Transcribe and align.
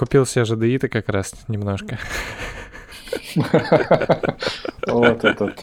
Купил 0.00 0.24
себе 0.24 0.46
ЖДИ-то 0.46 0.88
как 0.88 1.10
раз 1.10 1.34
немножко. 1.46 1.98
Вот 4.86 5.22
этот. 5.22 5.62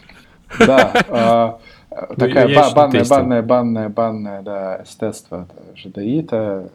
Да. 0.60 0.94
А, 1.10 1.60
ну, 1.90 2.16
такая 2.16 2.48
банная, 2.54 3.04
банная, 3.04 3.42
банная, 3.42 3.90
банная, 3.90 4.42
да, 4.44 4.84
эстетство. 4.84 5.48
ЖДИ-то 5.74 6.70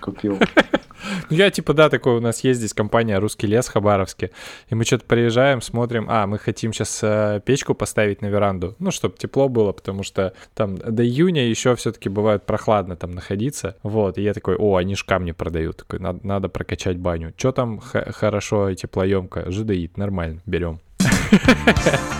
купил. 0.00 0.38
Ну, 1.30 1.36
я 1.36 1.50
типа, 1.50 1.74
да, 1.74 1.88
такой 1.88 2.16
у 2.16 2.20
нас 2.20 2.44
есть 2.44 2.58
здесь 2.58 2.74
компания 2.74 3.18
«Русский 3.18 3.46
лес» 3.46 3.68
Хабаровске, 3.68 4.30
и 4.68 4.74
мы 4.74 4.84
что-то 4.84 5.04
приезжаем, 5.04 5.60
смотрим, 5.60 6.06
а, 6.08 6.26
мы 6.26 6.38
хотим 6.38 6.72
сейчас 6.72 7.00
э, 7.02 7.40
печку 7.44 7.74
поставить 7.74 8.22
на 8.22 8.26
веранду, 8.26 8.76
ну, 8.78 8.90
чтобы 8.90 9.16
тепло 9.16 9.48
было, 9.48 9.72
потому 9.72 10.02
что 10.02 10.32
там 10.54 10.76
до 10.76 11.04
июня 11.04 11.48
еще 11.48 11.74
все-таки 11.76 12.08
бывает 12.08 12.44
прохладно 12.46 12.96
там 12.96 13.12
находиться, 13.12 13.76
вот, 13.82 14.18
и 14.18 14.22
я 14.22 14.34
такой, 14.34 14.56
о, 14.56 14.76
они 14.76 14.94
ж 14.94 15.04
камни 15.04 15.32
продают, 15.32 15.78
такой, 15.78 16.00
надо, 16.00 16.20
надо 16.22 16.48
прокачать 16.48 16.96
баню. 16.98 17.32
Что 17.36 17.52
там 17.52 17.80
хорошо, 17.80 18.74
теплоемко? 18.74 19.50
ЖДИ, 19.50 19.90
нормально, 19.96 20.42
берем. 20.46 20.80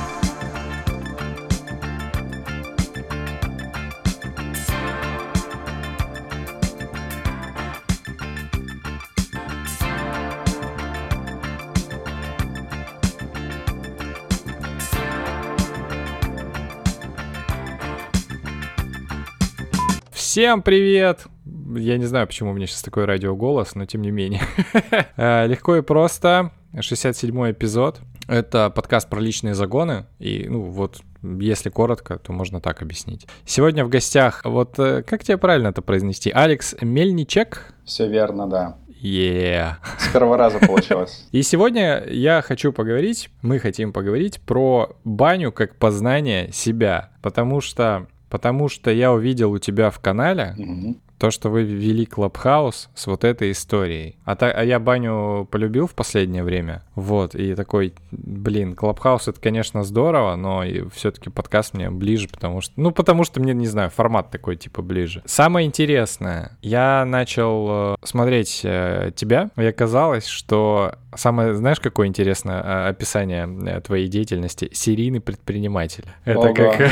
Всем 20.39 20.63
привет! 20.63 21.27
Я 21.75 21.99
не 21.99 22.05
знаю, 22.05 22.29
почему 22.29 22.53
у 22.53 22.55
меня 22.55 22.69
сейчас 22.69 22.83
такой 22.83 23.07
радиоголос, 23.07 23.75
но 23.75 23.87
тем 23.87 24.03
не 24.03 24.13
менее. 24.13 24.41
Э, 25.17 25.49
легко 25.49 25.75
и 25.75 25.83
просто. 25.83 26.53
67-й 26.73 27.51
эпизод. 27.51 27.99
Это 28.29 28.71
подкаст 28.71 29.11
про 29.11 29.19
личные 29.19 29.55
загоны. 29.55 30.07
И, 30.21 30.47
ну, 30.49 30.61
вот, 30.61 31.01
если 31.23 31.71
коротко, 31.71 32.21
то 32.21 32.33
можно 32.33 32.61
так 32.61 32.83
объяснить. 32.83 33.27
Сегодня 33.47 33.85
в 33.85 33.89
гостях, 33.89 34.43
вот, 34.45 34.79
э, 34.79 35.03
как 35.03 35.25
тебе 35.25 35.39
правильно 35.39 35.69
это 35.69 35.83
произнести? 35.83 36.31
Алекс 36.31 36.77
Мельничек? 36.81 37.75
Все 37.85 38.07
верно, 38.07 38.47
да. 38.47 38.77
Yeah. 39.03 39.73
С 39.99 40.07
первого 40.13 40.37
раза 40.37 40.61
получилось. 40.61 41.27
И 41.33 41.43
сегодня 41.43 42.05
я 42.09 42.43
хочу 42.43 42.73
поговорить, 42.73 43.29
мы 43.43 43.59
хотим 43.59 43.93
поговорить 43.93 44.41
про 44.43 44.97
баню 45.03 45.51
как 45.51 45.75
познание 45.75 46.53
себя. 46.53 47.11
Потому 47.23 47.61
что 47.61 48.07
Потому 48.29 48.69
что 48.69 48.91
я 48.91 49.13
увидел 49.13 49.53
у 49.53 49.59
тебя 49.59 49.91
в 49.91 49.99
канале 50.01 50.55
mm-hmm. 50.59 50.97
То, 51.19 51.31
что 51.31 51.51
вы 51.51 51.65
вели 51.65 52.07
Clubhouse 52.07 52.89
с 52.95 53.07
вот 53.07 53.25
этой 53.25 53.51
историей. 53.51 54.17
А, 54.25 54.37
та, 54.37 54.51
а 54.51 54.63
я 54.65 54.79
баню 54.79 55.47
полюбил 55.51 55.87
в 55.87 55.95
последнее 55.95 56.45
время. 56.45 56.83
Вот, 56.95 57.35
и 57.35 57.55
такой, 57.55 57.95
блин, 58.11 58.75
Clubhouse 58.75 59.29
это, 59.29 59.41
конечно, 59.41 59.83
здорово, 59.83 60.37
но 60.37 60.63
все-таки 60.93 61.31
подкаст 61.31 61.75
мне 61.75 61.91
ближе, 61.91 62.29
потому 62.29 62.61
что, 62.61 62.73
ну, 62.77 62.93
потому 62.93 63.25
что 63.25 63.41
мне, 63.41 63.53
не 63.53 63.67
знаю, 63.67 63.91
формат 63.91 64.31
такой, 64.31 64.57
типа, 64.57 64.83
ближе. 64.83 65.23
Самое 65.27 65.67
интересное, 65.67 66.57
я 66.63 67.05
начал 67.05 67.67
э, 67.71 67.97
смотреть 68.05 68.61
э, 68.65 69.11
тебя, 69.15 69.51
и 69.57 69.65
оказалось, 69.65 70.27
что 70.27 70.95
самое, 71.15 71.55
знаешь, 71.55 71.81
какое 71.81 72.07
интересное 72.07 72.63
э, 72.63 72.89
описание 72.89 73.81
твоей 73.81 74.09
деятельности? 74.09 74.71
Серийный 74.73 75.21
предприниматель. 75.21 76.05
Это 76.25 76.39
Ого. 76.39 76.55
как... 76.55 76.91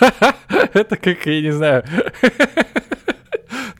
Это 0.74 0.96
как, 0.96 1.26
я 1.26 1.40
не 1.42 1.50
знаю... 1.50 1.84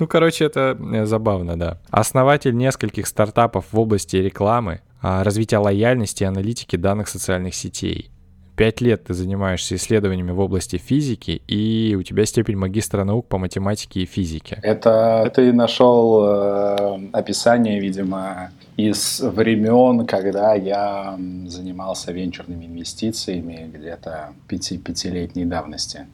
Ну, 0.01 0.09
короче, 0.09 0.47
это 0.47 0.77
э, 0.81 1.05
забавно, 1.05 1.59
да. 1.59 1.79
Основатель 1.91 2.57
нескольких 2.57 3.07
стартапов 3.07 3.67
в 3.71 3.79
области 3.79 4.17
рекламы, 4.17 4.81
а, 5.03 5.23
развития 5.23 5.59
лояльности 5.59 6.23
и 6.23 6.27
аналитики 6.27 6.77
данных 6.77 7.09
социальных 7.09 7.55
сетей. 7.55 8.11
Пять 8.57 8.81
лет 8.81 9.05
ты 9.05 9.15
занимаешься 9.15 9.75
исследованиями 9.77 10.33
в 10.33 10.41
области 10.41 10.77
физики, 10.77 11.43
и 11.47 11.97
у 11.99 12.03
тебя 12.03 12.25
степень 12.25 12.57
магистра 12.57 13.05
наук 13.05 13.29
по 13.29 13.37
математике 13.39 14.01
и 14.01 14.07
физике. 14.07 14.59
Это 14.63 15.31
ты 15.35 15.53
нашел 15.53 16.27
э, 16.27 17.09
описание, 17.13 17.79
видимо, 17.79 18.51
из 18.79 19.21
времен, 19.21 20.07
когда 20.07 20.55
я 20.55 21.19
занимался 21.47 22.13
венчурными 22.13 22.65
инвестициями 22.65 23.71
где-то 23.71 24.31
пяти, 24.49 24.79
пятилетней 24.79 25.45
давности. 25.45 26.07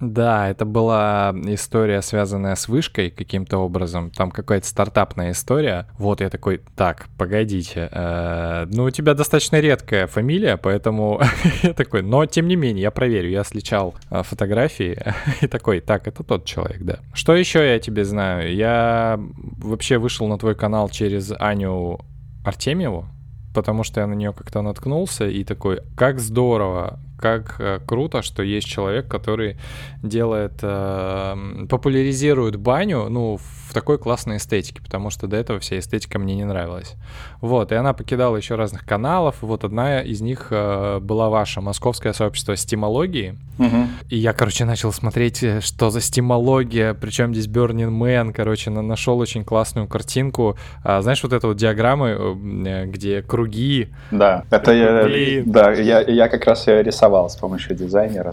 Да, 0.00 0.48
это 0.48 0.64
была 0.64 1.34
история, 1.44 2.00
связанная 2.00 2.54
с 2.54 2.68
вышкой 2.68 3.10
каким-то 3.10 3.58
образом. 3.58 4.10
Там 4.10 4.30
какая-то 4.30 4.66
стартапная 4.66 5.32
история. 5.32 5.86
Вот 5.98 6.22
я 6.22 6.30
такой, 6.30 6.62
так, 6.74 7.08
погодите. 7.18 7.88
Э, 7.92 8.66
ну, 8.70 8.84
у 8.84 8.90
тебя 8.90 9.12
достаточно 9.12 9.60
редкая 9.60 10.06
фамилия, 10.06 10.56
поэтому 10.56 11.20
я 11.62 11.74
такой, 11.74 12.02
но 12.02 12.24
тем 12.24 12.48
не 12.48 12.56
менее, 12.56 12.82
я 12.82 12.90
проверю. 12.90 13.28
Я 13.28 13.44
сличал 13.44 13.94
э, 14.10 14.22
фотографии 14.22 14.98
и 15.42 15.46
такой, 15.46 15.80
так, 15.80 16.08
это 16.08 16.24
тот 16.24 16.46
человек, 16.46 16.82
да. 16.82 17.00
Что 17.12 17.34
еще 17.34 17.58
я 17.58 17.78
тебе 17.78 18.04
знаю? 18.04 18.54
Я 18.54 19.20
вообще 19.58 19.98
вышел 19.98 20.26
на 20.28 20.38
твой 20.38 20.54
канал 20.54 20.88
через 20.88 21.30
Аню 21.38 22.00
Артемьеву, 22.42 23.06
потому 23.54 23.84
что 23.84 24.00
я 24.00 24.06
на 24.06 24.14
нее 24.14 24.32
как-то 24.32 24.62
наткнулся 24.62 25.28
и 25.28 25.44
такой, 25.44 25.80
как 25.94 26.20
здорово, 26.20 27.00
как 27.20 27.56
э, 27.58 27.80
круто, 27.86 28.22
что 28.22 28.42
есть 28.42 28.66
человек, 28.66 29.06
который 29.08 29.56
делает, 30.02 30.52
э, 30.62 31.66
популяризирует 31.68 32.56
баню, 32.56 33.08
ну, 33.10 33.36
в 33.36 33.59
такой 33.72 33.98
классной 33.98 34.36
эстетике, 34.36 34.80
потому 34.82 35.10
что 35.10 35.26
до 35.26 35.36
этого 35.36 35.60
вся 35.60 35.78
эстетика 35.78 36.18
мне 36.18 36.34
не 36.34 36.44
нравилась. 36.44 36.94
Вот, 37.40 37.72
и 37.72 37.74
она 37.74 37.92
покидала 37.92 38.36
еще 38.36 38.54
разных 38.54 38.84
каналов, 38.84 39.36
вот 39.40 39.64
одна 39.64 40.00
из 40.00 40.20
них 40.20 40.48
э, 40.50 40.98
была 41.00 41.28
ваша, 41.30 41.60
Московское 41.60 42.12
сообщество 42.12 42.56
стимологии, 42.56 43.36
угу. 43.58 43.86
и 44.08 44.16
я, 44.16 44.32
короче, 44.32 44.64
начал 44.64 44.92
смотреть, 44.92 45.42
э, 45.42 45.60
что 45.60 45.90
за 45.90 46.00
стимология, 46.00 46.94
причем 46.94 47.34
здесь 47.34 47.46
Burning 47.46 47.90
Man, 47.90 48.32
короче, 48.32 48.70
на 48.70 48.82
нашел 48.82 49.18
очень 49.18 49.44
классную 49.44 49.86
картинку, 49.86 50.56
а, 50.82 51.00
знаешь, 51.02 51.22
вот 51.22 51.32
эту 51.32 51.48
вот 51.48 51.56
диаграммы, 51.56 52.08
э, 52.08 52.86
где 52.86 53.22
круги. 53.22 53.88
Да, 54.10 54.44
это 54.50 54.72
я, 54.72 55.42
да, 55.46 55.72
я, 55.72 56.00
я 56.00 56.28
как 56.28 56.44
раз 56.46 56.66
ее 56.66 56.82
рисовал 56.82 57.30
с 57.30 57.36
помощью 57.36 57.76
дизайнера, 57.76 58.32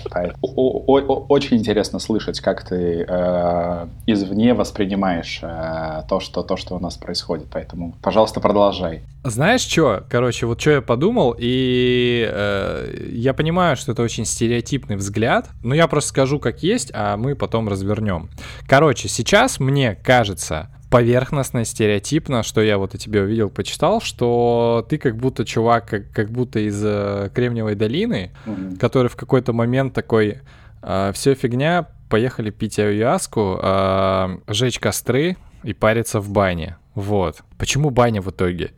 очень 0.54 1.58
интересно 1.58 2.00
слышать, 2.00 2.40
как 2.40 2.64
ты 2.64 3.06
э, 3.08 3.88
извне 4.08 4.54
воспринимаешь 4.54 5.27
понимаешь 5.28 5.40
э, 5.42 6.08
то, 6.08 6.20
что, 6.20 6.44
то, 6.44 6.58
что 6.58 6.76
у 6.76 6.80
нас 6.80 6.98
происходит. 6.98 7.48
Поэтому, 7.52 7.96
пожалуйста, 8.02 8.40
продолжай. 8.40 9.02
Знаешь 9.24 9.62
что? 9.62 10.04
Короче, 10.10 10.46
вот 10.46 10.60
что 10.62 10.72
я 10.72 10.82
подумал, 10.82 11.36
и 11.38 12.28
э, 12.32 13.10
я 13.12 13.34
понимаю, 13.34 13.76
что 13.76 13.92
это 13.92 14.02
очень 14.02 14.26
стереотипный 14.26 14.96
взгляд, 14.96 15.50
но 15.64 15.76
я 15.76 15.88
просто 15.88 16.10
скажу, 16.10 16.40
как 16.40 16.64
есть, 16.64 16.92
а 16.94 17.18
мы 17.18 17.36
потом 17.36 17.68
развернем. 17.68 18.30
Короче, 18.68 19.10
сейчас 19.10 19.60
мне 19.60 19.96
кажется, 19.96 20.70
поверхностно, 20.90 21.66
стереотипно, 21.66 22.44
что 22.44 22.62
я 22.62 22.78
вот 22.78 22.96
о 22.96 22.98
тебе 22.98 23.22
увидел, 23.22 23.50
почитал, 23.50 24.00
что 24.00 24.86
ты 24.90 24.98
как 24.98 25.18
будто 25.18 25.46
чувак, 25.46 25.90
как, 25.90 26.12
как 26.12 26.30
будто 26.30 26.60
из 26.60 26.82
э, 26.84 27.30
Кремниевой 27.34 27.76
долины, 27.76 28.32
mm-hmm. 28.46 28.78
который 28.78 29.10
в 29.10 29.16
какой-то 29.18 29.52
момент 29.52 29.94
такой, 29.94 30.40
э, 30.82 31.12
все 31.14 31.36
фигня, 31.36 31.88
поехали 32.10 32.50
пить 32.50 32.80
аюяску, 32.80 33.60
э, 33.62 34.38
жечь 34.48 34.80
костры 34.80 35.38
и 35.64 35.74
париться 35.74 36.20
в 36.20 36.30
бане. 36.30 36.78
Вот. 36.98 37.44
Почему 37.60 37.92
баня 37.92 38.22
в 38.22 38.30
итоге? 38.32 38.72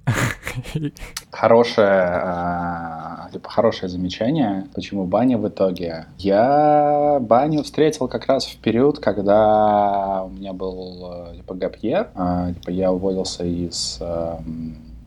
Хорошее, 1.32 2.22
э, 2.22 3.32
типа, 3.32 3.50
хорошее 3.50 3.88
замечание. 3.90 4.66
Почему 4.76 5.06
баня 5.06 5.38
в 5.38 5.48
итоге? 5.48 6.08
Я 6.18 7.20
баню 7.22 7.64
встретил 7.64 8.10
как 8.10 8.28
раз 8.28 8.46
в 8.46 8.58
период, 8.58 9.00
когда 9.00 10.24
у 10.26 10.30
меня 10.30 10.52
был 10.52 11.14
э, 11.14 11.36
типа 11.38 11.54
гапьер. 11.54 12.10
Э, 12.16 12.54
типа, 12.56 12.72
я 12.72 12.92
уволился 12.92 13.46
из... 13.46 14.00
Э, 14.02 14.38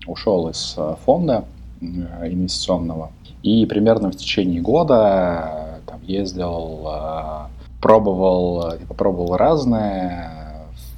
ушел 0.06 0.48
из 0.48 0.74
э, 0.78 0.96
фонда 1.04 1.44
э, 1.82 1.84
инвестиционного. 1.84 3.12
И 3.42 3.66
примерно 3.66 4.10
в 4.10 4.16
течение 4.16 4.62
года 4.62 5.80
там, 5.86 6.00
ездил 6.04 6.88
пробовал, 7.82 8.78
типа, 8.78 8.94
пробовал 8.94 9.36
разное 9.36 10.42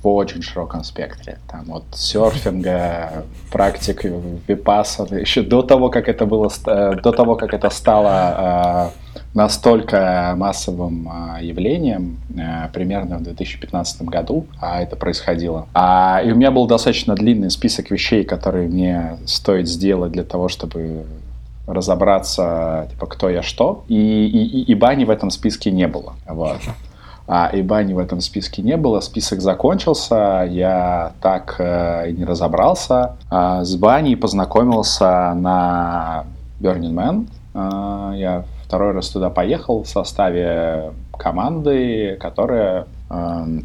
в 0.05 0.09
очень 0.09 0.43
широком 0.43 0.85
спектре. 0.85 1.39
Там 1.51 1.73
от 1.73 1.85
серфинга, 1.95 3.25
практик 3.53 4.05
випаса, 4.47 5.07
еще 5.11 5.43
до 5.43 5.63
того, 5.63 5.89
как 5.89 6.09
это 6.09 6.27
было, 6.27 6.51
до 6.65 7.13
того, 7.13 7.37
как 7.37 7.55
это 7.55 7.71
стало 7.71 8.93
э, 9.17 9.19
настолько 9.33 10.35
массовым 10.37 11.09
э, 11.09 11.45
явлением, 11.45 12.19
э, 12.37 12.69
примерно 12.73 13.17
в 13.17 13.23
2015 13.23 14.03
году, 14.03 14.47
а 14.61 14.83
это 14.83 14.95
происходило. 14.95 15.67
А, 15.73 16.21
и 16.23 16.31
у 16.33 16.37
меня 16.37 16.51
был 16.51 16.67
достаточно 16.67 17.15
длинный 17.15 17.51
список 17.51 17.91
вещей, 17.91 18.25
которые 18.25 18.69
мне 18.69 19.17
стоит 19.25 19.69
сделать 19.69 20.13
для 20.13 20.25
того, 20.25 20.49
чтобы 20.49 21.07
разобраться, 21.67 22.89
типа, 22.91 23.07
кто 23.07 23.29
я 23.29 23.43
что, 23.43 23.85
и, 23.89 23.95
и, 23.97 24.63
и 24.63 24.75
бани 24.75 25.05
в 25.05 25.11
этом 25.11 25.31
списке 25.31 25.71
не 25.71 25.87
было. 25.87 26.15
Вот. 26.27 26.61
а, 27.27 27.51
и 27.53 27.63
бани 27.63 27.95
в 27.95 27.99
этом 27.99 28.21
списке 28.21 28.63
не 28.63 28.77
было. 28.77 29.01
Список 29.01 29.41
закончился, 29.41 30.47
я 30.51 31.13
так 31.21 31.57
э, 31.59 32.11
и 32.11 32.13
не 32.13 32.25
разобрался. 32.25 33.17
А, 33.31 33.65
с 33.65 33.77
баней 33.77 34.17
познакомился 34.17 35.33
на 35.35 36.25
Burning 36.61 36.93
Man. 36.93 37.29
А, 37.55 38.13
я 38.15 38.45
второй 38.65 38.93
раз 38.93 39.09
туда 39.09 39.31
поехал 39.31 39.85
в 39.85 39.89
составе 39.89 40.93
команды, 41.17 42.19
которая 42.21 42.87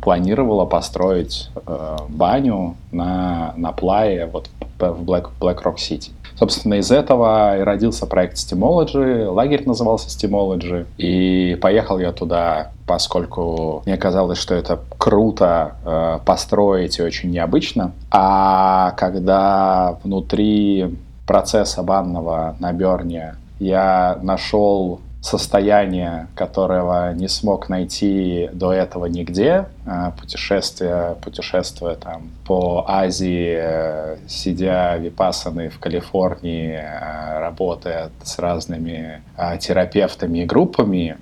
планировала 0.01 0.65
построить 0.65 1.49
э, 1.65 1.97
баню 2.09 2.75
на, 2.91 3.53
на 3.57 3.71
плае 3.71 4.25
вот 4.25 4.49
в 4.79 5.03
Black, 5.03 5.29
Black 5.39 5.63
Rock 5.63 5.75
City. 5.75 6.11
Собственно, 6.39 6.75
из 6.75 6.89
этого 6.89 7.57
и 7.57 7.61
родился 7.63 8.05
проект 8.05 8.37
Steamology, 8.37 9.27
лагерь 9.27 9.63
назывался 9.65 10.07
Steamology, 10.07 10.85
и 10.97 11.57
поехал 11.61 11.99
я 11.99 12.13
туда, 12.13 12.71
поскольку 12.87 13.83
мне 13.85 13.97
казалось, 13.97 14.37
что 14.37 14.55
это 14.55 14.79
круто 14.97 15.75
э, 15.83 16.19
построить 16.25 16.97
и 16.99 17.03
очень 17.03 17.31
необычно. 17.31 17.91
А 18.09 18.91
когда 18.91 19.97
внутри 20.03 20.97
процесса 21.27 21.83
банного 21.83 22.55
на 22.59 22.71
Берне 22.71 23.35
я 23.59 24.17
нашел 24.21 25.01
состояние, 25.21 26.27
которого 26.33 27.13
не 27.13 27.27
смог 27.27 27.67
найти 27.67 28.49
до 28.53 28.71
этого 28.71 29.05
нигде. 29.05 29.65
А, 29.85 30.11
путешествие, 30.11 31.15
путешествуя 31.21 31.95
там 31.95 32.29
по 32.45 32.85
Азии, 32.87 34.17
сидя 34.27 34.95
випасаны 34.97 35.69
в 35.69 35.79
Калифорнии, 35.79 36.77
а, 36.77 37.39
работая 37.39 38.11
с 38.23 38.39
разными 38.39 39.21
а, 39.35 39.57
терапевтами 39.57 40.39
и 40.39 40.45
группами, 40.45 41.17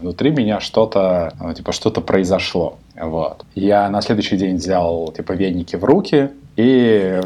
внутри 0.00 0.30
меня 0.30 0.60
что-то, 0.60 1.32
ну, 1.40 1.52
типа, 1.52 1.72
что-то 1.72 2.00
произошло. 2.00 2.78
Вот. 2.94 3.44
Я 3.54 3.88
на 3.88 4.00
следующий 4.00 4.36
день 4.36 4.56
взял, 4.56 5.10
типа, 5.12 5.32
веники 5.32 5.74
в 5.74 5.84
руки 5.84 6.30
и 6.56 7.20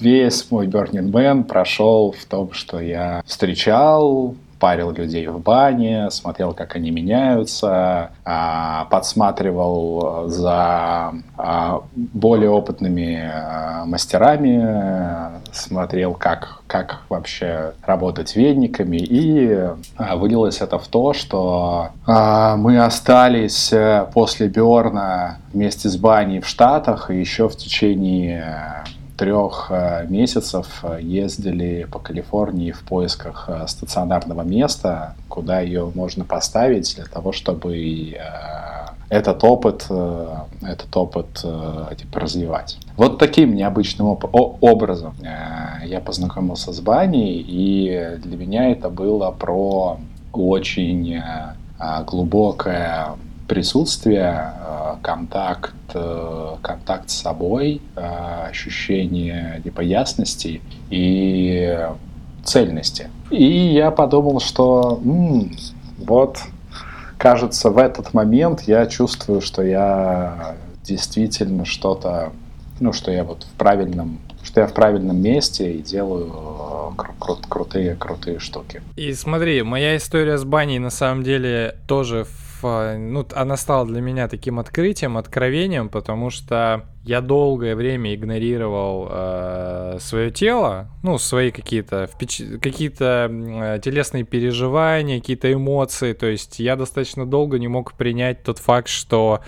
весь 0.00 0.50
мой 0.50 0.66
Burning 0.66 1.10
Man 1.10 1.44
прошел 1.44 2.12
в 2.12 2.24
том, 2.24 2.52
что 2.52 2.80
я 2.80 3.22
встречал, 3.26 4.34
парил 4.58 4.90
людей 4.90 5.26
в 5.26 5.40
бане, 5.40 6.10
смотрел, 6.10 6.52
как 6.52 6.76
они 6.76 6.90
меняются, 6.90 8.10
а, 8.24 8.86
подсматривал 8.90 10.28
за 10.28 11.12
а, 11.36 11.82
более 11.94 12.50
опытными 12.50 13.30
а, 13.32 13.84
мастерами, 13.86 15.38
смотрел, 15.52 16.14
как, 16.14 16.62
как 16.66 17.02
вообще 17.08 17.72
работать 17.84 18.36
вениками, 18.36 18.98
и 18.98 19.68
вылилось 19.98 20.60
это 20.60 20.78
в 20.78 20.88
то, 20.88 21.12
что 21.12 21.88
мы 22.06 22.78
остались 22.78 23.72
э, 23.72 24.06
после 24.12 24.48
Берна 24.48 25.38
вместе 25.52 25.88
с 25.88 25.96
баней 25.96 26.40
в 26.40 26.46
Штатах, 26.46 27.10
и 27.10 27.18
еще 27.18 27.48
в 27.48 27.56
течение 27.56 28.84
трех 29.18 29.66
э, 29.70 30.06
месяцев 30.08 30.84
э, 30.84 31.00
ездили 31.02 31.86
по 31.90 31.98
Калифорнии 31.98 32.70
в 32.70 32.82
поисках 32.82 33.46
э, 33.48 33.66
стационарного 33.66 34.42
места, 34.42 35.16
куда 35.28 35.60
ее 35.60 35.90
можно 35.94 36.24
поставить 36.24 36.94
для 36.94 37.04
того, 37.04 37.32
чтобы 37.32 38.16
этот 39.10 39.42
опыт, 39.42 39.86
этот 40.62 40.94
опыт 40.94 41.44
типа, 41.96 42.20
развивать. 42.20 42.78
Вот 42.96 43.18
таким 43.18 43.54
необычным 43.54 44.18
образом 44.60 45.14
я 45.82 46.00
познакомился 46.00 46.72
с 46.72 46.80
баней, 46.80 47.42
и 47.46 48.18
для 48.22 48.36
меня 48.36 48.70
это 48.70 48.90
было 48.90 49.30
про 49.30 49.98
очень 50.32 51.22
глубокое 52.06 53.16
присутствие, 53.48 54.52
контакт, 55.02 55.74
контакт 56.62 57.10
с 57.10 57.14
собой, 57.14 57.80
ощущение 57.96 59.60
типа 59.64 59.80
ясности 59.80 60.60
и 60.90 61.88
цельности. 62.44 63.10
И 63.30 63.44
я 63.44 63.90
подумал, 63.90 64.40
что 64.40 65.00
м-м, 65.04 65.50
вот, 65.98 66.38
кажется, 67.18 67.70
в 67.70 67.78
этот 67.78 68.14
момент 68.14 68.62
я 68.62 68.86
чувствую, 68.86 69.40
что 69.40 69.62
я 69.62 70.56
действительно 70.84 71.64
что-то, 71.64 72.32
ну, 72.80 72.92
что 72.92 73.10
я 73.10 73.24
вот 73.24 73.44
в 73.44 73.58
правильном 73.58 74.18
что 74.44 74.62
я 74.62 74.66
в 74.66 74.72
правильном 74.72 75.20
месте 75.20 75.72
и 75.72 75.82
делаю 75.82 76.32
кру- 76.96 77.12
кру- 77.20 77.48
крутые 77.48 77.96
крутые 77.96 78.38
штуки. 78.38 78.80
И 78.96 79.12
смотри, 79.12 79.62
моя 79.62 79.96
история 79.96 80.38
с 80.38 80.44
баней 80.44 80.78
на 80.78 80.88
самом 80.88 81.22
деле 81.22 81.74
тоже 81.86 82.24
ну, 82.62 83.26
она 83.34 83.56
стала 83.56 83.86
для 83.86 84.00
меня 84.00 84.28
таким 84.28 84.58
открытием, 84.58 85.16
откровением, 85.16 85.88
потому 85.88 86.30
что 86.30 86.86
я 87.04 87.20
долгое 87.20 87.74
время 87.74 88.14
игнорировал 88.14 89.08
э, 89.10 89.96
свое 90.00 90.30
тело, 90.30 90.90
ну, 91.02 91.18
свои 91.18 91.50
какие-то 91.50 92.06
впеч... 92.06 92.42
какие-то 92.60 93.30
э, 93.30 93.80
телесные 93.82 94.24
переживания, 94.24 95.18
какие-то 95.20 95.52
эмоции. 95.52 96.12
То 96.12 96.26
есть 96.26 96.58
я 96.58 96.76
достаточно 96.76 97.24
долго 97.24 97.58
не 97.58 97.68
мог 97.68 97.94
принять 97.94 98.42
тот 98.42 98.58
факт, 98.58 98.88
что 98.88 99.40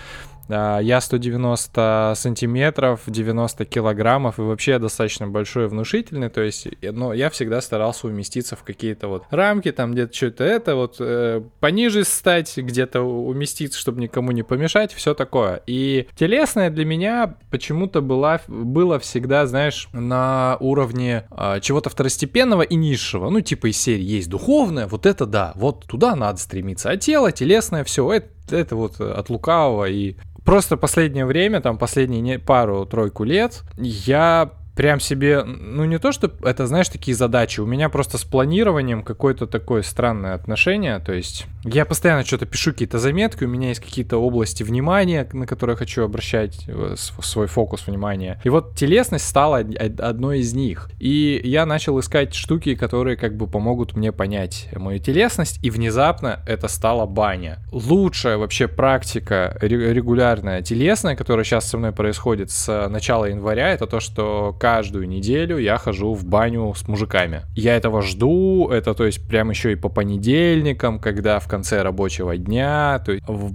я 0.50 1.00
190 1.00 2.14
сантиметров, 2.16 3.02
90 3.06 3.64
килограммов 3.64 4.38
и 4.38 4.42
вообще 4.42 4.78
достаточно 4.78 5.26
большой 5.28 5.64
и 5.64 5.68
внушительный, 5.68 6.28
то 6.30 6.42
есть, 6.42 6.68
но 6.82 7.12
я 7.12 7.30
всегда 7.30 7.60
старался 7.60 8.06
уместиться 8.06 8.56
в 8.56 8.62
какие-то 8.62 9.08
вот 9.08 9.24
рамки, 9.30 9.72
там 9.72 9.92
где-то 9.92 10.14
что-то 10.14 10.44
это, 10.44 10.74
вот 10.74 10.96
э, 10.98 11.42
пониже 11.60 12.04
стать, 12.04 12.56
где-то 12.56 13.02
уместиться, 13.02 13.78
чтобы 13.78 14.00
никому 14.00 14.32
не 14.32 14.42
помешать, 14.42 14.92
все 14.92 15.14
такое. 15.14 15.62
И 15.66 16.08
телесное 16.16 16.70
для 16.70 16.84
меня 16.84 17.36
почему-то 17.50 18.00
была, 18.00 18.40
было 18.48 18.98
всегда, 18.98 19.46
знаешь, 19.46 19.88
на 19.92 20.56
уровне 20.60 21.24
э, 21.30 21.60
чего-то 21.60 21.90
второстепенного 21.90 22.62
и 22.62 22.74
низшего, 22.74 23.30
ну 23.30 23.40
типа 23.40 23.70
из 23.70 23.78
серии 23.78 24.04
есть 24.04 24.28
духовное, 24.28 24.86
вот 24.86 25.06
это 25.06 25.26
да, 25.26 25.52
вот 25.54 25.86
туда 25.86 26.16
надо 26.16 26.38
стремиться, 26.38 26.90
а 26.90 26.96
тело, 26.96 27.32
телесное, 27.32 27.84
все, 27.84 28.10
это 28.12 28.28
это 28.52 28.76
вот 28.76 29.00
от 29.00 29.30
лукавого 29.30 29.88
и 29.88 30.16
Просто 30.44 30.76
последнее 30.76 31.26
время, 31.26 31.60
там 31.60 31.78
последние 31.78 32.38
пару-тройку 32.38 33.24
лет, 33.24 33.62
я 33.76 34.50
прям 34.80 34.98
себе, 34.98 35.44
ну 35.44 35.84
не 35.84 35.98
то, 35.98 36.10
что 36.10 36.32
это, 36.42 36.66
знаешь, 36.66 36.88
такие 36.88 37.14
задачи, 37.14 37.60
у 37.60 37.66
меня 37.66 37.90
просто 37.90 38.16
с 38.16 38.24
планированием 38.24 39.02
какое-то 39.02 39.46
такое 39.46 39.82
странное 39.82 40.32
отношение, 40.32 40.98
то 41.00 41.12
есть 41.12 41.46
я 41.64 41.84
постоянно 41.84 42.24
что-то 42.24 42.46
пишу, 42.46 42.72
какие-то 42.72 42.98
заметки, 42.98 43.44
у 43.44 43.48
меня 43.48 43.68
есть 43.68 43.80
какие-то 43.80 44.16
области 44.16 44.62
внимания, 44.62 45.28
на 45.34 45.46
которые 45.46 45.76
хочу 45.76 46.02
обращать 46.02 46.64
э, 46.66 46.94
свой 46.96 47.46
фокус 47.46 47.86
внимания. 47.86 48.40
И 48.42 48.48
вот 48.48 48.74
телесность 48.74 49.28
стала 49.28 49.58
одной 49.58 50.38
из 50.38 50.54
них. 50.54 50.88
И 50.98 51.38
я 51.44 51.66
начал 51.66 52.00
искать 52.00 52.32
штуки, 52.34 52.74
которые 52.74 53.18
как 53.18 53.36
бы 53.36 53.46
помогут 53.46 53.94
мне 53.94 54.12
понять 54.12 54.70
мою 54.74 54.98
телесность, 54.98 55.62
и 55.62 55.68
внезапно 55.68 56.40
это 56.46 56.68
стала 56.68 57.04
баня. 57.04 57.58
Лучшая 57.70 58.38
вообще 58.38 58.66
практика 58.66 59.58
регулярная 59.60 60.62
телесная, 60.62 61.16
которая 61.16 61.44
сейчас 61.44 61.68
со 61.68 61.76
мной 61.76 61.92
происходит 61.92 62.50
с 62.50 62.88
начала 62.88 63.26
января, 63.26 63.68
это 63.68 63.86
то, 63.86 64.00
что 64.00 64.56
каждую 64.70 65.08
неделю 65.08 65.58
я 65.58 65.78
хожу 65.78 66.14
в 66.14 66.24
баню 66.24 66.72
с 66.76 66.86
мужиками. 66.86 67.42
Я 67.56 67.76
этого 67.76 68.02
жду, 68.02 68.68
это 68.70 68.94
то 68.94 69.04
есть 69.04 69.26
прям 69.28 69.50
еще 69.50 69.72
и 69.72 69.74
по 69.74 69.88
понедельникам, 69.88 71.00
когда 71.00 71.40
в 71.40 71.48
конце 71.48 71.82
рабочего 71.82 72.36
дня, 72.36 73.02
то 73.04 73.12
есть, 73.12 73.24
в, 73.26 73.50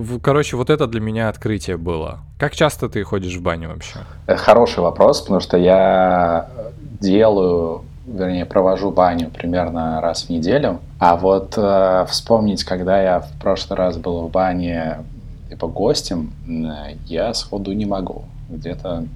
в, 0.00 0.20
короче, 0.20 0.56
вот 0.56 0.70
это 0.70 0.88
для 0.88 1.00
меня 1.00 1.28
открытие 1.28 1.76
было. 1.76 2.18
Как 2.38 2.54
часто 2.54 2.88
ты 2.88 3.04
ходишь 3.04 3.36
в 3.36 3.42
баню 3.42 3.68
вообще? 3.68 4.00
Хороший 4.26 4.80
вопрос, 4.80 5.20
потому 5.20 5.40
что 5.40 5.56
я 5.56 6.48
делаю 7.00 7.82
вернее, 8.06 8.44
провожу 8.44 8.90
баню 8.90 9.30
примерно 9.30 10.00
раз 10.00 10.24
в 10.24 10.30
неделю. 10.30 10.78
А 10.98 11.16
вот 11.16 11.54
э, 11.56 12.06
вспомнить, 12.08 12.64
когда 12.64 13.02
я 13.02 13.20
в 13.20 13.30
прошлый 13.40 13.76
раз 13.76 13.96
был 13.96 14.26
в 14.26 14.30
бане 14.30 14.98
типа 15.48 15.66
гостем, 15.68 16.32
я 17.06 17.34
сходу 17.34 17.72
не 17.72 17.86
могу. 17.86 18.24
Где-то 18.48 19.06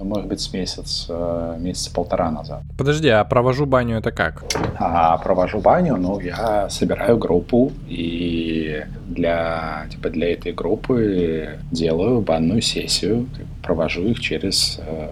ну, 0.00 0.06
может 0.06 0.26
быть, 0.26 0.40
с 0.40 0.52
месяц, 0.52 1.06
э, 1.10 1.56
месяца 1.58 1.92
полтора 1.92 2.30
назад. 2.30 2.62
Подожди, 2.78 3.08
а 3.08 3.22
провожу 3.24 3.66
баню 3.66 3.98
это 3.98 4.10
как? 4.10 4.44
А 4.78 5.18
провожу 5.18 5.60
баню, 5.60 5.96
ну, 5.98 6.18
я 6.20 6.70
собираю 6.70 7.18
группу 7.18 7.70
и 7.86 8.82
для, 9.06 9.86
типа, 9.90 10.08
для 10.08 10.32
этой 10.32 10.52
группы 10.52 11.58
делаю 11.70 12.22
банную 12.22 12.62
сессию, 12.62 13.28
провожу 13.62 14.02
их 14.04 14.20
через 14.20 14.80
э, 14.80 15.10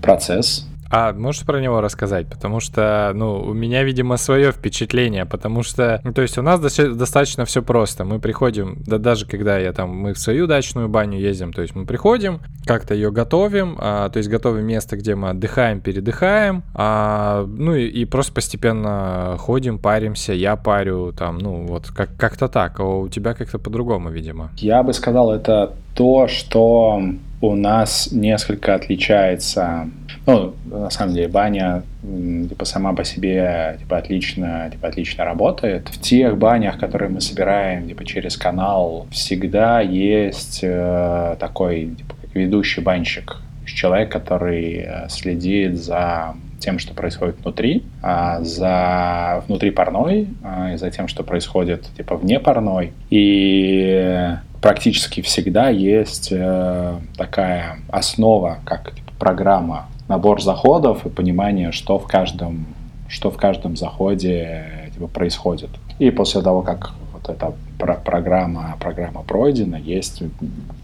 процесс 0.00 0.69
А 0.90 1.12
можешь 1.12 1.44
про 1.46 1.60
него 1.60 1.80
рассказать? 1.80 2.26
Потому 2.26 2.58
что, 2.60 3.12
ну, 3.14 3.40
у 3.40 3.54
меня, 3.54 3.84
видимо, 3.84 4.16
свое 4.16 4.50
впечатление, 4.50 5.24
потому 5.24 5.62
что, 5.62 6.00
ну, 6.02 6.12
то 6.12 6.22
есть 6.22 6.36
у 6.36 6.42
нас 6.42 6.60
достаточно 6.60 7.44
все 7.44 7.62
просто. 7.62 8.04
Мы 8.04 8.18
приходим, 8.18 8.82
да 8.86 8.98
даже 8.98 9.24
когда 9.26 9.56
я 9.58 9.72
там, 9.72 9.90
мы 9.90 10.14
в 10.14 10.18
свою 10.18 10.46
дачную 10.46 10.88
баню 10.88 11.18
ездим, 11.18 11.52
то 11.52 11.62
есть 11.62 11.76
мы 11.76 11.86
приходим, 11.86 12.40
как-то 12.64 12.94
ее 12.94 13.12
готовим, 13.12 13.76
а, 13.78 14.08
то 14.08 14.18
есть 14.18 14.28
готовим 14.28 14.66
место, 14.66 14.96
где 14.96 15.14
мы 15.14 15.30
отдыхаем, 15.30 15.80
передыхаем, 15.80 16.64
а, 16.74 17.46
ну 17.46 17.74
и, 17.74 17.86
и 17.86 18.04
просто 18.04 18.32
постепенно 18.32 19.36
ходим, 19.38 19.78
паримся, 19.78 20.32
я 20.32 20.56
парю, 20.56 21.12
там, 21.16 21.38
ну, 21.38 21.66
вот 21.66 21.88
как- 21.88 22.16
как-то 22.16 22.48
так, 22.48 22.80
а 22.80 22.84
у 22.84 23.08
тебя 23.08 23.34
как-то 23.34 23.58
по-другому, 23.58 24.10
видимо. 24.10 24.50
Я 24.56 24.82
бы 24.82 24.92
сказал, 24.92 25.32
это 25.32 25.72
то, 25.94 26.26
что 26.28 27.00
у 27.40 27.54
нас 27.54 28.10
несколько 28.12 28.74
отличается. 28.74 29.88
Ну, 30.26 30.54
на 30.66 30.90
самом 30.90 31.14
деле, 31.14 31.28
баня 31.28 31.82
типа 32.02 32.64
сама 32.64 32.92
по 32.92 33.04
себе 33.04 33.76
типа 33.80 33.98
отлично, 33.98 34.68
типа 34.70 34.88
отлично 34.88 35.24
работает. 35.24 35.88
В 35.88 36.00
тех 36.00 36.36
банях, 36.36 36.78
которые 36.78 37.10
мы 37.10 37.20
собираем 37.20 37.88
типа 37.88 38.04
через 38.04 38.36
канал, 38.36 39.06
всегда 39.10 39.80
есть 39.80 40.60
э, 40.62 41.36
такой 41.38 41.94
типа 41.96 42.14
ведущий 42.34 42.80
банщик, 42.80 43.38
человек, 43.66 44.10
который 44.10 44.84
э, 44.86 45.08
следит 45.08 45.76
за 45.76 46.34
тем, 46.58 46.78
что 46.78 46.94
происходит 46.94 47.36
внутри, 47.42 47.82
а 48.02 48.42
за 48.42 49.42
внутри 49.48 49.70
парной, 49.70 50.28
а, 50.44 50.74
и 50.74 50.76
за 50.76 50.90
тем, 50.90 51.08
что 51.08 51.22
происходит 51.22 51.86
типа 51.96 52.16
вне 52.16 52.38
парной. 52.38 52.92
И 53.08 54.36
практически 54.60 55.22
всегда 55.22 55.70
есть 55.70 56.28
э, 56.30 56.94
такая 57.16 57.78
основа, 57.88 58.58
как 58.64 58.94
типа, 58.94 59.12
программа, 59.18 59.88
набор 60.10 60.42
заходов 60.42 61.06
и 61.06 61.08
понимание, 61.08 61.70
что 61.70 61.98
в 61.98 62.06
каждом, 62.06 62.66
что 63.08 63.30
в 63.30 63.36
каждом 63.36 63.76
заходе 63.76 64.90
типа, 64.92 65.06
происходит. 65.06 65.70
И 66.00 66.10
после 66.10 66.42
того, 66.42 66.62
как 66.62 66.92
вот 67.12 67.30
эта 67.30 67.52
про 67.78 67.94
программа, 67.94 68.76
программа 68.80 69.22
пройдена, 69.22 69.76
есть 69.76 70.22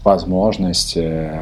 возможность 0.05 0.95
э, 0.95 1.37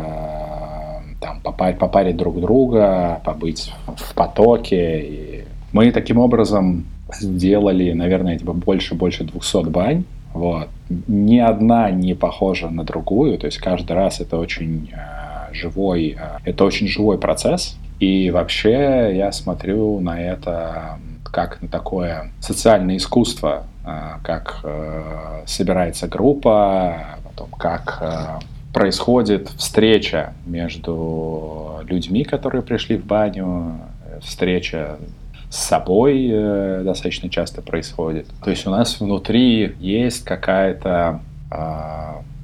там, 1.21 1.41
попарить, 1.41 1.77
попарить 1.77 2.17
друг 2.17 2.41
друга, 2.41 3.21
побыть 3.23 3.71
в 3.85 4.15
потоке. 4.15 5.01
И 5.01 5.43
мы 5.71 5.91
таким 5.91 6.17
образом 6.17 6.85
сделали, 7.19 7.93
наверное, 7.93 8.39
типа 8.39 8.53
больше-больше 8.53 9.25
200 9.25 9.69
бань. 9.69 10.05
Вот. 10.33 10.69
Ни 11.07 11.37
одна 11.37 11.91
не 11.91 12.15
похожа 12.15 12.69
на 12.69 12.83
другую, 12.83 13.37
то 13.37 13.45
есть 13.45 13.59
каждый 13.59 13.93
раз 13.93 14.19
это 14.19 14.37
очень 14.37 14.89
э, 14.91 15.24
живой, 15.55 16.17
э, 16.19 16.37
это 16.45 16.63
очень 16.63 16.87
живой 16.87 17.17
процесс. 17.17 17.77
И 17.99 18.29
вообще 18.29 19.15
я 19.15 19.31
смотрю 19.31 19.99
на 19.99 20.21
это 20.21 20.99
как 21.23 21.61
на 21.61 21.67
такое 21.67 22.31
социальное 22.39 22.97
искусство, 22.97 23.63
э, 23.85 24.19
как 24.23 24.59
э, 24.63 25.43
собирается 25.45 26.07
группа, 26.07 27.17
потом 27.23 27.49
как 27.51 28.41
происходит 28.73 29.49
встреча 29.57 30.33
между 30.45 31.79
людьми, 31.87 32.25
которые 32.25 32.61
пришли 32.61 32.97
в 32.97 33.05
баню, 33.05 33.79
встреча 34.21 34.97
с 35.49 35.57
собой 35.57 36.29
достаточно 36.83 37.29
часто 37.29 37.61
происходит. 37.61 38.27
То 38.43 38.49
есть 38.49 38.67
у 38.67 38.71
нас 38.71 38.99
внутри 38.99 39.75
есть 39.79 40.25
какая-то 40.25 41.21
э, 41.51 41.95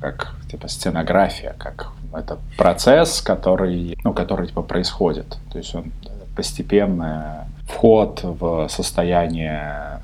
как 0.02 0.36
типа 0.50 0.68
сценография, 0.68 1.56
как 1.58 1.94
это 2.14 2.38
процесс, 2.58 3.22
который, 3.22 3.98
ну, 4.04 4.14
который 4.14 4.48
типа 4.48 4.62
происходит. 4.62 5.38
То 5.52 5.58
есть 5.58 5.74
он 5.76 5.92
постепенно 6.36 7.48
вход 7.68 8.22
в 8.24 8.68
состояние 8.70 10.00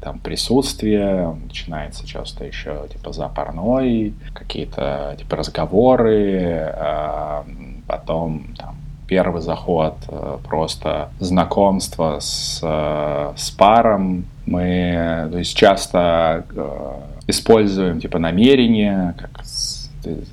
там 0.00 0.18
присутствие, 0.18 1.36
начинается 1.44 2.06
часто 2.06 2.44
еще 2.44 2.86
типа 2.90 3.12
за 3.12 3.28
парной, 3.28 4.14
какие-то 4.32 5.14
типа 5.18 5.36
разговоры, 5.36 6.72
а 6.74 7.44
потом 7.86 8.46
там 8.56 8.76
первый 9.06 9.42
заход 9.42 9.96
э, 10.08 10.38
просто 10.48 11.10
знакомство 11.18 12.18
с, 12.20 12.60
э, 12.62 13.32
с 13.36 13.50
паром. 13.50 14.24
Мы 14.46 15.28
то 15.30 15.38
есть 15.38 15.56
часто 15.56 16.44
э, 16.54 16.92
используем 17.26 18.00
типа 18.00 18.18
намерение, 18.18 19.14
как 19.18 19.44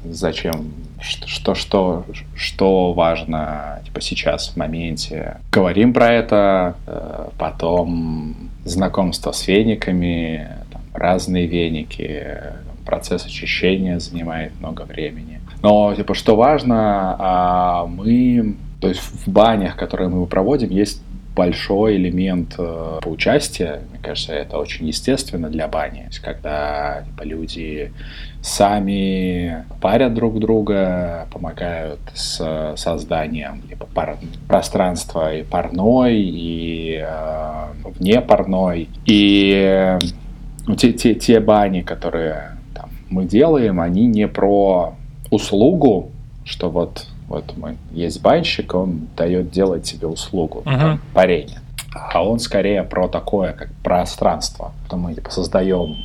зачем, 0.05 0.71
что, 1.01 1.55
что, 1.55 2.05
что 2.35 2.93
важно 2.93 3.79
типа 3.85 4.01
сейчас 4.01 4.49
в 4.49 4.57
моменте. 4.57 5.37
Говорим 5.51 5.93
про 5.93 6.11
это, 6.11 6.75
потом 7.37 8.35
знакомство 8.65 9.31
с 9.31 9.47
вениками, 9.47 10.49
там, 10.71 10.81
разные 10.93 11.47
веники, 11.47 12.41
процесс 12.85 13.25
очищения 13.25 13.99
занимает 13.99 14.57
много 14.59 14.83
времени. 14.83 15.41
Но, 15.61 15.93
типа, 15.95 16.13
что 16.13 16.35
важно, 16.35 17.15
а 17.19 17.85
мы, 17.85 18.55
то 18.79 18.87
есть 18.87 19.01
в 19.01 19.27
банях, 19.27 19.75
которые 19.75 20.09
мы 20.09 20.25
проводим, 20.25 20.69
есть 20.69 21.01
большой 21.37 21.97
элемент 21.97 22.55
э, 22.57 22.99
по 23.01 23.07
участию. 23.09 23.81
Мне 23.91 23.99
кажется, 24.01 24.33
это 24.33 24.57
очень 24.57 24.87
естественно 24.87 25.49
для 25.49 25.67
бани. 25.67 25.99
То 25.99 26.07
есть, 26.07 26.19
когда 26.19 27.03
типа, 27.05 27.23
люди 27.23 27.93
сами 28.41 29.63
парят 29.79 30.15
друг 30.15 30.39
друга, 30.39 31.27
помогают 31.31 31.99
с 32.15 32.73
созданием 32.75 33.61
типа, 33.69 33.85
пар, 33.93 34.17
пространства 34.47 35.35
и 35.35 35.43
парной, 35.43 36.15
и 36.19 37.05
э, 37.05 37.65
вне 37.99 38.19
парной. 38.21 38.89
И 39.05 39.97
ну, 40.65 40.75
те, 40.75 40.91
те, 40.91 41.13
те 41.13 41.39
бани, 41.39 41.81
которые 41.81 42.57
там, 42.73 42.89
мы 43.09 43.25
делаем, 43.25 43.79
они 43.79 44.07
не 44.07 44.27
про 44.27 44.95
услугу, 45.29 46.09
что 46.45 46.71
вот 46.71 47.05
вот 47.27 47.55
мы 47.57 47.77
есть 47.91 48.21
банщик, 48.21 48.73
он 48.73 49.07
дает 49.15 49.51
делать 49.51 49.83
тебе 49.83 50.07
услугу, 50.07 50.61
uh-huh. 50.65 50.79
там, 50.79 51.01
парение. 51.13 51.59
А 51.93 52.23
он 52.23 52.39
скорее 52.39 52.83
про 52.83 53.07
такое, 53.07 53.53
как 53.53 53.69
пространство. 53.83 54.71
То 54.89 54.97
мы 54.97 55.15
создаем, 55.29 55.97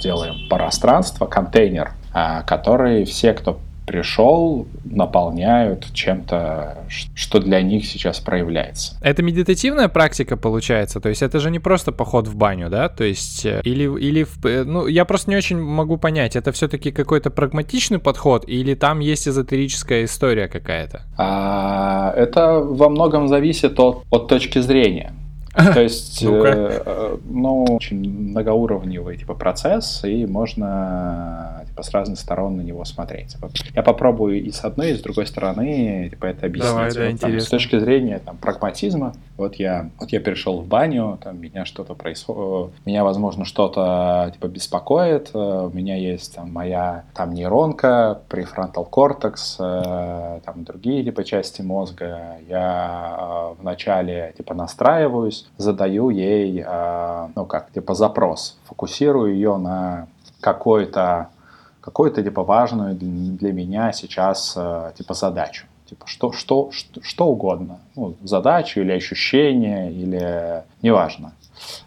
делаем 0.00 0.48
пространство, 0.48 1.26
контейнер, 1.26 1.92
а, 2.12 2.42
который 2.42 3.04
все, 3.04 3.32
кто 3.32 3.58
пришел, 3.86 4.66
наполняют 4.84 5.92
чем-то, 5.92 6.78
что 6.88 7.40
для 7.40 7.62
них 7.62 7.86
сейчас 7.86 8.20
проявляется. 8.20 8.96
Это 9.02 9.22
медитативная 9.22 9.88
практика 9.88 10.36
получается? 10.36 11.00
То 11.00 11.08
есть 11.08 11.22
это 11.22 11.40
же 11.40 11.50
не 11.50 11.58
просто 11.58 11.92
поход 11.92 12.28
в 12.28 12.36
баню, 12.36 12.70
да? 12.70 12.88
То 12.88 13.04
есть 13.04 13.44
э, 13.44 13.60
или, 13.64 13.84
или 13.84 14.24
в, 14.24 14.44
э, 14.46 14.64
ну, 14.64 14.86
я 14.86 15.04
просто 15.04 15.30
не 15.30 15.36
очень 15.36 15.60
могу 15.60 15.96
понять, 15.96 16.36
это 16.36 16.52
все-таки 16.52 16.90
какой-то 16.90 17.30
прагматичный 17.30 17.98
подход 17.98 18.44
или 18.46 18.74
там 18.74 19.00
есть 19.00 19.28
эзотерическая 19.28 20.04
история 20.04 20.48
какая-то? 20.48 21.02
А, 21.16 22.12
это 22.16 22.60
во 22.60 22.88
многом 22.88 23.28
зависит 23.28 23.78
от, 23.78 24.04
от 24.10 24.28
точки 24.28 24.60
зрения. 24.60 25.12
То 25.54 25.80
есть, 25.80 26.22
э, 26.22 27.16
ну, 27.24 27.64
очень 27.64 28.30
многоуровневый 28.30 29.16
типа 29.16 29.34
процесс, 29.34 30.02
и 30.04 30.26
можно 30.26 31.64
типа 31.68 31.82
с 31.82 31.90
разных 31.90 32.18
сторон 32.18 32.56
на 32.56 32.62
него 32.62 32.84
смотреть. 32.84 33.36
Я 33.74 33.82
попробую 33.82 34.42
и 34.42 34.50
с 34.50 34.64
одной, 34.64 34.90
и 34.90 34.94
с 34.96 35.00
другой 35.00 35.26
стороны 35.26 36.08
типа 36.10 36.26
это 36.26 36.46
объяснить. 36.46 36.94
Давай, 36.94 37.14
да, 37.14 37.40
с 37.40 37.48
точки 37.48 37.78
зрения 37.78 38.18
там 38.18 38.36
прагматизма, 38.36 39.14
вот 39.36 39.56
я, 39.56 39.90
вот 40.00 40.10
я 40.10 40.20
перешел 40.20 40.60
в 40.60 40.66
баню, 40.66 41.18
там 41.22 41.40
меня 41.40 41.64
что-то 41.64 41.94
происходит, 41.94 42.72
меня 42.84 43.04
возможно 43.04 43.44
что-то 43.44 44.30
типа 44.32 44.46
беспокоит, 44.48 45.30
э, 45.34 45.68
у 45.72 45.74
меня 45.74 45.96
есть 45.96 46.34
там 46.34 46.52
моя 46.52 47.04
там 47.14 47.32
нейронка, 47.32 48.20
префронтал 48.28 48.84
кортекс, 48.84 49.56
э, 49.60 50.40
там 50.44 50.64
другие 50.64 51.04
типа 51.04 51.24
части 51.24 51.62
мозга. 51.62 52.38
Я 52.48 53.50
вначале 53.60 54.34
типа 54.36 54.54
настраиваюсь 54.54 55.43
задаю 55.56 56.10
ей, 56.10 56.62
э, 56.66 57.28
ну 57.34 57.46
как, 57.46 57.70
типа 57.72 57.94
запрос, 57.94 58.58
фокусирую 58.64 59.34
ее 59.34 59.56
на 59.56 60.08
какой-то 60.40 61.28
какую-то 61.80 62.22
типа 62.22 62.42
важную 62.42 62.94
для 62.94 63.52
меня 63.52 63.92
сейчас 63.92 64.54
э, 64.56 64.92
типа 64.96 65.14
задачу. 65.14 65.66
Типа 65.84 66.06
что, 66.06 66.32
что, 66.32 66.70
что, 66.70 67.02
что 67.02 67.26
угодно. 67.26 67.78
Ну, 67.94 68.14
задачу 68.22 68.80
или 68.80 68.92
ощущение, 68.92 69.92
или, 69.92 70.64
неважно. 70.84 71.32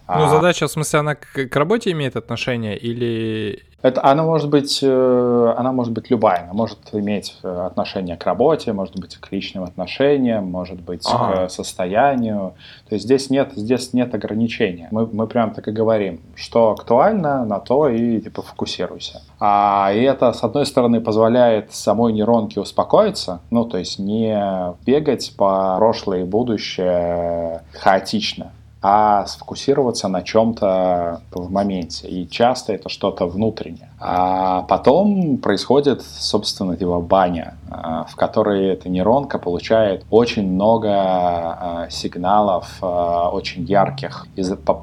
Ну, 0.07 0.23
а... 0.23 0.29
задача, 0.29 0.67
в 0.67 0.71
смысле, 0.71 0.99
она 0.99 1.15
к, 1.15 1.47
к 1.47 1.55
работе 1.55 1.91
имеет 1.91 2.15
отношение 2.15 2.77
или... 2.77 3.63
Это, 3.83 4.03
она 4.03 4.23
может 4.23 4.49
быть, 4.49 4.79
э, 4.81 5.53
она 5.55 5.71
может 5.71 5.93
быть 5.93 6.09
любая, 6.09 6.43
она 6.43 6.53
может 6.53 6.79
иметь 6.93 7.37
э, 7.43 7.65
отношение 7.67 8.17
к 8.17 8.25
работе, 8.25 8.73
может 8.73 8.99
быть 8.99 9.17
к 9.17 9.31
личным 9.31 9.63
отношениям, 9.63 10.45
может 10.49 10.81
быть 10.81 11.05
ага. 11.05 11.47
к 11.47 11.51
состоянию. 11.51 12.55
То 12.89 12.95
есть 12.95 13.05
здесь 13.05 13.29
нет, 13.29 13.51
здесь 13.55 13.93
нет 13.93 14.15
ограничения. 14.15 14.87
Мы, 14.91 15.05
мы 15.05 15.27
прям 15.27 15.51
так 15.51 15.67
и 15.67 15.71
говорим, 15.71 16.21
что 16.35 16.71
актуально, 16.71 17.45
на 17.45 17.59
то 17.59 17.87
и 17.87 18.19
типа 18.19 18.41
фокусируйся. 18.41 19.21
А 19.39 19.91
и 19.93 20.01
это, 20.01 20.33
с 20.33 20.43
одной 20.43 20.65
стороны, 20.65 20.99
позволяет 20.99 21.71
самой 21.71 22.13
нейронке 22.13 22.59
успокоиться, 22.59 23.41
ну, 23.51 23.63
то 23.65 23.77
есть 23.77 23.99
не 23.99 24.75
бегать 24.85 25.35
по 25.37 25.75
прошлое 25.77 26.21
и 26.21 26.23
будущее 26.23 27.61
хаотично, 27.73 28.53
а 28.89 29.25
сфокусироваться 29.25 30.07
на 30.07 30.21
чем-то 30.21 31.19
в 31.31 31.51
моменте. 31.51 32.07
И 32.07 32.29
часто 32.29 32.71
это 32.71 32.87
что-то 32.87 33.25
внутреннее. 33.25 33.89
А 33.99 34.61
потом 34.61 35.37
происходит, 35.39 36.03
собственно, 36.03 36.77
типа 36.77 37.01
баня, 37.01 37.55
а, 37.69 38.05
в 38.05 38.15
которой 38.15 38.69
эта 38.69 38.87
нейронка 38.87 39.39
получает 39.39 40.05
очень 40.09 40.49
много 40.49 40.89
а, 40.89 41.87
сигналов, 41.89 42.77
а, 42.81 43.29
очень 43.29 43.63
ярких, 43.65 44.25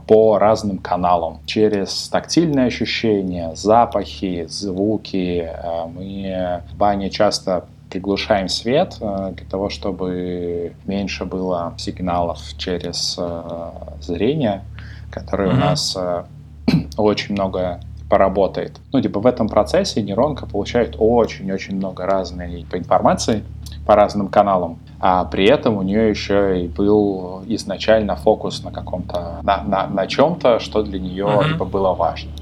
по 0.07 0.37
разным 0.37 0.77
каналам. 0.79 1.39
Через 1.47 2.09
тактильные 2.09 2.67
ощущения, 2.67 3.55
запахи, 3.55 4.47
звуки. 4.51 5.51
Мы 5.95 6.61
в 6.71 6.77
бане 6.77 7.09
часто 7.09 7.65
приглушаем 7.95 8.49
свет 8.49 8.97
э, 9.01 9.33
для 9.37 9.47
того, 9.47 9.71
чтобы 9.71 10.73
меньше 10.85 11.25
было 11.25 11.75
сигналов 11.77 12.41
через 12.59 13.17
э, 13.17 13.71
зрение, 14.01 14.65
которое 15.13 15.51
mm-hmm. 15.51 15.57
у 15.57 15.61
нас 15.61 15.97
э, 15.97 16.25
очень 16.97 17.35
много 17.35 17.79
поработает. 18.11 18.81
Ну, 18.93 19.01
типа 19.01 19.21
в 19.21 19.27
этом 19.27 19.49
процессе 19.49 20.03
нейронка 20.03 20.45
получает 20.45 20.97
очень-очень 20.99 21.77
много 21.77 22.05
разной 22.05 22.67
информации 22.73 23.45
по 23.87 23.95
разным 23.95 24.27
каналам, 24.27 24.81
а 24.99 25.25
при 25.25 25.47
этом 25.47 25.77
у 25.77 25.83
нее 25.83 26.11
еще 26.11 26.65
и 26.65 26.67
был 26.67 27.45
изначально 27.47 28.17
фокус 28.17 28.65
на 28.65 28.73
каком-то, 28.73 29.39
на, 29.45 29.63
на, 29.63 29.87
на 29.87 30.07
чем-то, 30.09 30.59
что 30.59 30.83
для 30.83 30.99
нее 30.99 31.27
mm-hmm. 31.27 31.53
типа, 31.53 31.65
было 31.65 31.95
важно. 31.95 32.33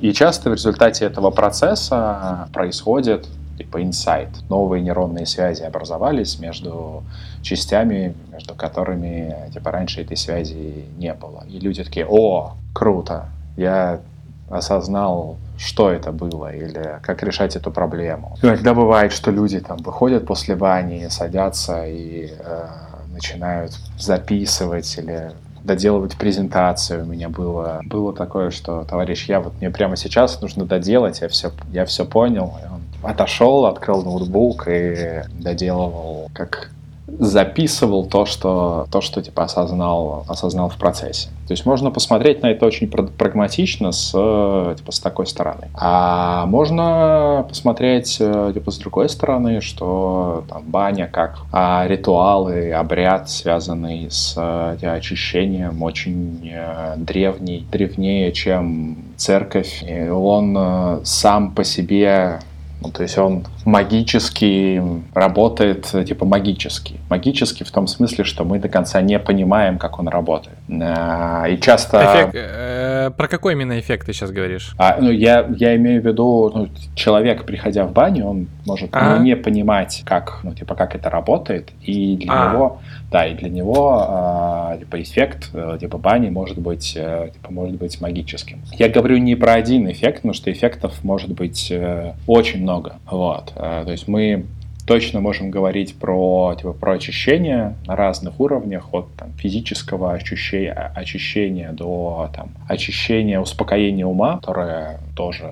И 0.00 0.14
часто 0.14 0.48
в 0.48 0.54
результате 0.54 1.04
этого 1.04 1.30
процесса 1.30 2.48
происходит 2.54 3.28
типа 3.60 3.82
инсайт. 3.82 4.28
Новые 4.48 4.82
нейронные 4.82 5.26
связи 5.26 5.62
образовались 5.62 6.38
между 6.38 7.02
частями, 7.42 8.14
между 8.32 8.54
которыми 8.54 9.50
типа 9.52 9.70
раньше 9.70 10.00
этой 10.00 10.16
связи 10.16 10.86
не 10.96 11.12
было. 11.12 11.44
И 11.46 11.58
люди 11.60 11.84
такие, 11.84 12.06
о, 12.08 12.54
круто, 12.72 13.26
я 13.56 14.00
осознал, 14.48 15.36
что 15.58 15.90
это 15.90 16.10
было 16.10 16.54
или 16.54 16.98
как 17.02 17.22
решать 17.22 17.54
эту 17.54 17.70
проблему. 17.70 18.38
Иногда 18.42 18.72
бывает, 18.72 19.12
что 19.12 19.30
люди 19.30 19.60
там 19.60 19.76
выходят 19.78 20.26
после 20.26 20.56
бани, 20.56 21.08
садятся 21.10 21.84
и 21.86 22.30
э, 22.38 22.66
начинают 23.12 23.72
записывать 23.98 24.96
или 24.96 25.32
доделывать 25.62 26.16
презентацию. 26.16 27.04
У 27.04 27.06
меня 27.06 27.28
было, 27.28 27.82
было 27.84 28.14
такое, 28.14 28.50
что, 28.50 28.84
товарищ, 28.84 29.28
я 29.28 29.40
вот 29.40 29.52
мне 29.60 29.70
прямо 29.70 29.96
сейчас 29.96 30.40
нужно 30.40 30.64
доделать, 30.64 31.20
я 31.20 31.28
все, 31.28 31.52
я 31.70 31.84
все 31.84 32.06
понял. 32.06 32.54
И 32.64 32.72
он 32.72 32.79
отошел, 33.02 33.66
открыл 33.66 34.02
ноутбук 34.02 34.68
и 34.68 35.22
доделывал, 35.40 36.30
как 36.32 36.70
записывал 37.18 38.06
то, 38.06 38.24
что, 38.24 38.86
то, 38.90 39.00
что 39.00 39.22
типа 39.22 39.44
осознал, 39.44 40.24
осознал 40.28 40.68
в 40.68 40.76
процессе. 40.76 41.28
То 41.46 41.52
есть 41.52 41.66
можно 41.66 41.90
посмотреть 41.90 42.42
на 42.42 42.50
это 42.52 42.64
очень 42.64 42.88
прагматично 42.88 43.90
с, 43.92 44.10
типа, 44.12 44.92
с 44.92 45.00
такой 45.00 45.26
стороны. 45.26 45.68
А 45.74 46.46
можно 46.46 47.44
посмотреть 47.48 48.18
типа, 48.18 48.70
с 48.70 48.78
другой 48.78 49.08
стороны, 49.08 49.60
что 49.60 50.44
там, 50.48 50.62
баня 50.66 51.08
как 51.12 51.38
а, 51.52 51.86
ритуалы, 51.88 52.72
обряд, 52.72 53.28
связанный 53.28 54.10
с 54.10 54.34
типа, 54.80 54.92
очищением, 54.92 55.82
очень 55.82 56.50
э, 56.52 56.94
древний, 56.96 57.66
древнее, 57.70 58.32
чем 58.32 58.98
церковь. 59.16 59.82
И 59.82 60.08
он 60.08 60.56
э, 60.56 61.00
сам 61.04 61.52
по 61.52 61.64
себе 61.64 62.38
ну, 62.80 62.90
то 62.90 63.02
есть 63.02 63.18
он 63.18 63.44
магически 63.64 64.82
работает, 65.14 65.86
типа 66.06 66.24
магически. 66.24 67.00
Магически 67.10 67.62
в 67.64 67.70
том 67.70 67.86
смысле, 67.86 68.24
что 68.24 68.44
мы 68.44 68.58
до 68.58 68.68
конца 68.68 69.00
не 69.02 69.18
понимаем, 69.18 69.78
как 69.78 69.98
он 69.98 70.08
работает. 70.08 70.56
А, 70.70 71.46
и 71.48 71.60
часто... 71.60 71.98
Эффект, 71.98 72.34
э, 72.34 73.10
про 73.16 73.28
какой 73.28 73.52
именно 73.52 73.78
эффект 73.78 74.06
ты 74.06 74.12
сейчас 74.12 74.30
говоришь? 74.30 74.74
А, 74.78 74.96
ну, 75.00 75.10
я, 75.10 75.46
я 75.56 75.76
имею 75.76 76.00
в 76.00 76.06
виду, 76.06 76.50
ну, 76.54 76.68
человек, 76.94 77.44
приходя 77.44 77.84
в 77.84 77.92
баню, 77.92 78.26
он 78.26 78.48
может 78.64 78.94
ну, 78.94 79.22
не 79.22 79.36
понимать, 79.36 80.02
как, 80.04 80.40
ну, 80.42 80.54
типа, 80.54 80.74
как 80.74 80.94
это 80.94 81.10
работает, 81.10 81.70
и 81.82 82.16
для 82.16 82.32
а. 82.32 82.52
него, 82.52 82.80
да, 83.10 83.26
и 83.26 83.34
для 83.34 83.48
него, 83.48 84.72
э, 84.72 84.78
типа, 84.80 85.02
эффект, 85.02 85.50
э, 85.52 85.78
типа, 85.80 85.98
бани 85.98 86.30
может 86.30 86.58
быть, 86.58 86.94
э, 86.96 87.30
типа, 87.32 87.52
может 87.52 87.76
быть 87.76 88.00
магическим. 88.00 88.62
Я 88.72 88.88
говорю 88.88 89.18
не 89.18 89.34
про 89.34 89.54
один 89.54 89.90
эффект, 89.90 90.16
потому 90.16 90.34
что 90.34 90.50
эффектов 90.52 91.02
может 91.02 91.32
быть 91.32 91.70
э, 91.70 92.12
очень 92.26 92.62
много, 92.62 92.69
вот. 93.10 93.52
Э, 93.56 93.82
то 93.84 93.92
есть 93.92 94.08
мы 94.08 94.46
точно 94.86 95.20
можем 95.20 95.50
говорить 95.50 95.94
про, 95.96 96.54
типа, 96.56 96.72
про 96.72 96.94
очищение 96.94 97.76
на 97.86 97.96
разных 97.96 98.40
уровнях, 98.40 98.92
от 98.92 99.06
там, 99.16 99.32
физического 99.34 100.14
очищения, 100.14 100.92
очищения 100.94 101.72
до 101.72 102.30
там, 102.34 102.50
очищения, 102.68 103.40
успокоения 103.40 104.06
ума, 104.06 104.38
которое 104.38 104.98
тоже 105.14 105.50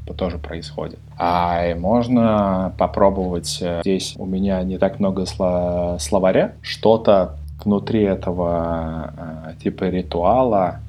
типа, 0.00 0.14
тоже 0.14 0.38
происходит. 0.38 0.98
А 1.16 1.74
можно 1.76 2.74
попробовать, 2.78 3.58
э, 3.60 3.80
здесь 3.82 4.14
у 4.16 4.26
меня 4.26 4.62
не 4.62 4.78
так 4.78 4.98
много 4.98 5.24
словаря, 5.26 6.52
что-то 6.62 7.36
внутри 7.64 8.02
этого 8.02 9.12
э, 9.16 9.62
типа 9.62 9.84
ритуала 9.84 10.80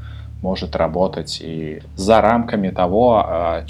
может 0.45 0.75
работать 0.75 1.41
и 1.41 1.81
за 1.95 2.21
рамками 2.21 2.69
того, 2.69 3.17
о, 3.17 3.65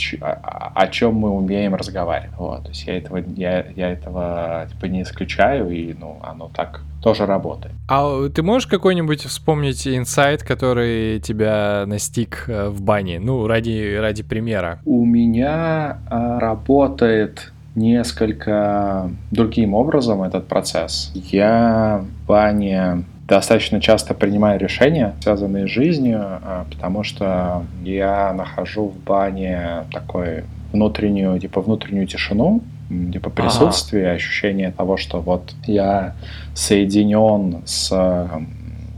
о 0.76 0.88
чем 0.88 1.16
мы 1.16 1.30
умеем 1.30 1.74
разговаривать. 1.74 2.38
Вот. 2.38 2.64
То 2.64 2.70
есть 2.70 2.86
я 2.86 2.98
этого, 2.98 3.24
я, 3.38 3.66
я 3.76 3.92
этого 3.92 4.68
типа, 4.70 4.86
не 4.88 5.02
исключаю, 5.04 5.72
и 5.72 5.94
ну, 5.94 6.18
оно 6.22 6.52
так 6.54 6.82
тоже 7.02 7.26
работает. 7.26 7.74
А 7.88 8.28
ты 8.28 8.44
можешь 8.44 8.68
какой-нибудь 8.68 9.22
вспомнить 9.26 9.88
инсайт, 9.88 10.44
который 10.44 11.20
тебя 11.22 11.86
настиг 11.88 12.46
э, 12.48 12.68
в 12.68 12.82
бане? 12.82 13.20
Ну, 13.20 13.48
ради, 13.48 13.96
ради 13.96 14.24
примера. 14.24 14.80
У 14.86 15.06
меня 15.06 16.00
а, 16.10 16.40
работает 16.40 17.54
несколько 17.76 19.10
другим 19.32 19.74
образом 19.76 20.24
этот 20.24 20.48
процесс. 20.48 21.12
Я 21.14 22.04
в 22.04 22.28
бане 22.28 23.06
достаточно 23.28 23.82
часто 23.82 24.14
принимаю 24.14 24.60
решения, 24.60 25.16
связанные 25.22 25.68
с 25.68 25.72
жизнью, 25.72 26.20
а, 26.22 26.66
потому 26.70 27.04
что 27.04 27.64
я 27.84 28.34
нахожу 28.34 28.88
в 28.90 28.98
бане 29.04 29.86
такой 29.92 30.44
внутреннюю, 30.72 31.40
типа 31.40 31.62
внутреннюю 31.62 32.08
тишину, 32.08 32.62
типа 32.90 33.30
присутствие, 33.30 34.08
ага. 34.08 34.16
ощущение 34.16 34.72
того, 34.72 34.98
что 34.98 35.22
вот 35.22 35.54
я 35.66 36.16
соединен 36.54 37.64
с 37.66 38.30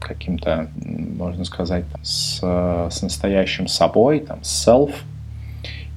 каким-то, 0.02 0.68
можно 0.76 1.44
сказать, 1.46 1.86
с, 2.04 2.40
с 2.40 3.02
настоящим 3.02 3.68
собой, 3.68 4.20
там, 4.20 4.40
self, 4.40 4.92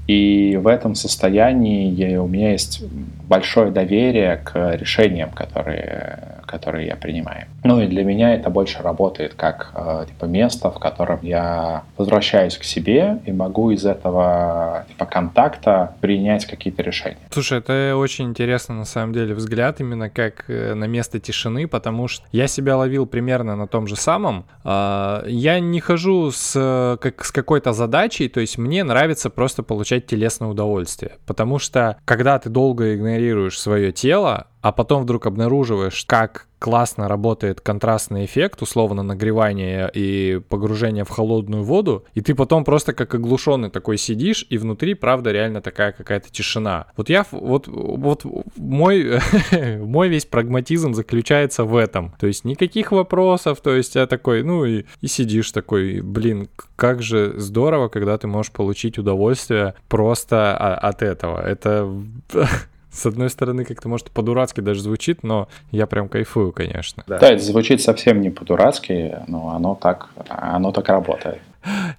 и 0.06 0.58
в 0.60 0.66
этом 0.66 0.96
состоянии 0.96 1.88
я, 1.92 2.20
у 2.20 2.26
меня 2.26 2.50
есть 2.52 2.82
большое 3.28 3.70
доверие 3.70 4.38
к 4.38 4.74
решениям, 4.74 5.30
которые 5.30 6.39
которые 6.50 6.88
я 6.88 6.96
принимаю. 6.96 7.46
Ну 7.62 7.80
и 7.80 7.86
для 7.86 8.04
меня 8.04 8.34
это 8.34 8.50
больше 8.50 8.82
работает 8.82 9.34
как 9.34 9.70
э, 9.74 10.06
типа 10.08 10.24
место, 10.24 10.70
в 10.70 10.78
котором 10.80 11.20
я 11.22 11.84
возвращаюсь 11.96 12.56
к 12.56 12.64
себе 12.64 13.20
и 13.24 13.32
могу 13.32 13.70
из 13.70 13.86
этого 13.86 14.84
типа 14.88 15.06
контакта 15.06 15.94
принять 16.00 16.46
какие-то 16.46 16.82
решения. 16.82 17.20
Слушай, 17.30 17.58
это 17.58 17.94
очень 17.96 18.26
интересно 18.26 18.74
на 18.74 18.84
самом 18.84 19.12
деле 19.12 19.34
взгляд 19.34 19.80
именно 19.80 20.10
как 20.10 20.44
э, 20.48 20.74
на 20.74 20.86
место 20.86 21.20
тишины, 21.20 21.68
потому 21.68 22.08
что 22.08 22.26
я 22.32 22.48
себя 22.48 22.76
ловил 22.76 23.06
примерно 23.06 23.54
на 23.54 23.68
том 23.68 23.86
же 23.86 23.94
самом. 23.94 24.44
Э, 24.64 25.22
я 25.26 25.60
не 25.60 25.80
хожу 25.80 26.32
с, 26.32 26.98
как, 27.00 27.24
с 27.24 27.30
какой-то 27.30 27.72
задачей, 27.72 28.28
то 28.28 28.40
есть 28.40 28.58
мне 28.58 28.82
нравится 28.82 29.30
просто 29.30 29.62
получать 29.62 30.06
телесное 30.06 30.48
удовольствие, 30.48 31.12
потому 31.26 31.60
что 31.60 31.96
когда 32.04 32.38
ты 32.40 32.50
долго 32.50 32.96
игнорируешь 32.96 33.58
свое 33.58 33.92
тело, 33.92 34.48
а 34.62 34.72
потом 34.72 35.02
вдруг 35.02 35.26
обнаруживаешь, 35.26 36.04
как 36.06 36.46
классно 36.60 37.08
работает 37.08 37.62
контрастный 37.62 38.26
эффект, 38.26 38.60
условно 38.60 39.02
нагревание 39.02 39.90
и 39.92 40.40
погружение 40.48 41.04
в 41.04 41.08
холодную 41.08 41.64
воду, 41.64 42.04
и 42.14 42.20
ты 42.20 42.34
потом 42.34 42.64
просто 42.64 42.92
как 42.92 43.14
оглушенный 43.14 43.70
такой 43.70 43.96
сидишь, 43.96 44.46
и 44.50 44.58
внутри, 44.58 44.92
правда, 44.94 45.32
реально 45.32 45.62
такая 45.62 45.92
какая-то 45.92 46.30
тишина. 46.30 46.86
Вот 46.96 47.08
я, 47.08 47.24
вот, 47.30 47.66
вот 47.66 48.24
мой, 48.56 49.20
мой 49.78 50.08
весь 50.08 50.26
прагматизм 50.26 50.92
заключается 50.92 51.64
в 51.64 51.74
этом. 51.74 52.14
То 52.20 52.26
есть 52.26 52.44
никаких 52.44 52.92
вопросов, 52.92 53.60
то 53.62 53.74
есть 53.74 53.94
я 53.94 54.06
такой, 54.06 54.42
ну 54.42 54.66
и, 54.66 54.84
и 55.00 55.06
сидишь 55.06 55.50
такой, 55.52 56.02
блин, 56.02 56.50
как 56.76 57.02
же 57.02 57.34
здорово, 57.38 57.88
когда 57.88 58.18
ты 58.18 58.26
можешь 58.26 58.52
получить 58.52 58.98
удовольствие 58.98 59.74
просто 59.88 60.54
от 60.56 61.02
этого. 61.02 61.40
Это 61.40 61.90
с 62.92 63.06
одной 63.06 63.30
стороны, 63.30 63.64
как-то, 63.64 63.88
может, 63.88 64.10
по-дурацки 64.10 64.60
даже 64.60 64.82
звучит, 64.82 65.22
но 65.22 65.48
я 65.70 65.86
прям 65.86 66.08
кайфую, 66.08 66.52
конечно. 66.52 67.04
Да, 67.06 67.18
да 67.18 67.32
это 67.32 67.42
звучит 67.42 67.80
совсем 67.80 68.20
не 68.20 68.30
по-дурацки, 68.30 69.18
но 69.26 69.50
оно 69.50 69.74
так, 69.74 70.08
оно 70.28 70.72
так 70.72 70.88
работает. 70.88 71.38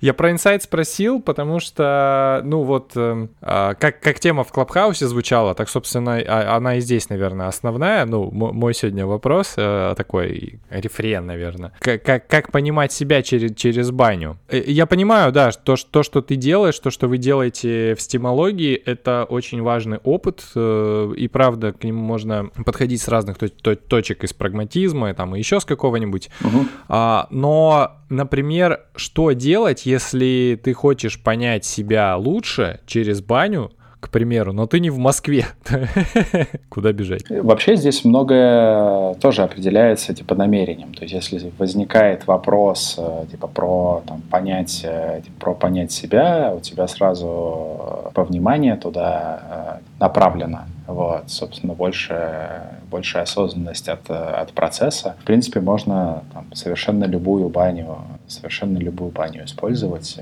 Я 0.02 0.16
про 0.16 0.32
инсайт 0.32 0.64
спросил, 0.64 1.22
потому 1.22 1.60
что, 1.60 2.42
ну 2.44 2.64
вот, 2.64 2.94
э, 2.96 3.28
как, 3.40 4.00
как 4.00 4.20
тема 4.20 4.44
в 4.44 4.52
Клабхаусе 4.52 5.08
звучала, 5.08 5.54
так, 5.54 5.70
собственно, 5.70 6.18
а, 6.18 6.58
она 6.58 6.78
и 6.78 6.82
здесь, 6.82 7.10
наверное, 7.10 7.48
основная. 7.48 8.06
Ну, 8.06 8.32
мой 8.32 8.74
сегодня 8.74 9.06
вопрос 9.06 9.54
э, 9.58 9.94
такой, 9.96 10.60
рефрен, 10.72 11.28
наверное. 11.28 11.72
Как, 11.80 12.04
как, 12.04 12.28
как 12.28 12.52
понимать 12.52 12.92
себя 12.92 13.22
через, 13.22 13.56
через 13.56 13.92
баню? 13.92 14.40
Э, 14.50 14.64
я 14.66 14.88
понимаю, 14.88 15.32
да, 15.32 15.52
то, 15.52 15.76
то, 15.76 16.02
что 16.02 16.22
ты 16.24 16.36
делаешь, 16.36 16.80
то, 16.80 16.90
что 16.90 17.08
вы 17.08 17.20
делаете 17.20 17.94
в 17.94 18.02
стимологии, 18.02 18.74
это 18.74 19.28
очень 19.30 19.62
важный 19.62 20.00
опыт, 20.00 20.44
э, 20.56 21.14
и 21.16 21.28
правда, 21.28 21.74
к 21.74 21.84
нему 21.84 22.02
можно 22.02 22.50
подходить 22.66 23.04
с 23.04 23.08
разных 23.08 23.38
точек 23.38 24.24
из 24.24 24.34
прагматизма, 24.34 25.14
там, 25.14 25.36
и 25.36 25.40
еще 25.40 25.60
с 25.60 25.66
какого-нибудь. 25.66 26.32
Угу. 26.44 26.66
А, 26.90 27.28
но 27.30 28.02
например, 28.12 28.82
что 28.96 29.32
делать, 29.32 29.86
если 29.92 30.60
ты 30.62 30.74
хочешь 30.74 31.22
понять 31.22 31.66
себя 31.66 32.16
лучше 32.18 32.80
через 32.86 33.22
баню, 33.22 33.72
к 34.02 34.10
примеру, 34.10 34.52
но 34.52 34.66
ты 34.66 34.80
не 34.80 34.90
в 34.90 34.98
Москве. 34.98 35.46
Куда 36.70 36.92
бежать? 36.92 37.22
Вообще 37.30 37.76
здесь 37.76 38.04
многое 38.04 39.14
тоже 39.16 39.44
определяется 39.44 40.14
типа 40.14 40.34
намерением. 40.34 40.94
То 40.94 41.04
есть 41.04 41.14
если 41.14 41.52
возникает 41.60 42.26
вопрос 42.26 42.96
э, 42.98 43.26
типа 43.30 43.48
про 43.48 44.02
там, 44.08 44.22
понять, 44.22 44.82
э, 44.84 45.22
типа, 45.24 45.40
про 45.40 45.54
понять 45.54 45.92
себя, 45.92 46.52
у 46.58 46.60
тебя 46.62 46.88
сразу 46.88 48.12
по 48.16 48.24
внимание 48.24 48.76
туда 48.76 49.80
э, 49.80 50.00
направлено. 50.00 50.62
Вот, 50.94 51.30
собственно, 51.30 51.74
больше, 51.74 52.64
большая 52.90 53.24
осознанность 53.24 53.88
от, 53.90 54.10
от 54.10 54.52
процесса. 54.54 55.16
В 55.22 55.26
принципе, 55.26 55.60
можно 55.60 56.24
там, 56.34 56.54
совершенно 56.54 57.06
любую 57.06 57.50
баню, 57.50 58.00
совершенно 58.28 58.78
любую 58.78 59.12
баню 59.12 59.46
использовать. 59.46 60.18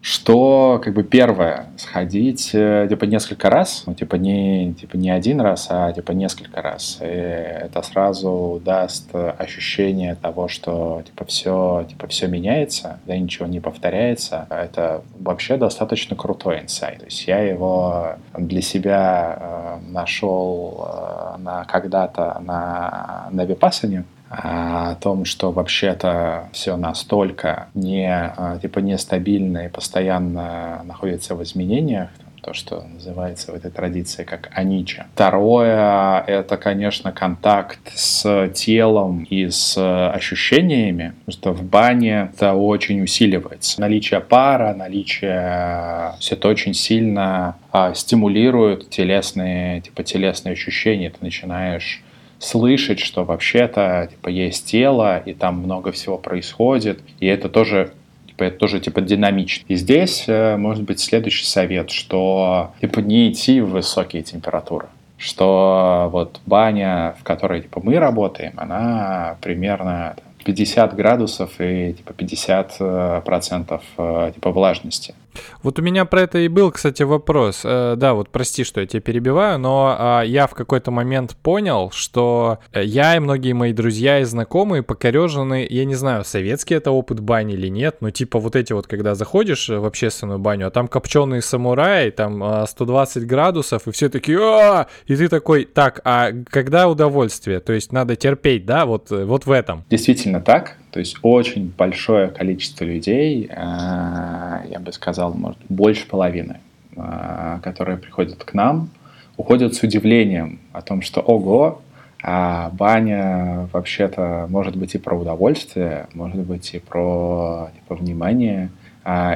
Что, 0.00 0.80
как 0.82 0.94
бы, 0.94 1.02
первое, 1.02 1.66
сходить, 1.76 2.50
типа, 2.50 3.04
несколько 3.04 3.50
раз, 3.50 3.84
ну, 3.86 3.94
типа, 3.94 4.16
не, 4.16 4.74
типа, 4.74 4.96
не 4.96 5.10
один 5.10 5.40
раз, 5.40 5.68
а, 5.70 5.92
типа, 5.92 6.12
несколько 6.12 6.62
раз. 6.62 6.98
И 7.00 7.04
это 7.04 7.82
сразу 7.82 8.60
даст 8.64 9.14
ощущение 9.14 10.14
того, 10.14 10.48
что, 10.48 11.02
типа, 11.06 11.24
все, 11.24 11.86
типа, 11.88 12.06
все 12.08 12.26
меняется, 12.26 12.98
да, 13.06 13.16
ничего 13.16 13.46
не 13.46 13.60
повторяется. 13.60 14.46
Это 14.50 15.02
вообще 15.18 15.56
достаточно 15.56 16.16
крутой 16.16 16.60
инсайт. 16.60 16.98
То 16.98 17.04
есть 17.04 17.26
я 17.26 17.40
его 17.40 18.16
для 18.36 18.62
себя 18.62 19.38
э, 19.38 19.90
нашел 20.06 20.88
э, 20.88 21.38
на, 21.38 21.64
когда-то 21.64 22.38
на, 22.40 23.28
на 23.30 23.44
Випасане, 23.44 24.04
о 24.28 24.94
том, 24.96 25.24
что 25.24 25.52
вообще-то 25.52 26.48
все 26.52 26.76
настолько 26.76 27.68
не, 27.74 28.32
э, 28.36 28.58
типа, 28.62 28.80
нестабильно 28.80 29.66
и 29.66 29.68
постоянно 29.68 30.82
находится 30.84 31.34
в 31.34 31.42
изменениях, 31.42 32.10
то, 32.46 32.54
что 32.54 32.82
называется 32.82 33.50
в 33.50 33.56
этой 33.56 33.72
традиции 33.72 34.22
как 34.22 34.50
анича. 34.54 35.06
Второе— 35.14 36.20
это, 36.28 36.56
конечно, 36.56 37.10
контакт 37.10 37.80
с 37.92 38.48
телом 38.54 39.24
и 39.24 39.50
с 39.50 39.76
ощущениями, 40.14 41.14
потому 41.24 41.32
что 41.32 41.52
в 41.52 41.64
бане 41.64 42.30
это 42.32 42.54
очень 42.54 43.02
усиливается. 43.02 43.80
Наличие 43.80 44.20
пара, 44.20 44.74
наличие... 44.74 46.14
Все 46.20 46.36
это 46.36 46.46
очень 46.46 46.72
сильно 46.72 47.56
а, 47.72 47.94
стимулирует 47.94 48.90
телесные, 48.90 49.80
типа, 49.80 50.04
телесные 50.04 50.52
ощущения. 50.52 51.10
Ты 51.10 51.16
начинаешь 51.22 52.04
слышать, 52.38 53.00
что 53.00 53.24
вообще-то 53.24 54.08
типа 54.10 54.28
есть 54.28 54.66
тело, 54.66 55.18
и 55.18 55.32
там 55.32 55.58
много 55.58 55.90
всего 55.90 56.16
происходит, 56.16 57.00
и 57.18 57.26
это 57.26 57.48
тоже 57.48 57.92
типа, 58.36 58.44
это 58.44 58.58
тоже 58.58 58.80
типа 58.80 59.00
динамично. 59.00 59.64
И 59.68 59.74
здесь 59.76 60.24
э, 60.26 60.56
может 60.56 60.84
быть 60.84 61.00
следующий 61.00 61.46
совет, 61.46 61.90
что 61.90 62.72
типа 62.80 63.00
не 63.00 63.30
идти 63.30 63.60
в 63.60 63.70
высокие 63.70 64.22
температуры 64.22 64.88
что 65.18 66.10
вот 66.12 66.40
баня, 66.44 67.16
в 67.18 67.24
которой 67.24 67.62
типа 67.62 67.80
мы 67.82 67.98
работаем, 67.98 68.52
она 68.58 69.38
примерно 69.40 70.14
50 70.44 70.94
градусов 70.94 71.52
и 71.58 71.94
типа 71.94 72.12
50 72.12 72.76
э, 72.78 73.22
процентов 73.24 73.82
э, 73.96 74.32
типа 74.34 74.52
влажности. 74.52 75.14
Вот 75.62 75.78
у 75.78 75.82
меня 75.82 76.04
про 76.04 76.22
это 76.22 76.38
и 76.38 76.48
был, 76.48 76.70
кстати, 76.70 77.02
вопрос. 77.02 77.62
Э, 77.64 77.94
да, 77.96 78.14
вот 78.14 78.30
прости, 78.30 78.64
что 78.64 78.80
я 78.80 78.86
тебя 78.86 79.00
перебиваю, 79.00 79.58
но 79.58 79.96
а, 79.98 80.22
я 80.22 80.46
в 80.46 80.54
какой-то 80.54 80.90
момент 80.90 81.36
понял, 81.36 81.90
что 81.92 82.58
я 82.74 83.16
и 83.16 83.18
многие 83.18 83.52
мои 83.52 83.72
друзья 83.72 84.20
и 84.20 84.24
знакомые 84.24 84.82
покорежены, 84.82 85.66
я 85.68 85.84
не 85.84 85.94
знаю, 85.94 86.24
советский 86.24 86.74
это 86.74 86.90
опыт 86.90 87.20
бани 87.20 87.54
или 87.54 87.68
нет, 87.68 87.96
но 88.00 88.10
типа 88.10 88.38
вот 88.38 88.56
эти 88.56 88.72
вот, 88.72 88.86
когда 88.86 89.14
заходишь 89.14 89.68
в 89.68 89.84
общественную 89.84 90.38
баню, 90.38 90.68
а 90.68 90.70
там 90.70 90.88
копченые 90.88 91.42
самураи, 91.42 92.10
там 92.10 92.66
120 92.66 93.16
а, 93.16 93.26
градусов, 93.26 93.86
и 93.86 93.90
все 93.92 94.08
такие, 94.08 94.38
а 94.40 94.86
и 95.06 95.16
ты 95.16 95.28
такой, 95.28 95.64
так, 95.64 96.00
а 96.04 96.30
когда 96.48 96.88
удовольствие? 96.88 97.60
То 97.60 97.72
есть 97.72 97.92
надо 97.92 98.16
терпеть, 98.16 98.66
да, 98.66 98.86
вот, 98.86 99.10
вот 99.10 99.46
в 99.46 99.50
этом. 99.50 99.84
Действительно 99.90 100.40
так. 100.40 100.76
То 100.96 101.00
есть 101.00 101.18
очень 101.20 101.70
большое 101.76 102.28
количество 102.28 102.82
людей, 102.86 103.50
а, 103.54 104.62
я 104.66 104.80
бы 104.80 104.90
сказал, 104.94 105.34
может, 105.34 105.58
больше 105.68 106.08
половины, 106.08 106.60
а, 106.96 107.60
которые 107.62 107.98
приходят 107.98 108.42
к 108.42 108.54
нам, 108.54 108.88
уходят 109.36 109.74
с 109.74 109.82
удивлением 109.82 110.58
о 110.72 110.80
том, 110.80 111.02
что 111.02 111.20
ого, 111.20 111.82
а 112.22 112.70
баня 112.70 113.68
вообще-то 113.74 114.46
может 114.48 114.74
быть 114.74 114.94
и 114.94 114.98
про 114.98 115.14
удовольствие, 115.14 116.06
может 116.14 116.40
быть 116.40 116.72
и 116.72 116.78
про 116.78 117.68
типа, 117.74 117.94
внимание, 117.96 118.70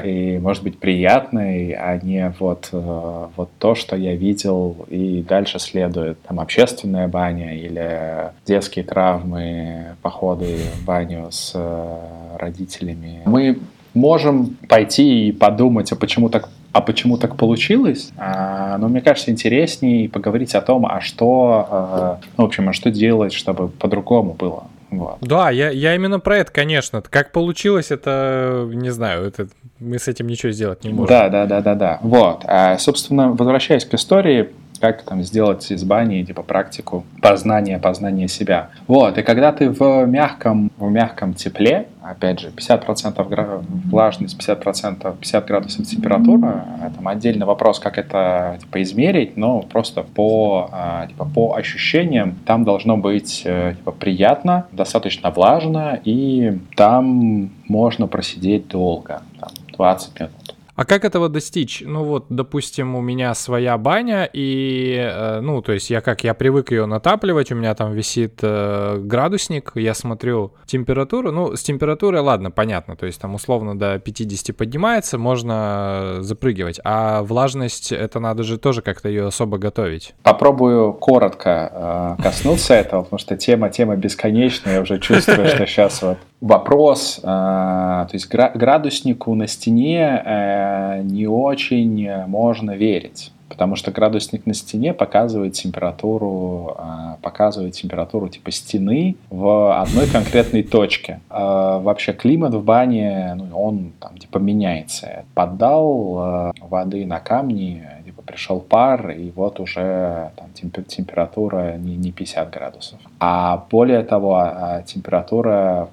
и 0.01 0.39
может 0.39 0.65
быть 0.65 0.79
приятной, 0.79 1.73
а 1.73 1.97
не 2.03 2.35
вот, 2.41 2.71
э, 2.73 3.27
вот 3.37 3.51
то, 3.61 3.77
что 3.77 3.95
я 3.95 4.17
видел, 4.17 4.85
и 4.89 5.23
дальше 5.23 5.61
следует 5.61 6.21
там 6.23 6.41
общественная 6.41 7.07
баня 7.07 7.55
или 7.55 8.33
детские 8.47 8.85
травмы, 8.85 9.95
походы 10.03 10.57
в 10.75 10.85
баню 10.85 11.29
с 11.31 11.53
э, 11.55 12.37
родителями. 12.39 13.21
Мы 13.27 13.59
можем 13.95 14.57
пойти 14.69 15.29
и 15.29 15.33
подумать, 15.33 15.93
а 15.93 15.97
почему 15.97 16.29
так 16.29 16.49
а 16.73 16.81
почему 16.81 17.17
так 17.17 17.37
получилось? 17.37 18.13
А, 18.17 18.79
но 18.79 18.89
мне 18.89 19.01
кажется, 19.01 19.33
интереснее 19.33 20.09
поговорить 20.09 20.55
о 20.55 20.61
том, 20.61 20.87
а 20.87 21.01
что, 21.01 21.67
а, 21.69 22.21
ну, 22.37 22.45
в 22.45 22.47
общем, 22.47 22.69
а 22.69 22.73
что 22.73 22.93
делать, 22.93 23.33
чтобы 23.33 23.69
по-другому 23.69 24.35
было. 24.35 24.65
Вот. 24.91 25.19
Да, 25.21 25.51
я, 25.51 25.71
я 25.71 25.95
именно 25.95 26.21
про 26.21 26.39
это, 26.39 26.53
конечно. 26.53 27.03
Как 27.03 27.33
получилось, 27.33 27.91
это, 27.91 28.69
не 28.73 28.91
знаю, 28.91 29.25
это, 29.25 29.49
мы 29.79 29.99
с 29.99 30.09
этим 30.09 30.27
ничего 30.27 30.53
сделать 30.53 30.85
не 30.85 30.91
можем. 30.91 31.09
Да, 31.09 31.29
да, 31.29 31.47
да, 31.47 31.61
да, 31.61 31.75
да. 31.75 31.99
Вот. 32.03 32.43
А, 32.45 32.77
собственно, 32.79 33.31
возвращаясь 33.33 33.85
к 33.85 33.95
истории, 33.95 34.51
как 34.81 35.03
там 35.03 35.23
сделать 35.23 35.71
из 35.71 35.85
бани 35.85 36.23
типа 36.25 36.43
практику 36.43 37.05
познания, 37.21 37.79
познания 37.79 38.29
себя. 38.29 38.71
Вот, 38.87 39.19
и 39.19 39.23
когда 39.23 39.53
ты 39.53 39.71
в 39.71 40.07
мягком, 40.07 40.71
в 40.79 40.91
мягком 40.91 41.35
тепле, 41.35 41.89
опять 42.03 42.41
же, 42.41 42.49
50% 42.49 43.65
влажность, 43.91 44.39
50%, 44.39 45.17
50 45.21 45.47
градусов 45.47 45.87
температура, 45.87 46.65
там 46.97 47.09
отдельный 47.09 47.47
вопрос, 47.47 47.79
как 47.79 47.99
это 47.99 48.57
типа, 48.61 48.83
измерить, 48.83 49.37
но 49.37 49.61
просто 49.61 50.03
по, 50.03 50.69
а, 50.73 51.07
типа, 51.07 51.27
по 51.27 51.55
ощущениям 51.55 52.37
там 52.47 52.65
должно 52.65 52.97
быть 52.97 53.43
э, 53.45 53.75
типа, 53.77 53.93
приятно, 53.93 54.67
достаточно 54.73 55.31
влажно, 55.31 56.01
и 56.05 56.59
там 56.77 57.51
можно 57.69 58.07
просидеть 58.07 58.69
долго, 58.69 59.23
там, 59.39 59.51
20 59.77 60.21
минут 60.21 60.33
А 60.81 60.87
как 60.87 61.05
этого 61.05 61.29
достичь? 61.29 61.83
Ну 61.85 62.05
вот, 62.05 62.25
допустим, 62.31 62.95
у 62.97 63.03
меня 63.03 63.35
своя 63.35 63.77
баня, 63.77 64.27
и, 64.33 64.97
э, 64.99 65.41
ну, 65.43 65.61
то 65.61 65.73
есть 65.73 65.91
я 65.91 66.01
как, 66.01 66.25
я 66.25 66.33
привык 66.33 66.71
ее 66.71 66.87
натапливать, 66.87 67.53
у 67.53 67.55
меня 67.55 67.75
там 67.75 67.93
висит 67.93 68.39
э, 68.41 68.97
градусник, 68.99 69.73
я 69.75 69.93
смотрю 69.93 70.55
температуру, 70.65 71.33
ну, 71.33 71.55
с 71.55 71.63
температурой, 71.63 72.23
ладно, 72.23 72.51
понятно, 72.51 72.97
то 72.97 73.05
есть 73.05 73.21
там 73.21 73.35
условно 73.35 73.79
до 73.79 73.99
50 73.99 74.57
поднимается, 74.57 75.19
можно 75.19 76.21
запрыгивать, 76.21 76.81
а 76.83 77.25
влажность, 77.25 77.93
это 77.93 78.19
надо 78.19 78.43
же 78.43 78.57
тоже 78.57 78.81
как-то 78.81 79.11
ее 79.11 79.27
особо 79.27 79.59
готовить. 79.59 80.15
Попробую 80.23 80.95
коротко 80.95 82.17
э, 82.19 82.23
коснуться 82.23 82.73
этого, 82.73 83.03
потому 83.03 83.19
что 83.19 83.37
тема, 83.37 83.69
тема 83.69 83.97
бесконечная, 83.97 84.77
я 84.77 84.81
уже 84.81 84.99
чувствую, 84.99 85.47
что 85.55 85.67
сейчас 85.67 86.01
вот 86.01 86.17
вопрос, 86.41 87.21
э, 87.23 87.23
то 87.23 88.11
есть 88.13 88.29
градуснику 88.29 89.35
на 89.35 89.47
стене 89.47 90.23
э, 90.25 91.03
не 91.03 91.27
очень 91.27 92.27
можно 92.27 92.73
верить 92.73 93.33
потому 93.49 93.75
что 93.75 93.91
градусник 93.91 94.47
на 94.47 94.55
стене 94.55 94.95
показывает 94.95 95.55
температуру, 95.55 96.77
э, 96.79 97.17
показывает 97.21 97.75
температуру 97.75 98.29
типа 98.29 98.53
стены 98.53 99.17
в 99.29 99.77
одной 99.79 100.07
конкретной 100.07 100.63
точке. 100.63 101.21
Вообще 101.29 102.13
климат 102.13 102.55
в 102.55 102.63
бане, 102.63 103.35
ну, 103.37 103.49
он 103.61 103.93
там 104.01 104.17
типа 104.17 104.39
меняется. 104.39 105.25
Поддал 105.35 106.55
воды 106.61 107.05
на 107.05 107.19
камни, 107.19 107.85
типа 108.05 108.23
пришел 108.23 108.61
пар, 108.61 109.11
и 109.11 109.33
вот 109.33 109.59
уже 109.59 110.31
там, 110.37 110.49
температура 110.85 111.77
не, 111.77 111.97
не 111.97 112.13
50 112.13 112.51
градусов. 112.51 113.01
А 113.19 113.67
более 113.69 114.05
того, 114.05 114.49
температура 114.87 115.91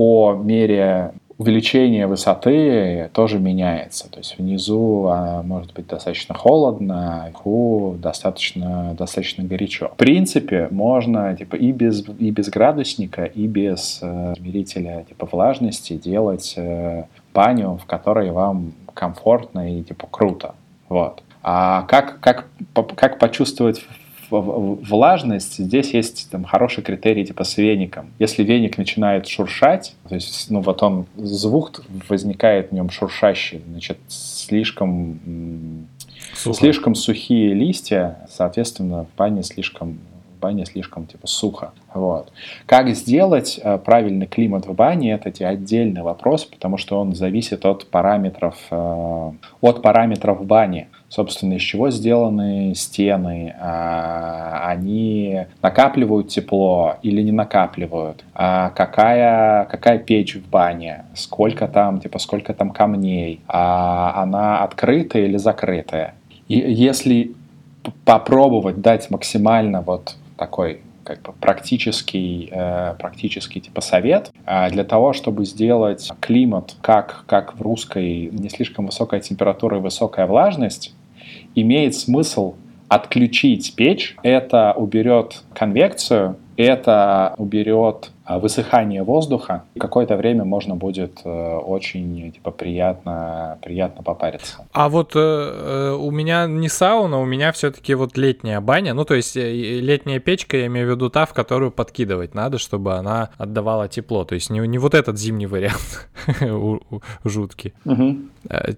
по 0.00 0.32
мере 0.32 1.12
увеличения 1.36 2.06
высоты 2.06 3.10
тоже 3.12 3.38
меняется. 3.38 4.10
То 4.10 4.16
есть 4.16 4.38
внизу 4.38 5.08
а, 5.10 5.42
может 5.42 5.74
быть 5.74 5.88
достаточно 5.88 6.34
холодно, 6.34 7.24
а 7.24 7.28
вверху 7.28 7.96
достаточно, 7.98 8.94
достаточно 8.98 9.44
горячо. 9.44 9.88
В 9.88 9.96
принципе, 9.98 10.68
можно 10.70 11.36
типа 11.36 11.56
и 11.56 11.70
без, 11.72 12.02
и 12.18 12.30
без 12.30 12.48
градусника, 12.48 13.24
и 13.24 13.46
без 13.46 13.98
э, 14.00 14.32
измерителя 14.38 15.04
типа 15.06 15.28
влажности 15.30 15.98
делать 15.98 16.54
э, 16.56 17.04
баню, 17.34 17.78
в 17.82 17.84
которой 17.84 18.30
вам 18.30 18.72
комфортно 18.94 19.70
и 19.70 19.82
типа 19.82 20.08
круто. 20.10 20.54
Вот. 20.88 21.22
А 21.42 21.82
как, 21.82 22.20
как, 22.20 22.46
как 22.96 23.18
почувствовать 23.18 23.84
влажность, 24.30 25.58
здесь 25.58 25.92
есть 25.94 26.28
там 26.30 26.44
хороший 26.44 26.82
критерий 26.82 27.24
типа 27.24 27.44
с 27.44 27.56
веником. 27.56 28.10
Если 28.18 28.42
веник 28.42 28.78
начинает 28.78 29.26
шуршать, 29.26 29.94
то 30.08 30.14
есть, 30.14 30.50
ну 30.50 30.60
вот 30.60 30.82
он, 30.82 31.06
звук 31.16 31.84
возникает 32.08 32.70
в 32.70 32.72
нем 32.72 32.90
шуршащий, 32.90 33.62
значит, 33.68 33.98
слишком, 34.08 35.86
Сухо. 36.34 36.56
слишком 36.56 36.94
сухие 36.94 37.54
листья, 37.54 38.26
соответственно, 38.30 39.04
в 39.04 39.16
бане 39.16 39.42
слишком 39.42 39.98
бане 40.40 40.66
слишком 40.66 41.06
типа 41.06 41.26
сухо. 41.26 41.72
Вот. 41.94 42.32
Как 42.66 42.88
сделать 42.90 43.60
э, 43.62 43.78
правильный 43.78 44.26
климат 44.26 44.66
в 44.66 44.72
бане, 44.72 45.12
это 45.12 45.30
отдельный 45.46 46.02
вопрос, 46.02 46.44
потому 46.44 46.76
что 46.76 46.98
он 46.98 47.14
зависит 47.14 47.64
от 47.66 47.86
параметров, 47.86 48.56
э, 48.70 49.32
от 49.60 49.82
параметров 49.82 50.44
бани 50.44 50.88
собственно, 51.10 51.54
из 51.54 51.62
чего 51.62 51.90
сделаны 51.90 52.72
стены, 52.74 53.54
а, 53.60 54.68
они 54.68 55.46
накапливают 55.60 56.28
тепло 56.28 56.94
или 57.02 57.20
не 57.20 57.32
накапливают, 57.32 58.24
а 58.32 58.70
какая, 58.70 59.64
какая 59.66 59.98
печь 59.98 60.36
в 60.36 60.48
бане, 60.48 61.04
сколько 61.14 61.66
там, 61.66 62.00
типа, 62.00 62.18
сколько 62.20 62.54
там 62.54 62.70
камней, 62.70 63.40
а 63.48 64.22
она 64.22 64.62
открытая 64.62 65.24
или 65.24 65.36
закрытая. 65.36 66.14
И 66.46 66.58
если 66.58 67.34
попробовать 68.04 68.80
дать 68.80 69.10
максимально 69.10 69.82
вот 69.82 70.14
такой 70.40 70.80
как 71.04 71.22
бы 71.22 71.32
практический, 71.38 72.48
э, 72.50 72.94
практический 72.98 73.60
типа 73.60 73.82
совет 73.82 74.32
э, 74.46 74.70
для 74.70 74.84
того, 74.84 75.12
чтобы 75.12 75.44
сделать 75.44 76.10
климат 76.20 76.76
как, 76.80 77.24
как 77.26 77.54
в 77.56 77.62
русской 77.62 78.30
не 78.32 78.48
слишком 78.48 78.86
высокая 78.86 79.20
температура 79.20 79.76
и 79.76 79.80
высокая 79.80 80.26
влажность, 80.26 80.94
имеет 81.54 81.94
смысл 81.94 82.54
отключить 82.88 83.74
печь. 83.76 84.16
Это 84.22 84.72
уберет 84.76 85.42
конвекцию, 85.54 86.36
это 86.56 87.34
уберет 87.38 88.10
а, 88.19 88.19
высыхание 88.38 89.02
воздуха. 89.02 89.64
Какое-то 89.78 90.16
время 90.16 90.44
можно 90.44 90.76
будет 90.76 91.20
э, 91.24 91.56
очень 91.56 92.32
типа, 92.32 92.50
приятно, 92.50 93.58
приятно 93.62 94.02
попариться. 94.02 94.66
А 94.72 94.88
вот 94.88 95.12
э, 95.14 95.18
э, 95.18 95.96
у 95.98 96.10
меня 96.10 96.46
не 96.46 96.68
сауна, 96.68 97.20
у 97.20 97.24
меня 97.24 97.52
все-таки 97.52 97.94
вот 97.94 98.16
летняя 98.16 98.60
баня. 98.60 98.94
Ну, 98.94 99.04
то 99.04 99.14
есть 99.14 99.36
э, 99.36 99.52
летняя 99.80 100.20
печка, 100.20 100.56
я 100.56 100.66
имею 100.66 100.86
в 100.88 100.90
виду 100.90 101.10
та, 101.10 101.26
в 101.26 101.32
которую 101.32 101.70
подкидывать 101.70 102.34
надо, 102.34 102.58
чтобы 102.58 102.94
она 102.94 103.30
отдавала 103.38 103.88
тепло. 103.88 104.24
То 104.24 104.34
есть 104.34 104.50
не, 104.50 104.60
не 104.60 104.78
вот 104.78 104.94
этот 104.94 105.18
зимний 105.18 105.46
вариант 105.46 106.08
жуткий. 107.24 107.74
Угу. 107.84 108.16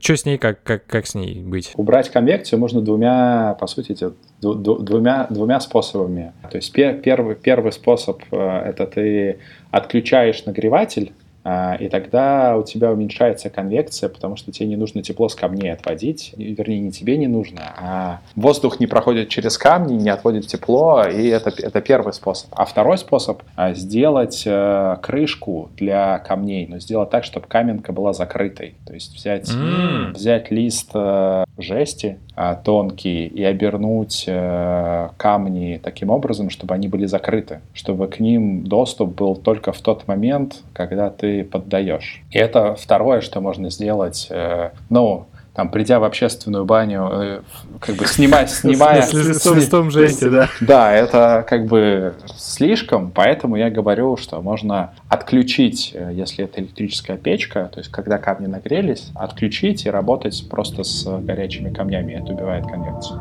Что 0.00 0.16
с 0.16 0.24
ней, 0.24 0.38
как, 0.38 0.62
как, 0.62 0.86
как 0.86 1.06
с 1.06 1.14
ней 1.14 1.40
быть? 1.40 1.72
Убрать 1.76 2.10
конвекцию 2.10 2.58
можно 2.58 2.80
двумя, 2.80 3.56
по 3.60 3.66
сути, 3.66 3.96
двумя, 4.40 5.26
двумя 5.30 5.60
способами. 5.60 6.32
То 6.50 6.56
есть 6.56 6.72
первый, 6.72 7.36
первый 7.36 7.72
способ– 7.72 8.22
это 8.32 8.86
ты 8.86 9.38
отключаешь 9.70 10.44
нагреватель, 10.44 11.12
и 11.44 11.88
тогда 11.88 12.56
у 12.56 12.62
тебя 12.62 12.92
уменьшается 12.92 13.50
конвекция, 13.50 14.08
потому 14.08 14.36
что 14.36 14.52
тебе 14.52 14.68
не 14.68 14.76
нужно 14.76 15.02
тепло 15.02 15.28
с 15.28 15.34
камней 15.34 15.72
отводить, 15.72 16.34
вернее, 16.36 16.78
не 16.80 16.92
тебе 16.92 17.16
не 17.16 17.26
нужно, 17.26 17.62
а 17.76 18.20
воздух 18.36 18.78
не 18.78 18.86
проходит 18.86 19.28
через 19.28 19.58
камни, 19.58 19.94
не 19.94 20.10
отводит 20.10 20.46
тепло, 20.46 21.04
и 21.04 21.26
это, 21.26 21.50
это 21.50 21.80
первый 21.80 22.12
способ. 22.12 22.50
А 22.52 22.64
второй 22.64 22.98
способ 22.98 23.42
а,— 23.56 23.74
сделать 23.74 24.44
э, 24.46 24.96
крышку 25.02 25.70
для 25.76 26.18
камней, 26.20 26.66
но 26.68 26.78
сделать 26.78 27.10
так, 27.10 27.24
чтобы 27.24 27.46
каменка 27.46 27.92
была 27.92 28.12
закрытой. 28.12 28.74
То 28.86 28.94
есть 28.94 29.14
взять, 29.14 29.50
mm. 29.50 30.12
взять 30.12 30.50
лист 30.50 30.90
э, 30.94 31.44
жести 31.58 32.18
а, 32.34 32.54
тонкий 32.54 33.26
и 33.26 33.44
обернуть 33.44 34.24
э, 34.26 35.08
камни 35.18 35.78
таким 35.82 36.08
образом, 36.08 36.48
чтобы 36.48 36.74
они 36.74 36.88
были 36.88 37.04
закрыты, 37.04 37.60
чтобы 37.74 38.08
к 38.08 38.20
ним 38.20 38.66
доступ 38.66 39.14
был 39.14 39.36
только 39.36 39.72
в 39.72 39.80
тот 39.80 40.08
момент, 40.08 40.62
когда 40.72 41.10
ты 41.10 41.44
поддаешь. 41.44 42.22
И 42.30 42.38
это 42.38 42.74
второе, 42.74 43.20
что 43.20 43.40
можно 43.42 43.68
сделать, 43.68 44.28
э, 44.30 44.70
ну, 44.88 45.26
там, 45.54 45.70
придя 45.70 45.98
в 45.98 46.04
общественную 46.04 46.64
баню, 46.64 47.08
э, 47.12 47.40
как 47.80 47.96
бы 47.96 48.06
снимая... 48.06 48.46
снимая 48.48 49.02
с 49.02 49.12
листом 49.12 49.90
жести, 49.90 50.28
да? 50.28 50.48
Да, 50.60 50.92
это 50.92 51.44
как 51.48 51.66
бы 51.66 52.14
слишком, 52.36 53.10
поэтому 53.10 53.56
я 53.56 53.68
говорю, 53.68 54.16
что 54.16 54.40
можно 54.40 54.94
отключить, 55.08 55.92
э, 55.94 56.10
если 56.14 56.44
это 56.44 56.60
электрическая 56.60 57.18
печка, 57.18 57.70
то 57.72 57.80
есть 57.80 57.90
когда 57.90 58.18
камни 58.18 58.46
нагрелись, 58.46 59.10
отключить 59.14 59.84
и 59.84 59.90
работать 59.90 60.48
просто 60.48 60.84
с 60.84 61.04
горячими 61.20 61.72
камнями, 61.72 62.14
это 62.14 62.32
убивает 62.32 62.66
конвекцию. 62.66 63.20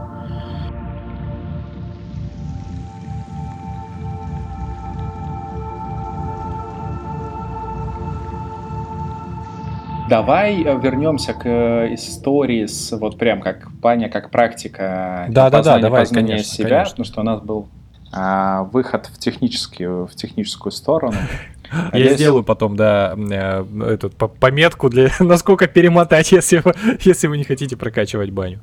Давай 10.12 10.62
э, 10.62 10.78
вернемся 10.78 11.34
к 11.34 11.46
э, 11.46 11.94
истории 11.94 12.66
с 12.66 12.92
вот 12.92 13.18
прям 13.18 13.40
как 13.40 13.72
баня, 13.72 14.10
как 14.10 14.30
практика. 14.30 15.26
Да, 15.30 15.50
да, 15.50 15.64
да, 15.64 15.80
давай, 15.80 16.02
познания 16.02 16.34
конечно, 16.34 16.54
себя, 16.54 16.70
конечно. 16.70 16.92
потому 16.92 17.06
что 17.06 17.22
у 17.22 17.24
нас 17.24 17.42
был 17.42 17.68
а, 18.12 18.64
выход 18.64 19.06
в 19.06 19.18
техническую, 19.18 20.08
в 20.08 20.16
техническую 20.16 20.74
сторону. 20.74 21.16
Я 21.94 22.00
Есть... 22.00 22.16
сделаю 22.16 22.44
потом, 22.44 22.76
да, 22.76 23.16
э, 23.18 23.66
эту 23.94 24.10
пометку 24.10 24.90
для 24.90 25.10
насколько 25.20 25.68
перемотать, 25.68 26.32
если 26.32 26.58
вы, 26.58 26.74
если 27.02 27.28
вы 27.28 27.38
не 27.38 27.44
хотите 27.44 27.78
прокачивать 27.78 28.32
баню. 28.32 28.60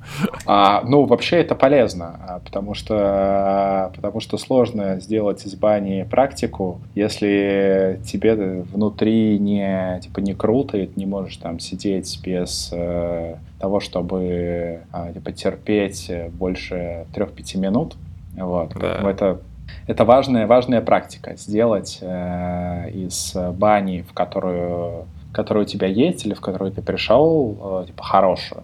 А, 0.47 0.83
ну, 0.83 1.05
вообще 1.05 1.37
это 1.37 1.55
полезно, 1.55 2.21
а, 2.29 2.39
потому 2.41 2.75
что, 2.75 3.93
потому 3.95 4.21
что 4.21 4.39
сложно 4.39 5.01
сделать 5.01 5.45
из 5.47 5.55
бани 5.55 6.07
практику, 6.11 6.81
если 6.95 8.01
тебе 8.05 8.35
внутри 8.35 9.39
не, 9.39 10.01
типа, 10.03 10.21
не 10.21 10.35
круто, 10.35 10.77
и 10.77 10.87
ты 10.87 10.93
не 10.97 11.07
можешь 11.07 11.37
там 11.37 11.61
сидеть 11.61 12.21
без 12.23 12.71
э, 12.73 13.37
того, 13.59 13.81
чтобы 13.81 14.81
э, 14.93 15.13
типа, 15.15 15.33
терпеть 15.33 16.11
больше 16.33 17.07
3-5 17.15 17.59
минут. 17.59 17.97
Вот. 18.37 18.73
Да. 18.79 19.11
Это 19.11 19.41
это 19.89 20.05
важная, 20.05 20.47
важная 20.47 20.83
практика. 20.83 21.35
Сделать 21.37 21.99
э, 22.03 22.91
из 22.91 23.35
бани, 23.55 24.03
в 24.03 24.13
которую, 24.13 25.07
которая 25.33 25.65
у 25.65 25.67
тебя 25.67 25.89
есть 25.89 26.27
или 26.27 26.35
в 26.35 26.41
которую 26.41 26.71
ты 26.73 26.83
пришел, 26.83 27.83
э, 27.83 27.87
типа 27.87 28.05
хорошую. 28.05 28.63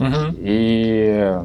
Угу. 0.00 0.34
И 0.38 1.38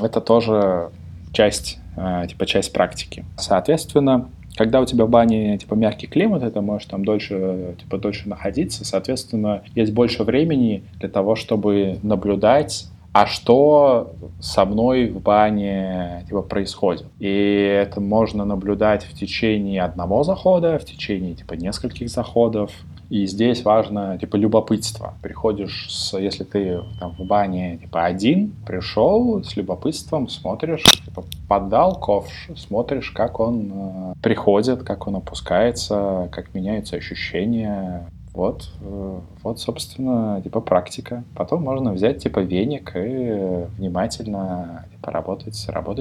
это 0.00 0.20
тоже 0.22 0.88
часть, 1.32 1.78
э, 1.96 2.24
типа 2.28 2.46
часть 2.46 2.72
практики. 2.72 3.26
Соответственно, 3.36 4.30
когда 4.56 4.80
у 4.80 4.86
тебя 4.86 5.04
в 5.04 5.10
бане, 5.10 5.58
типа, 5.58 5.74
мягкий 5.74 6.06
климат, 6.06 6.42
это 6.42 6.62
можешь 6.62 6.88
там 6.88 7.04
дольше, 7.04 7.74
типа, 7.78 7.98
дольше 7.98 8.26
находиться, 8.26 8.86
соответственно, 8.86 9.62
есть 9.74 9.92
больше 9.92 10.24
времени 10.24 10.82
для 10.98 11.10
того, 11.10 11.36
чтобы 11.36 11.98
наблюдать 12.02 12.86
а 13.18 13.24
что 13.24 14.12
со 14.40 14.66
мной 14.66 15.08
в 15.08 15.22
бане 15.22 16.24
типа, 16.28 16.42
происходит. 16.42 17.06
И 17.18 17.26
это 17.26 17.98
можно 17.98 18.44
наблюдать 18.44 19.04
в 19.04 19.14
течение 19.18 19.82
одного 19.82 20.22
захода, 20.22 20.78
в 20.78 20.84
течение 20.84 21.34
типа 21.34 21.54
нескольких 21.54 22.10
заходов. 22.10 22.70
И 23.08 23.24
здесь 23.26 23.64
важно, 23.64 24.18
типа, 24.18 24.34
любопытство. 24.34 25.14
Приходишь, 25.22 25.86
с, 25.90 26.18
если 26.18 26.42
ты 26.42 26.80
там 26.98 27.12
в 27.12 27.24
бане, 27.24 27.78
типа, 27.78 28.04
один, 28.04 28.52
пришел 28.66 29.42
с 29.44 29.56
любопытством, 29.56 30.28
смотришь, 30.28 30.82
типа, 31.04 31.22
поддал 31.48 32.00
ковш, 32.00 32.48
смотришь, 32.56 33.12
как 33.12 33.38
он 33.38 33.72
э, 33.72 34.14
приходит, 34.20 34.82
как 34.82 35.06
он 35.06 35.16
опускается, 35.16 36.28
как 36.32 36.52
меняются 36.52 36.96
ощущения, 36.96 38.08
вот, 38.36 38.68
э, 38.82 39.18
вот, 39.42 39.58
собственно, 39.58 40.42
типа 40.42 40.60
практика. 40.60 41.24
Потом 41.34 41.62
можно 41.62 41.92
взять 41.92 42.22
типа 42.22 42.40
веник 42.40 42.92
и 42.94 43.64
внимательно 43.78 44.84
типа, 44.92 45.10
работать, 45.10 45.56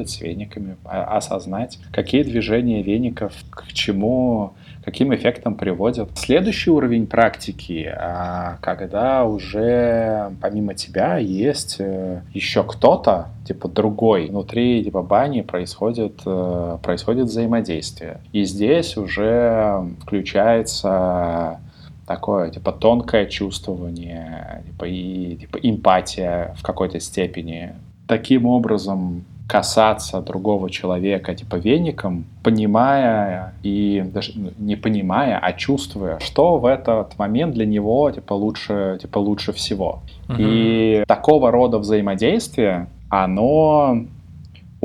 с 0.09 0.21
вениками, 0.21 0.75
осознать, 0.83 1.79
какие 1.93 2.23
движения 2.23 2.83
веников 2.83 3.33
к 3.49 3.71
чему, 3.71 4.53
каким 4.83 5.15
эффектом 5.15 5.55
приводят. 5.55 6.09
Следующий 6.17 6.71
уровень 6.71 7.07
практики, 7.07 7.89
а, 7.97 8.57
когда 8.61 9.23
уже 9.23 10.33
помимо 10.41 10.73
тебя 10.73 11.17
есть 11.17 11.77
э, 11.79 12.21
еще 12.33 12.63
кто-то, 12.63 13.29
типа 13.47 13.69
другой. 13.69 14.27
Внутри 14.27 14.83
типа 14.83 15.03
бани 15.03 15.41
происходит, 15.41 16.21
э, 16.25 16.77
происходит 16.83 17.27
взаимодействие. 17.27 18.19
И 18.33 18.43
здесь 18.43 18.97
уже 18.97 19.85
включается 20.01 21.61
такое, 22.05 22.51
типа, 22.51 22.71
тонкое 22.71 23.25
чувствование, 23.25 24.63
типа, 24.65 24.85
и 24.85 25.35
типа, 25.35 25.57
эмпатия 25.61 26.55
в 26.57 26.63
какой-то 26.63 26.99
степени. 26.99 27.73
Таким 28.07 28.45
образом 28.45 29.23
касаться 29.47 30.21
другого 30.21 30.69
человека, 30.69 31.35
типа, 31.35 31.55
веником, 31.55 32.25
понимая 32.43 33.53
и 33.63 34.03
даже 34.13 34.31
ну, 34.35 34.51
не 34.57 34.75
понимая, 34.75 35.37
а 35.37 35.53
чувствуя, 35.53 36.19
что 36.19 36.57
в 36.57 36.65
этот 36.65 37.17
момент 37.19 37.53
для 37.53 37.65
него, 37.65 38.09
типа, 38.11 38.33
лучше, 38.33 38.97
типа, 39.01 39.19
лучше 39.19 39.53
всего. 39.53 40.01
Uh-huh. 40.27 40.35
И 40.39 41.03
такого 41.07 41.51
рода 41.51 41.77
взаимодействие, 41.77 42.87
оно 43.09 44.05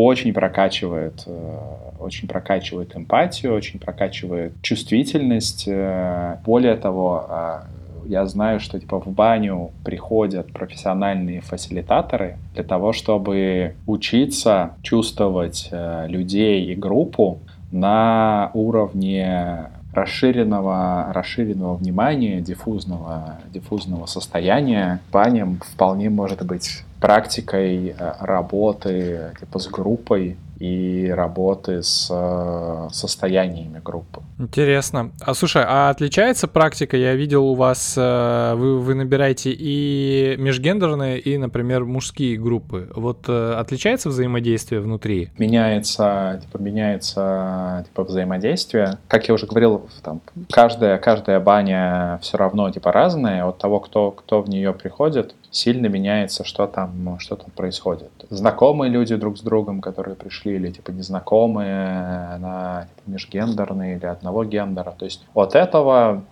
очень 0.06 0.32
прокачивает 0.32 1.24
э, 1.26 1.56
очень 1.98 2.28
прокачивает 2.28 2.96
эмпатию, 2.96 3.54
очень 3.54 3.78
прокачивает 3.78 4.52
чувствительность. 4.62 5.64
Э, 5.66 6.38
более 6.44 6.76
того, 6.76 7.26
э, 7.28 7.60
я 8.06 8.26
знаю, 8.26 8.60
что 8.60 8.78
типа 8.80 9.00
в 9.00 9.08
баню 9.08 9.70
приходят 9.84 10.52
профессиональные 10.52 11.42
фасилитаторы 11.42 12.38
для 12.54 12.64
того, 12.64 12.92
чтобы 12.92 13.74
учиться 13.86 14.72
чувствовать 14.82 15.70
людей 16.06 16.72
и 16.72 16.74
группу 16.74 17.38
на 17.70 18.50
уровне 18.54 19.68
расширенного, 19.92 21.12
расширенного 21.12 21.74
внимания, 21.74 22.40
диффузного, 22.40 23.38
диффузного 23.52 24.06
состояния. 24.06 25.00
Баня 25.12 25.46
вполне 25.74 26.10
может 26.10 26.44
быть 26.44 26.84
практикой 27.00 27.94
работы 28.20 29.32
типа 29.40 29.58
с 29.58 29.66
группой 29.68 30.36
и 30.60 31.10
работы 31.10 31.82
с 31.82 32.08
э, 32.10 32.88
состояниями 32.92 33.80
группы. 33.82 34.20
Интересно. 34.38 35.10
А 35.20 35.32
слушай, 35.32 35.64
а 35.66 35.88
отличается 35.88 36.48
практика? 36.48 36.98
Я 36.98 37.14
видел 37.14 37.46
у 37.46 37.54
вас, 37.54 37.94
э, 37.96 38.54
вы, 38.54 38.78
вы 38.78 38.94
набираете 38.94 39.52
и 39.52 40.36
межгендерные, 40.38 41.18
и, 41.18 41.38
например, 41.38 41.86
мужские 41.86 42.36
группы. 42.36 42.90
Вот 42.94 43.24
э, 43.26 43.54
отличается 43.54 44.10
взаимодействие 44.10 44.82
внутри? 44.82 45.30
Меняется, 45.38 46.42
типа, 46.42 46.62
меняется 46.62 47.86
типа, 47.88 48.04
взаимодействие. 48.04 48.98
Как 49.08 49.28
я 49.28 49.34
уже 49.34 49.46
говорил, 49.46 49.88
там, 50.02 50.20
каждая, 50.50 50.98
каждая 50.98 51.40
баня 51.40 52.18
все 52.20 52.36
равно 52.36 52.70
типа 52.70 52.92
разная. 52.92 53.46
От 53.46 53.56
того, 53.56 53.80
кто, 53.80 54.10
кто 54.10 54.42
в 54.42 54.50
нее 54.50 54.74
приходит, 54.74 55.34
сильно 55.50 55.86
меняется, 55.86 56.44
что 56.44 56.66
там, 56.66 57.18
что 57.18 57.36
там 57.36 57.50
происходит. 57.50 58.10
Знакомые 58.30 58.90
люди 58.90 59.16
друг 59.16 59.38
с 59.38 59.40
другом, 59.40 59.80
которые 59.80 60.14
пришли, 60.14 60.54
или 60.54 60.70
типа 60.70 60.90
незнакомые, 60.90 62.38
на 62.38 62.86
типа, 62.96 63.10
межгендерные 63.10 63.96
или 63.96 64.06
одного 64.06 64.44
гендера. 64.44 64.94
То 64.96 65.04
есть 65.04 65.24
от 65.34 65.54
этого 65.54 66.22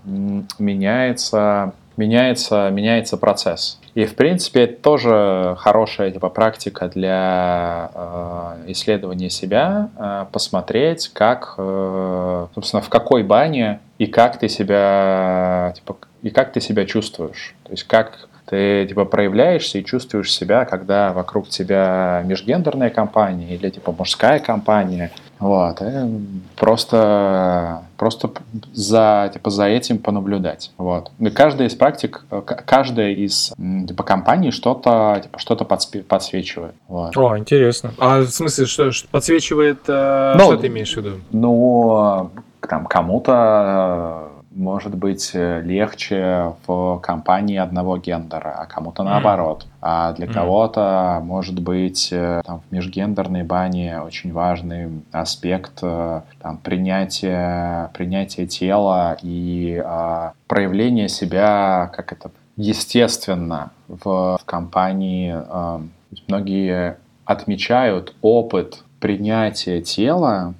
меняется, 0.59 1.72
меняется, 1.96 2.70
меняется 2.70 3.16
процесс. 3.16 3.78
И, 3.94 4.04
в 4.04 4.14
принципе, 4.14 4.62
это 4.62 4.81
тоже 4.81 5.57
хорошая 5.59 6.12
типа, 6.12 6.28
практика 6.28 6.87
для 6.88 7.90
э, 7.92 8.64
исследования 8.68 9.28
себя, 9.28 9.90
э, 9.96 10.26
посмотреть, 10.31 11.09
как, 11.09 11.57
э, 11.59 12.46
собственно, 12.54 12.81
в 12.81 12.88
какой 12.88 13.24
бане 13.24 13.81
и 13.98 14.07
как 14.07 14.38
ты 14.38 14.48
себя, 14.48 15.72
типа, 15.74 15.96
и 16.22 16.31
как 16.31 16.52
ты 16.52 16.61
себя 16.61 16.87
чувствуешь. 16.87 17.57
То 17.64 17.72
есть, 17.72 17.83
как 17.85 18.28
ты 18.48 18.87
типа 18.87 19.04
проявляешься 19.04 19.78
и 19.78 19.84
чувствуешь 19.84 20.32
себя, 20.32 20.64
когда 20.64 21.12
вокруг 21.12 21.48
тебя 21.48 22.22
межгендерная 22.24 22.90
компания 22.90 23.54
или 23.54 23.68
типа 23.70 23.92
мужская 23.92 24.38
компания. 24.38 25.11
Вот, 25.38 25.80
и 25.82 25.87
просто, 26.56 27.84
просто 27.96 28.30
за, 28.72 29.30
типа, 29.32 29.50
за 29.50 29.66
этим 29.66 29.98
понаблюдать. 29.98 30.72
Вот. 30.78 31.12
И 31.20 31.30
каждая 31.30 31.68
из 31.68 31.76
практик, 31.76 32.24
каждая 32.66 33.11
из 33.11 33.52
типа, 33.87 34.02
компаний 34.02 34.50
что-то 34.50 35.20
типа, 35.22 35.38
что 35.38 35.54
подсвечивает. 35.54 36.74
Вот. 36.88 37.16
О, 37.16 37.38
интересно. 37.38 37.92
А 37.98 38.20
в 38.20 38.30
смысле, 38.30 38.66
что, 38.66 38.90
что 38.90 39.08
подсвечивает, 39.08 39.78
э, 39.87 40.34
ну, 40.37 40.44
что 40.44 40.56
ты 40.56 40.66
имеешь 40.66 40.92
в 40.92 40.96
виду? 40.96 41.20
Ну, 41.30 42.30
там, 42.61 42.87
кому-то 42.87 44.38
может 44.50 44.94
быть 44.94 45.30
э, 45.34 45.61
легче 45.62 46.54
в 46.66 46.98
компании 46.98 47.56
одного 47.56 47.98
гендера, 47.98 48.54
а 48.58 48.66
кому-то 48.66 49.02
наоборот. 49.02 49.66
А 49.80 50.12
для 50.12 50.26
кого-то 50.26 51.20
может 51.22 51.61
быть 51.61 52.08
э, 52.12 52.42
там, 52.44 52.61
в 52.61 52.72
межгендерной 52.72 53.42
бане 53.42 54.00
очень 54.00 54.32
важный 54.32 55.02
аспект 55.12 55.78
э, 55.82 56.22
там, 56.40 56.58
принятия, 56.58 57.90
принятия 57.94 58.46
тела 58.46 59.16
и 59.22 59.80
а, 59.84 60.32
проявления 60.46 61.08
себя, 61.08 61.90
как 61.94 62.12
это 62.12 62.30
естественно, 62.56 63.70
в, 63.87 64.38
в 64.38 64.44
компании. 64.44 65.34
А, 65.37 65.82
многие 66.26 66.96
отмечают 67.24 68.14
опыт 68.22 68.84
принятия 69.00 69.80
тела 69.80 70.54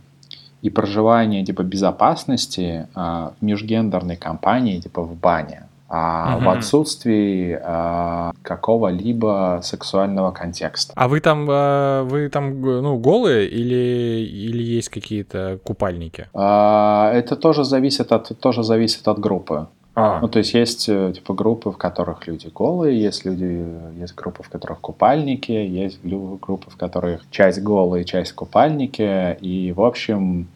и 0.62 0.71
проживание 0.71 1.44
типа 1.44 1.62
безопасности 1.62 2.88
а, 2.94 3.33
в 3.40 3.44
межгендерной 3.44 4.16
компании 4.16 4.81
типа 4.81 5.03
в 5.03 5.14
бане 5.14 5.68
а 5.88 6.37
угу. 6.37 6.44
в 6.44 6.49
отсутствии 6.51 7.59
а, 7.62 8.33
какого-либо 8.42 9.61
сексуального 9.62 10.33
контекста. 10.33 10.92
А 10.94 11.09
вы 11.09 11.21
там, 11.21 11.47
а, 11.51 12.05
вы 12.05 12.29
там, 12.29 12.61
ну, 12.61 12.99
голые 12.99 13.49
или 13.49 14.21
или 14.27 14.62
есть 14.62 14.90
какие-то 14.90 15.59
купальники? 15.64 16.29
А, 16.35 17.11
это 17.14 17.37
тоже 17.37 17.64
зависит 17.64 18.12
от 18.12 18.38
тоже 18.38 18.62
зависит 18.62 19.09
от 19.09 19.18
группы. 19.18 19.66
А. 20.01 20.21
Ну, 20.21 20.29
то 20.29 20.39
есть 20.39 20.55
есть 20.55 20.89
э, 20.89 21.13
типа 21.13 21.35
группы, 21.35 21.73
в 21.73 21.77
которых 21.77 22.29
люди 22.29 22.49
голые, 22.55 23.03
есть 23.03 23.25
люди, 23.25 23.67
есть 23.99 24.15
группы, 24.15 24.45
в 24.45 24.49
которых 24.49 24.79
купальники, 24.79 25.51
есть 25.51 25.99
группы, 26.05 26.71
в 26.71 26.77
которых 26.77 27.23
часть 27.33 27.61
голые, 27.61 28.05
часть 28.05 28.33
купальники, 28.33 29.37
и 29.41 29.73
в 29.73 29.83
общем 29.83 30.47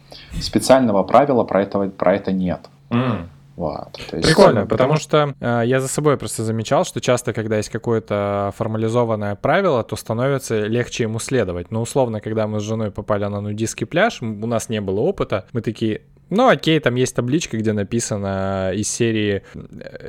специального 0.40 1.02
правила 1.02 1.42
про 1.42 1.62
это 1.62 1.88
про 1.88 2.14
это 2.14 2.31
нет. 2.31 2.61
Mm. 2.90 3.26
Вот, 3.57 3.98
есть... 4.12 4.28
Прикольно, 4.28 4.64
потому 4.66 4.96
что 4.96 5.35
э, 5.40 5.62
я 5.66 5.81
за 5.81 5.88
собой 5.88 6.16
просто 6.16 6.42
замечал, 6.42 6.85
что 6.85 7.00
часто, 7.00 7.33
когда 7.33 7.57
есть 7.57 7.68
какое-то 7.68 8.52
формализованное 8.57 9.35
правило, 9.35 9.83
то 9.83 9.94
становится 9.96 10.66
легче 10.66 11.05
ему 11.05 11.18
следовать. 11.18 11.70
Но 11.70 11.83
условно, 11.83 12.20
когда 12.20 12.46
мы 12.46 12.61
с 12.61 12.62
женой 12.62 12.90
попали 12.90 13.24
на 13.24 13.40
нудистский 13.40 13.87
пляж, 13.87 14.22
у 14.22 14.46
нас 14.46 14.68
не 14.68 14.81
было 14.81 15.00
опыта, 15.00 15.46
мы 15.52 15.61
такие, 15.61 16.02
ну, 16.32 16.48
окей, 16.48 16.80
там 16.80 16.94
есть 16.94 17.14
табличка, 17.14 17.58
где 17.58 17.72
написано 17.72 18.72
из 18.74 18.88
серии 18.88 19.42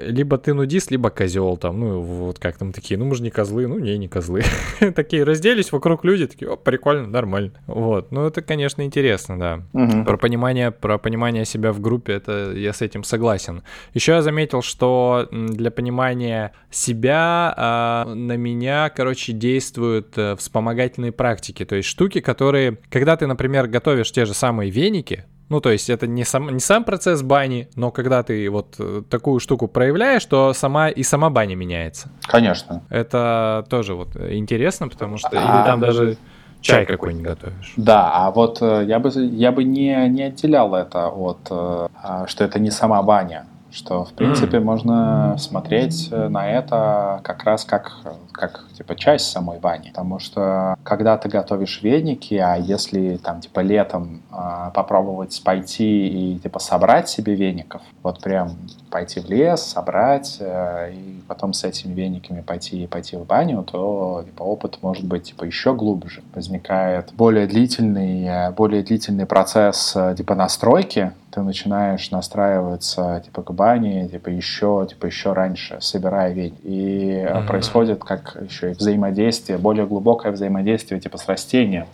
либо 0.06 0.38
ты 0.38 0.54
нудист, 0.54 0.90
либо 0.90 1.10
козел, 1.10 1.58
там, 1.58 1.80
ну, 1.80 2.00
вот 2.00 2.40
как 2.40 2.58
там 2.58 2.72
такие, 2.72 2.98
ну, 2.98 3.06
мы 3.06 3.16
же 3.16 3.24
не 3.24 3.30
козлы, 3.30 3.68
ну, 3.68 3.78
не, 3.78 3.98
не 3.98 4.08
козлы. 4.08 4.44
такие 4.96 5.24
разделись, 5.24 5.72
вокруг 5.72 6.06
люди, 6.06 6.28
такие, 6.28 6.50
о, 6.50 6.56
прикольно, 6.56 7.08
нормально. 7.08 7.52
Вот, 7.68 8.12
ну, 8.12 8.26
это, 8.26 8.42
конечно, 8.42 8.84
интересно, 8.84 9.38
да. 9.38 10.04
Про 10.06 10.18
понимание, 10.18 10.72
про 10.72 10.98
понимание 10.98 11.46
себя 11.46 11.72
в 11.74 11.82
группе, 11.82 12.14
это 12.14 12.54
я 12.56 12.72
с 12.72 12.82
этим 12.82 13.04
согласен. 13.04 13.64
Еще 13.94 14.14
я 14.14 14.22
заметил, 14.22 14.62
что 14.62 15.28
для 15.32 15.72
понимания 15.72 16.54
себя 16.72 17.54
а, 17.58 18.06
на 18.14 18.38
меня, 18.38 18.90
короче, 18.90 19.34
действуют 19.34 20.18
э, 20.18 20.36
вспомогательные 20.38 21.12
практики, 21.12 21.66
то 21.66 21.76
есть 21.76 21.90
штуки, 21.90 22.22
которые, 22.22 22.78
когда 22.90 23.18
ты, 23.18 23.28
например, 23.28 23.68
готовишь 23.68 24.12
те 24.12 24.26
же 24.26 24.34
самые 24.34 24.72
веники, 24.72 25.26
Ну, 25.50 25.60
то 25.60 25.70
есть 25.70 25.90
это 25.90 26.08
не 26.08 26.24
сам, 26.24 26.50
не 26.50 26.60
сам 26.60 26.84
процесс 26.84 27.22
бани, 27.22 27.70
но 27.76 27.92
когда 27.92 28.24
ты 28.24 28.50
вот 28.50 28.76
э, 28.80 29.04
такую 29.10 29.40
штуку 29.40 29.68
проявляешь, 29.68 30.26
то 30.26 30.54
сама 30.54 30.90
и 30.90 31.04
сама 31.04 31.30
баня 31.30 31.56
меняется. 31.56 32.10
Конечно. 32.24 32.82
Это 32.90 33.66
тоже 33.70 33.94
вот 33.94 34.16
интересно, 34.16 34.88
потому 34.88 35.18
что 35.18 35.30
а, 35.34 35.36
или 35.36 35.66
там 35.66 35.80
даже 35.80 36.18
чай 36.62 36.86
какой-нибудь 36.86 37.26
готовишь. 37.26 37.74
Да, 37.78 38.12
а 38.14 38.32
вот 38.32 38.62
э, 38.62 38.86
я 38.88 39.00
бы, 39.00 39.10
я 39.10 39.52
бы 39.52 39.64
не, 39.64 40.08
не 40.10 40.24
отделял 40.24 40.74
это 40.74 41.10
от, 41.10 41.40
э, 41.52 41.88
а, 42.02 42.28
что 42.28 42.44
это 42.44 42.60
не 42.60 42.72
сама 42.72 43.04
баня 43.04 43.46
что, 43.74 44.06
в 44.06 44.14
принципе, 44.14 44.58
mm. 44.58 44.64
можно 44.64 45.36
смотреть 45.40 46.10
э, 46.12 46.28
на 46.30 46.48
это 46.48 47.20
как 47.24 47.44
раз 47.44 47.66
как, 47.66 47.92
как, 48.32 48.66
типа, 48.78 48.96
часть 48.96 49.32
самой 49.32 49.60
бани. 49.60 49.90
Потому 49.90 50.20
что, 50.20 50.76
когда 50.84 51.18
ты 51.18 51.28
готовишь 51.28 51.82
веники, 51.82 52.36
а 52.36 52.56
если, 52.56 53.18
там, 53.18 53.42
типа, 53.42 53.62
летом 53.62 54.22
э, 54.32 54.72
попробовать 54.76 55.42
пойти 55.44 56.08
и, 56.08 56.40
типа, 56.40 56.60
собрать 56.60 57.10
себе 57.10 57.34
веников, 57.34 57.82
вот 58.04 58.22
прям 58.22 58.52
пойти 58.92 59.20
в 59.20 59.28
лес, 59.28 59.64
собрать, 59.64 60.38
э, 60.40 60.92
и 60.94 61.24
потом 61.28 61.54
с 61.54 61.64
этими 61.64 61.94
вениками 61.94 62.42
пойти, 62.42 62.86
пойти 62.86 63.18
в 63.18 63.26
баню, 63.26 63.64
то, 63.64 64.22
типа, 64.24 64.44
опыт 64.44 64.78
может 64.84 65.06
быть, 65.06 65.24
типа, 65.24 65.46
еще 65.46 65.74
глубже. 65.74 66.22
Возникает 66.36 67.12
более 67.14 67.48
длительный, 67.48 68.24
э, 68.26 68.52
более 68.52 68.84
длительный 68.84 69.26
процесс, 69.26 69.94
э, 69.96 70.14
типа, 70.16 70.36
настройки, 70.36 71.12
ты 71.34 71.42
начинаешь 71.42 72.12
настраиваться 72.12 73.22
типа 73.26 73.42
к 73.42 73.52
бане, 73.54 74.08
типа 74.08 74.30
еще, 74.30 74.86
типа 74.90 75.08
еще 75.08 75.34
раньше, 75.34 75.78
собирая 75.82 76.32
ведь. 76.34 76.54
И 76.64 77.24
mm-hmm. 77.26 77.48
происходит 77.48 78.04
как 78.04 78.38
еще 78.50 78.72
и 78.72 78.74
взаимодействие, 78.74 79.58
более 79.58 79.86
глубокое 79.86 80.32
взаимодействие 80.32 81.00
типа 81.00 81.18
с 81.18 81.28
растением 81.28 81.88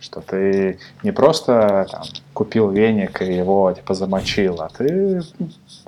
что 0.00 0.20
ты 0.20 0.78
не 1.02 1.12
просто 1.12 1.86
там, 1.90 2.02
купил 2.34 2.68
веник 2.70 3.22
и 3.22 3.32
его 3.32 3.72
типа 3.72 3.94
замочил, 3.94 4.60
а 4.60 4.68
ты 4.76 5.22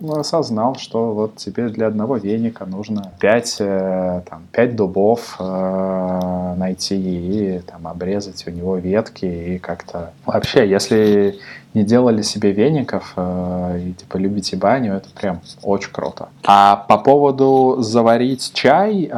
осознал, 0.01 0.77
что 0.77 1.13
вот 1.13 1.37
тебе 1.37 1.69
для 1.69 1.87
одного 1.89 2.17
веника 2.17 2.67
нужно 2.67 3.13
пять, 3.19 3.57
э, 3.59 4.23
там, 4.29 4.43
пять 4.53 4.77
дубов 4.77 5.37
э, 5.39 6.55
найти 6.57 6.97
и 6.97 7.59
там, 7.61 7.87
обрезать 7.89 8.47
у 8.47 8.51
него 8.51 8.77
ветки 8.77 9.25
и 9.25 9.59
как-то... 9.59 10.13
Вообще, 10.25 10.69
если 10.69 11.39
не 11.75 11.83
делали 11.85 12.23
себе 12.23 12.53
веников 12.53 13.13
э, 13.17 13.81
и 13.87 13.93
типа 13.93 14.17
любите 14.17 14.57
баню, 14.57 14.95
это 14.95 15.09
прям 15.11 15.41
очень 15.63 15.93
круто. 15.93 16.29
А 16.45 16.77
по 16.89 16.99
поводу 16.99 17.77
заварить 17.81 18.53
чай, 18.55 19.11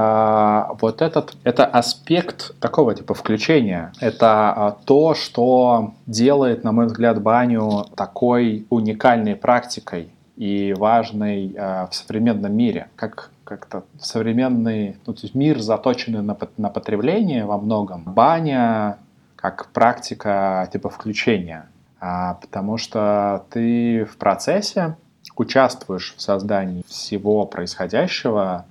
вот 0.80 1.02
этот 1.02 1.34
это 1.44 1.66
аспект 1.66 2.58
такого 2.60 2.94
типа 2.94 3.14
включения. 3.14 3.92
Это 4.00 4.76
то, 4.86 5.14
что 5.14 5.92
делает, 6.06 6.64
на 6.64 6.72
мой 6.72 6.86
взгляд, 6.86 7.17
баню 7.18 7.84
такой 7.96 8.66
уникальной 8.70 9.36
практикой 9.36 10.10
и 10.36 10.74
важной 10.76 11.52
э, 11.54 11.86
в 11.90 11.94
современном 11.94 12.54
мире. 12.54 12.88
Как 12.96 13.30
как-то 13.44 13.84
современный 13.98 14.98
ну, 15.06 15.14
то 15.14 15.20
есть 15.22 15.34
мир 15.34 15.58
заточенный 15.60 16.20
на, 16.20 16.36
на 16.58 16.68
потребление 16.68 17.46
во 17.46 17.56
многом. 17.56 18.02
Баня 18.04 18.98
как 19.36 19.68
практика 19.72 20.68
типа 20.70 20.90
включения 20.90 21.66
а, 22.00 22.34
потому 22.34 22.76
что 22.76 23.44
ты 23.50 24.04
в 24.04 24.16
процессе 24.16 24.96
участвуешь 25.36 26.14
в 26.16 26.20
создании 26.20 26.82
всего 26.86 27.44
происходящего, 27.46 28.66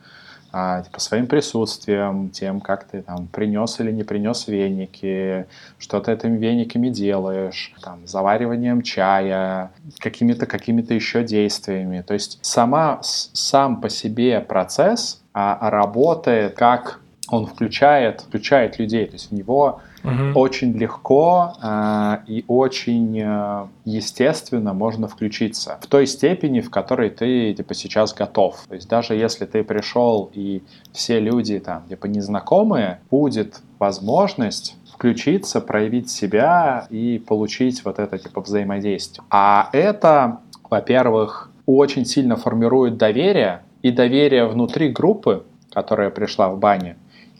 а, 0.51 0.81
типа 0.81 0.99
своим 0.99 1.27
присутствием, 1.27 2.29
тем, 2.29 2.61
как 2.61 2.85
ты 2.85 3.01
там 3.01 3.27
принес 3.27 3.79
или 3.79 3.91
не 3.91 4.03
принес 4.03 4.47
веники, 4.47 5.45
что 5.77 5.99
ты 5.99 6.11
этими 6.13 6.37
вениками 6.37 6.89
делаешь, 6.89 7.73
там, 7.81 8.07
завариванием 8.07 8.81
чая, 8.81 9.71
какими-то 9.99 10.45
какими-то 10.45 10.93
еще 10.93 11.23
действиями. 11.23 12.01
То 12.01 12.13
есть 12.13 12.39
сама, 12.41 12.99
сам 13.01 13.81
по 13.81 13.89
себе 13.89 14.39
процесс 14.41 15.21
а, 15.33 15.69
работает 15.69 16.55
как 16.55 16.99
он 17.29 17.45
включает, 17.45 18.21
включает 18.21 18.79
людей, 18.79 19.05
то 19.05 19.13
есть 19.13 19.31
в 19.31 19.33
него 19.33 19.81
угу. 20.07 20.39
очень 20.39 20.73
легко 20.73 21.53
э, 21.61 22.17
и 22.27 22.45
очень 22.47 23.19
э, 23.19 23.65
естественно 23.85 24.73
можно 24.73 25.07
включиться 25.07 25.77
в 25.81 25.87
той 25.87 26.07
степени, 26.07 26.61
в 26.61 26.69
которой 26.69 27.09
ты 27.09 27.53
типа 27.53 27.73
сейчас 27.73 28.13
готов. 28.13 28.65
То 28.67 28.75
есть 28.75 28.87
даже 28.87 29.15
если 29.15 29.45
ты 29.45 29.63
пришел 29.63 30.29
и 30.33 30.63
все 30.91 31.19
люди 31.19 31.59
там 31.59 31.83
типа 31.87 32.05
незнакомые, 32.07 32.99
будет 33.11 33.61
возможность 33.79 34.75
включиться, 34.93 35.61
проявить 35.61 36.09
себя 36.09 36.87
и 36.89 37.21
получить 37.25 37.85
вот 37.85 37.99
это 37.99 38.17
типа 38.17 38.41
взаимодействие. 38.41 39.23
А 39.29 39.69
это, 39.71 40.39
во-первых, 40.69 41.51
очень 41.67 42.05
сильно 42.05 42.35
формирует 42.35 42.97
доверие 42.97 43.61
и 43.83 43.91
доверие 43.91 44.47
внутри 44.47 44.89
группы, 44.89 45.43
которая 45.71 46.09
пришла 46.09 46.49
в 46.49 46.57
бане, 46.57 46.97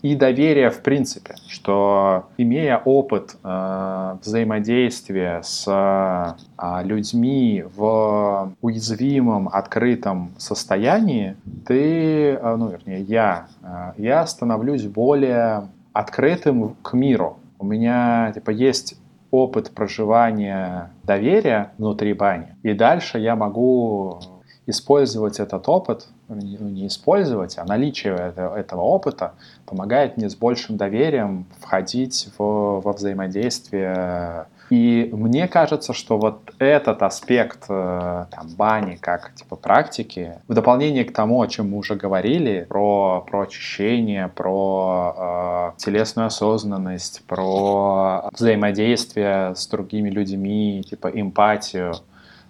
и 0.08 0.16
доверие 0.16 0.70
в 0.70 0.82
принципе, 0.84 1.36
что 1.50 2.28
имея 2.38 2.78
опыт 2.78 3.36
э, 3.44 4.18
взаимодействия 4.24 5.42
с 5.44 5.66
э, 5.68 6.84
людьми 6.86 7.66
в 7.76 8.54
уязвимом, 8.62 9.50
открытом 9.52 10.32
состоянии, 10.38 11.36
ты, 11.66 12.36
э, 12.36 12.56
ну 12.56 12.70
вернее 12.70 13.02
я, 13.02 13.48
э, 13.62 13.92
я 13.98 14.26
становлюсь 14.28 14.86
более 14.86 15.68
открытым 15.92 16.78
к 16.82 16.94
миру. 16.94 17.40
У 17.60 17.66
меня 17.66 18.32
типа 18.34 18.52
есть 18.52 18.96
опыт 19.30 19.72
проживания 19.72 20.92
доверия 21.04 21.74
внутри 21.78 22.14
бани, 22.14 22.56
и 22.64 22.74
дальше 22.74 23.20
я 23.20 23.36
могу 23.36 24.22
использовать 24.68 25.42
этот 25.42 25.68
опыт, 25.68 26.08
не 26.30 26.88
использовать, 26.88 27.58
а 27.58 27.66
наличие 27.66 28.34
этого 28.36 28.82
опыта 28.82 29.34
помогает 29.66 30.18
мне 30.18 30.30
с 30.30 30.36
большим 30.36 30.78
доверием 30.78 31.46
входить 31.60 32.30
в, 32.38 32.82
во 32.82 32.94
взаимодействие. 32.94 34.48
И 34.70 35.10
мне 35.14 35.48
кажется, 35.48 35.94
что 35.94 36.18
вот 36.18 36.54
этот 36.60 37.02
аспект 37.02 37.66
э, 37.70 38.26
там, 38.30 38.48
бани 38.58 38.98
как 38.98 39.34
типа 39.34 39.56
практики, 39.56 40.40
в 40.50 40.54
дополнение 40.54 41.06
к 41.06 41.14
тому, 41.14 41.42
о 41.42 41.48
чем 41.48 41.72
мы 41.72 41.78
уже 41.78 41.96
говорили, 41.96 42.66
про, 42.68 43.26
про 43.30 43.44
очищение, 43.44 44.28
про 44.28 45.74
э, 45.78 45.78
телесную 45.78 46.28
осознанность, 46.28 47.24
про 47.28 48.30
взаимодействие 48.34 49.56
с 49.56 49.68
другими 49.68 50.10
людьми, 50.10 50.84
типа 50.90 51.08
эмпатию, 51.14 51.94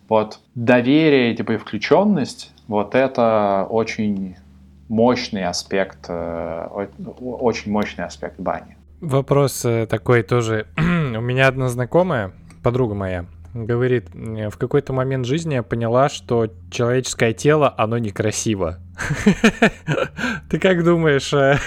вот 0.10 0.40
доверие 0.56 1.36
типа, 1.36 1.54
и 1.54 1.58
включенность, 1.58 2.54
вот 2.68 2.96
это 2.96 3.66
очень 3.70 4.36
мощный 4.90 5.46
аспект, 5.46 6.06
э, 6.08 6.68
очень 7.22 7.72
мощный 7.72 8.06
аспект 8.06 8.40
бани. 8.40 8.78
Вопрос 9.02 9.64
э, 9.66 9.86
такой 9.88 10.24
тоже. 10.24 10.68
У 10.78 10.82
меня 10.82 11.48
одна 11.48 11.70
знакомая, 11.70 12.32
подруга 12.64 12.96
моя, 12.96 13.26
говорит, 13.66 14.10
в 14.14 14.58
какой-то 14.58 14.94
момент 14.94 15.26
жизни 15.26 15.56
я 15.56 15.64
поняла, 15.64 16.10
что 16.10 16.48
человеческое 16.70 17.34
тело, 17.34 17.74
оно 17.78 17.98
некрасиво. 17.98 18.78
Ты 20.50 20.60
как 20.60 20.84
думаешь, 20.84 21.34
э, 21.34 21.58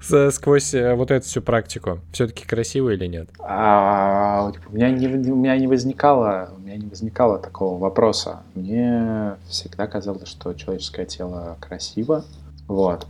сквозь 0.30 0.74
э, 0.74 0.94
вот 0.94 1.10
эту 1.10 1.26
всю 1.26 1.42
практику, 1.42 2.00
все-таки 2.12 2.46
красиво 2.46 2.90
или 2.90 3.06
нет? 3.06 3.30
А, 3.38 4.52
у 4.68 4.72
меня 4.74 4.90
не 4.90 5.66
возникало, 5.66 6.50
у 6.56 6.60
меня 6.60 6.76
не 6.76 6.86
возникало 6.86 7.38
такого 7.38 7.78
вопроса. 7.78 8.42
Мне 8.54 9.36
всегда 9.48 9.86
казалось, 9.86 10.28
что 10.28 10.52
человеческое 10.54 11.06
тело 11.06 11.56
красиво, 11.60 12.24
вот. 12.68 13.06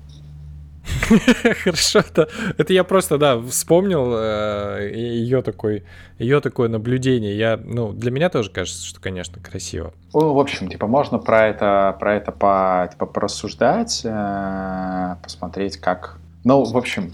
Хорошо, 1.65 2.01
это, 2.01 2.29
это 2.57 2.73
я 2.73 2.85
просто, 2.85 3.19
да, 3.19 3.39
вспомнил 3.41 4.13
э, 4.15 4.91
ее 4.95 5.43
такой, 5.43 5.85
ее 6.19 6.41
такое 6.41 6.69
наблюдение. 6.69 7.37
Я, 7.37 7.61
ну, 7.63 7.93
для 7.93 8.11
меня 8.11 8.29
тоже 8.29 8.51
кажется, 8.51 8.85
что, 8.85 9.01
конечно, 9.01 9.41
красиво. 9.41 9.93
Ну, 10.15 10.35
в 10.35 10.39
общем, 10.39 10.69
типа, 10.69 10.87
можно 10.87 11.19
про 11.19 11.49
это, 11.49 11.97
про 11.99 12.17
это 12.17 12.33
по, 12.33 12.89
типа, 12.91 13.07
порассуждать, 13.07 14.03
э, 14.05 15.17
посмотреть, 15.23 15.77
как. 15.77 16.19
Ну, 16.45 16.65
в 16.65 16.77
общем, 16.77 17.13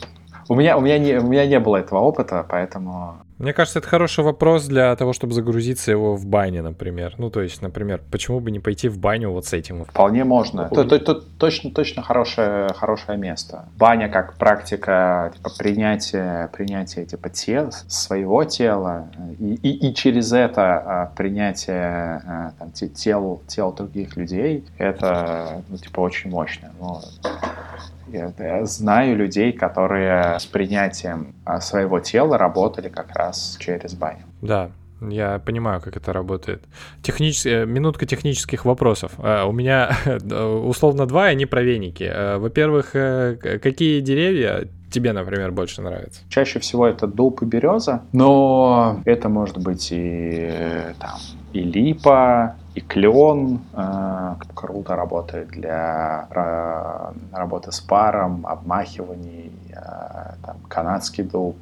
у 0.48 0.54
меня, 0.54 0.76
у 0.76 0.80
меня 0.80 0.98
не, 0.98 1.18
у 1.18 1.26
меня 1.26 1.46
не 1.46 1.58
было 1.58 1.78
этого 1.78 2.00
опыта, 2.00 2.46
поэтому 2.48 3.18
мне 3.38 3.52
кажется, 3.52 3.80
это 3.80 3.88
хороший 3.88 4.24
вопрос 4.24 4.66
для 4.66 4.96
того, 4.96 5.12
чтобы 5.12 5.34
загрузиться 5.34 5.90
его 5.90 6.16
в 6.16 6.24
бане, 6.24 6.62
например. 6.62 7.14
Ну, 7.18 7.28
то 7.28 7.42
есть, 7.42 7.60
например, 7.60 8.00
почему 8.10 8.40
бы 8.40 8.50
не 8.50 8.60
пойти 8.60 8.88
в 8.88 8.98
баню 8.98 9.30
вот 9.30 9.44
с 9.44 9.52
этим? 9.52 9.84
Вполне 9.84 10.24
можно. 10.24 10.70
Это 10.72 11.14
точно, 11.14 11.70
точно 11.70 12.02
хорошее, 12.02 12.68
хорошее 12.74 13.18
место. 13.18 13.66
Баня 13.76 14.08
как 14.08 14.38
практика 14.38 15.32
типа, 15.36 15.50
принятия, 15.58 16.48
принятия 16.52 17.04
типа, 17.04 17.28
тел, 17.28 17.72
своего 17.88 18.44
тела 18.44 19.08
и, 19.38 19.54
и, 19.54 19.88
и 19.88 19.94
через 19.94 20.32
это 20.32 20.78
а, 20.78 21.12
принятие 21.14 22.22
а, 22.26 22.52
там, 22.58 22.72
тел, 22.72 23.42
тел 23.46 23.72
других 23.72 24.16
людей, 24.16 24.64
это 24.78 25.62
ну, 25.68 25.76
типа, 25.76 26.00
очень 26.00 26.30
мощно. 26.30 26.72
Ну, 26.80 27.00
я, 28.12 28.64
знаю 28.66 29.16
людей, 29.16 29.52
которые 29.52 30.38
с 30.38 30.46
принятием 30.46 31.34
а, 31.44 31.60
своего 31.60 32.00
тела 32.00 32.38
работали 32.38 32.88
как 32.88 33.14
раз 33.16 33.56
через 33.60 33.94
баню. 33.94 34.24
Да, 34.42 34.70
Я 35.00 35.38
понимаю, 35.38 35.80
как 35.80 35.96
это 35.96 36.12
работает. 36.12 36.62
Технич... 37.02 37.44
Э, 37.44 37.66
минутка 37.66 38.06
технических 38.06 38.64
вопросов. 38.64 39.12
Э, 39.18 39.44
у 39.44 39.52
меня 39.52 39.90
условно 40.64 41.06
два, 41.06 41.24
они 41.26 41.46
про 41.46 41.62
веники. 41.62 42.04
Э, 42.04 42.38
во-первых, 42.38 42.92
какие 42.92 44.00
деревья 44.00 44.68
тебе, 44.90 45.12
например, 45.12 45.52
больше 45.52 45.82
нравятся? 45.82 46.20
Чаще 46.28 46.60
всего 46.60 46.86
это 46.86 47.06
дуб 47.06 47.42
и 47.42 47.44
береза, 47.44 48.02
но 48.12 49.00
это 49.04 49.28
может 49.28 49.58
быть 49.58 49.88
и 49.90 50.50
там 50.98 51.18
и 51.52 51.60
липа, 51.60 52.56
и 52.76 52.80
клен 52.82 53.60
э, 53.72 54.34
круто 54.54 54.96
работает 54.96 55.48
для 55.48 56.28
э, 56.30 57.12
работы 57.32 57.72
с 57.72 57.80
паром, 57.80 58.46
обмахиваний, 58.46 59.50
э, 59.70 60.34
там, 60.44 60.56
канадский 60.68 61.24
дуб, 61.24 61.56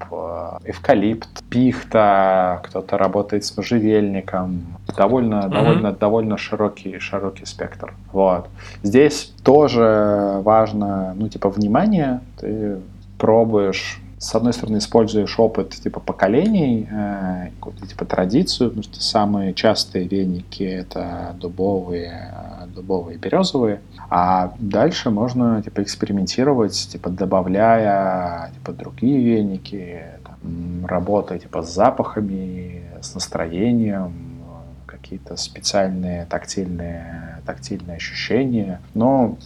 эвкалипт, 0.64 1.44
пихта, 1.48 2.60
кто-то 2.64 2.98
работает 2.98 3.44
с 3.44 3.56
можжевельником, 3.56 4.66
довольно, 4.96 5.34
mm-hmm. 5.34 5.50
довольно, 5.50 5.92
довольно 5.92 6.36
широкий, 6.36 6.98
широкий 6.98 7.46
спектр. 7.46 7.94
Вот. 8.12 8.48
Здесь 8.82 9.32
тоже 9.44 10.40
важно, 10.42 11.14
ну, 11.14 11.28
типа, 11.28 11.48
внимание, 11.48 12.20
ты 12.40 12.80
пробуешь 13.18 14.00
с 14.18 14.34
одной 14.34 14.52
стороны, 14.52 14.78
используешь 14.78 15.38
опыт 15.38 15.70
типа 15.70 16.00
поколений, 16.00 16.88
э, 16.90 17.50
типа 17.88 18.04
традицию, 18.04 18.70
потому 18.70 18.82
что 18.82 19.02
самые 19.02 19.54
частые 19.54 20.06
веники 20.06 20.62
это 20.62 21.36
дубовые, 21.40 22.32
дубовые 22.74 23.16
и 23.16 23.18
березовые. 23.18 23.80
А 24.10 24.54
дальше 24.58 25.10
можно 25.10 25.62
типа 25.62 25.82
экспериментировать, 25.82 26.88
типа 26.90 27.10
добавляя 27.10 28.50
типа 28.54 28.72
другие 28.72 29.22
веники, 29.22 30.02
там, 30.24 30.86
работая 30.86 31.38
типа 31.38 31.62
с 31.62 31.74
запахами, 31.74 32.82
с 33.00 33.14
настроением, 33.14 34.34
какие-то 34.86 35.36
специальные 35.36 36.24
тактильные, 36.26 37.42
тактильные 37.44 37.96
ощущения. 37.96 38.80
Но 38.94 39.36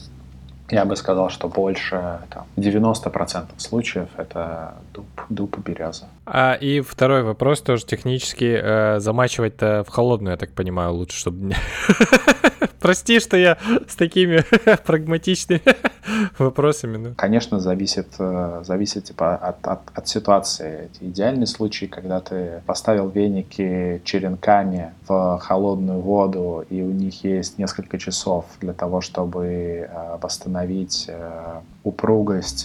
я 0.71 0.85
бы 0.85 0.97
сказал, 0.97 1.31
что 1.31 1.49
больше 1.49 2.21
там, 2.31 2.47
90% 2.57 3.47
случаев 3.59 4.09
это 4.17 4.75
дуб, 4.93 5.07
дуб 5.29 5.59
и 5.59 5.61
береза. 5.61 6.07
А 6.31 6.55
и 6.55 6.81
второй 6.81 7.23
вопрос 7.23 7.63
тоже 7.63 7.87
технически. 7.87 8.59
Э, 8.63 9.01
замачивать-то 9.01 9.85
в 9.87 9.91
холодную, 9.91 10.33
я 10.33 10.37
так 10.37 10.53
понимаю, 10.53 10.93
лучше, 10.93 11.19
чтобы... 11.19 11.55
Прости, 12.81 13.19
что 13.19 13.37
я 13.37 13.59
с 13.89 13.97
такими 13.97 14.45
прагматичными 14.87 15.63
вопросами. 16.39 16.97
Ну. 16.97 17.15
Конечно, 17.17 17.61
зависит, 17.61 18.09
э, 18.19 18.63
зависит 18.65 19.05
типа, 19.05 19.37
от, 19.37 19.67
от, 19.67 19.81
от 19.95 20.09
ситуации. 20.09 20.91
Идеальный 21.01 21.47
случай, 21.47 21.87
когда 21.87 22.21
ты 22.21 22.63
поставил 22.67 23.09
веники 23.09 24.01
черенками 24.05 24.93
в 25.09 25.39
холодную 25.43 26.01
воду, 26.01 26.65
и 26.71 26.83
у 26.83 26.91
них 26.91 27.25
есть 27.25 27.59
несколько 27.59 27.99
часов 27.99 28.45
для 28.61 28.73
того, 28.73 29.01
чтобы 29.01 29.47
э, 29.47 30.19
восстановить 30.21 31.07
э, 31.09 31.61
упругость 31.89 32.65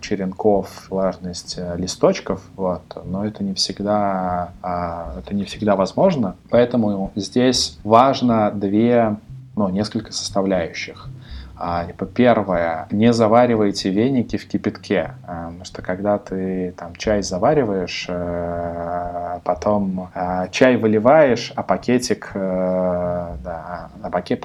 черенков, 0.00 0.88
влажность 0.90 1.58
листочков, 1.76 2.42
вот. 2.56 2.82
но 3.04 3.24
это 3.26 3.44
не 3.44 3.54
всегда, 3.54 4.52
а, 4.62 5.14
это 5.18 5.34
не 5.34 5.44
всегда 5.44 5.76
возможно. 5.76 6.36
Поэтому 6.50 7.12
здесь 7.16 7.78
важно 7.84 8.50
две 8.50 9.16
ну, 9.56 9.68
несколько 9.68 10.12
составляющих. 10.12 11.08
А, 11.64 11.84
типа, 11.84 12.06
первое, 12.06 12.88
не 12.90 13.12
заваривайте 13.12 13.90
веники 13.90 14.36
в 14.36 14.48
кипятке, 14.48 15.12
а, 15.24 15.46
потому 15.46 15.64
что 15.64 15.80
когда 15.80 16.18
ты 16.18 16.74
там 16.76 16.96
чай 16.96 17.22
завариваешь, 17.22 18.06
а, 18.08 19.40
потом 19.44 20.10
чай 20.50 20.76
выливаешь, 20.76 21.52
а 21.54 21.62
пакетик, 21.62 22.32
да, 23.52 23.90
а 24.02 24.10
пакет, 24.10 24.40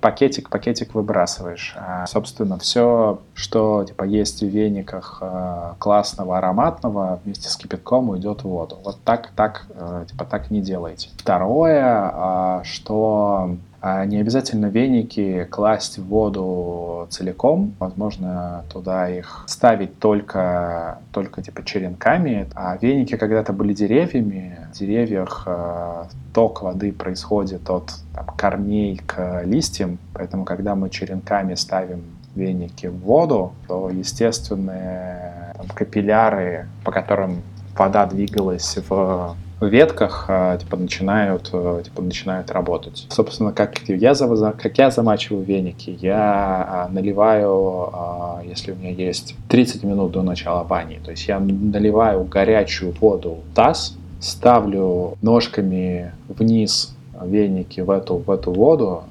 пакетик, 0.00 0.50
пакетик 0.50 0.94
выбрасываешь. 0.94 1.74
А, 1.76 2.06
собственно, 2.06 2.58
все, 2.58 3.20
что 3.34 3.84
типа 3.84 4.04
есть 4.04 4.42
в 4.42 4.46
вениках 4.46 5.18
а, 5.20 5.74
классного, 5.78 6.38
ароматного, 6.38 7.20
вместе 7.24 7.48
с 7.48 7.56
кипятком 7.56 8.10
уйдет 8.10 8.42
в 8.42 8.44
воду. 8.44 8.78
Вот 8.84 8.98
так, 9.04 9.30
так, 9.36 9.66
а, 9.74 10.04
типа, 10.04 10.24
так 10.24 10.50
не 10.50 10.60
делайте. 10.60 11.08
Второе, 11.16 12.10
а, 12.12 12.62
что 12.64 13.56
не 13.82 14.20
обязательно 14.20 14.66
веники 14.66 15.46
класть 15.50 15.98
в 15.98 16.06
воду 16.06 17.06
целиком. 17.10 17.74
Возможно, 17.78 18.64
туда 18.72 19.08
их 19.08 19.44
ставить 19.46 19.98
только, 19.98 20.98
только 21.12 21.42
типа 21.42 21.64
черенками. 21.64 22.46
А 22.54 22.76
веники 22.76 23.16
когда-то 23.16 23.52
были 23.52 23.72
деревьями. 23.72 24.58
В 24.72 24.78
деревьях 24.78 25.44
э, 25.46 26.04
ток 26.34 26.62
воды 26.62 26.92
происходит 26.92 27.68
от 27.70 27.92
там, 28.14 28.26
корней 28.36 29.00
к 29.06 29.42
листьям. 29.44 29.98
Поэтому, 30.12 30.44
когда 30.44 30.74
мы 30.74 30.90
черенками 30.90 31.54
ставим 31.54 32.02
веники 32.34 32.86
в 32.86 32.98
воду, 32.98 33.52
то 33.66 33.88
естественные 33.90 35.54
там, 35.56 35.66
капилляры, 35.68 36.68
по 36.84 36.92
которым 36.92 37.42
вода 37.76 38.04
двигалась 38.06 38.76
в 38.88 39.36
ветках 39.66 40.26
а, 40.28 40.56
типа 40.56 40.76
начинают 40.76 41.50
э, 41.52 41.82
типа 41.84 42.02
начинают 42.02 42.50
работать. 42.50 43.06
Собственно, 43.10 43.52
как 43.52 43.78
я 43.88 44.14
как 44.14 44.78
я 44.78 44.90
замачиваю 44.90 45.44
веники, 45.44 45.96
я 46.00 46.16
а, 46.16 46.88
наливаю, 46.90 47.90
а, 47.92 48.42
если 48.44 48.72
у 48.72 48.76
меня 48.76 48.90
есть 48.90 49.34
30 49.48 49.84
минут 49.84 50.12
до 50.12 50.22
начала 50.22 50.64
бани, 50.64 51.00
то 51.04 51.10
есть 51.10 51.28
я 51.28 51.38
наливаю 51.38 52.24
горячую 52.24 52.94
воду 53.00 53.38
в 53.50 53.54
таз, 53.54 53.96
ставлю 54.20 55.16
ножками 55.22 56.12
вниз 56.28 56.94
веники 57.22 57.80
в 57.80 57.90
эту 57.90 58.16
в 58.16 58.30
эту 58.30 58.52
воду, 58.52 59.02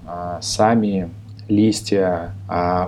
сами 0.42 1.10
листья 1.48 2.34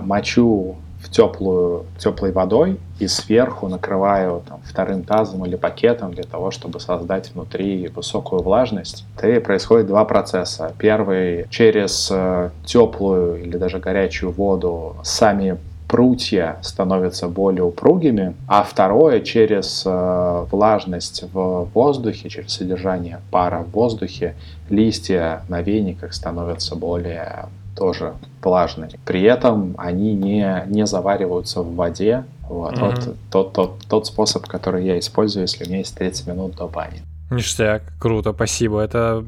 мочу 0.02 0.76
в 1.02 1.10
теплую, 1.10 1.84
теплой 1.98 2.32
водой 2.32 2.78
и 2.98 3.08
сверху 3.08 3.68
накрываю 3.68 4.42
там, 4.48 4.60
вторым 4.64 5.02
тазом 5.02 5.44
или 5.44 5.56
пакетом 5.56 6.14
для 6.14 6.24
того, 6.24 6.50
чтобы 6.50 6.80
создать 6.80 7.30
внутри 7.34 7.88
высокую 7.88 8.42
влажность. 8.42 9.04
И 9.22 9.38
происходит 9.40 9.88
два 9.88 10.04
процесса. 10.04 10.72
Первый 10.78 11.46
через 11.50 12.08
э, 12.10 12.50
теплую 12.64 13.42
или 13.42 13.56
даже 13.56 13.78
горячую 13.78 14.32
воду 14.32 14.96
сами 15.02 15.58
прутья 15.88 16.56
становятся 16.62 17.28
более 17.28 17.64
упругими, 17.64 18.34
а 18.48 18.62
второе 18.62 19.20
через 19.20 19.82
э, 19.84 20.46
влажность 20.50 21.24
в 21.34 21.68
воздухе, 21.74 22.30
через 22.30 22.52
содержание 22.52 23.20
пара 23.30 23.58
в 23.58 23.72
воздухе, 23.72 24.34
листья 24.70 25.42
на 25.48 25.60
вениках 25.60 26.14
становятся 26.14 26.76
более 26.76 27.46
тоже 27.74 28.14
влажные. 28.42 28.90
При 29.04 29.22
этом 29.22 29.74
они 29.78 30.14
не, 30.14 30.64
не 30.66 30.86
завариваются 30.86 31.62
в 31.62 31.74
воде. 31.74 32.24
Вот, 32.48 32.74
mm-hmm. 32.74 32.80
вот 32.80 33.16
тот, 33.30 33.52
тот, 33.52 33.78
тот 33.88 34.06
способ, 34.06 34.46
который 34.46 34.84
я 34.84 34.98
использую, 34.98 35.42
если 35.42 35.64
у 35.64 35.68
меня 35.68 35.78
есть 35.78 35.96
30 35.96 36.26
минут 36.26 36.56
до 36.56 36.66
бани. 36.66 37.02
Ништяк, 37.30 37.82
круто, 37.98 38.32
спасибо. 38.34 38.80
Это, 38.80 39.24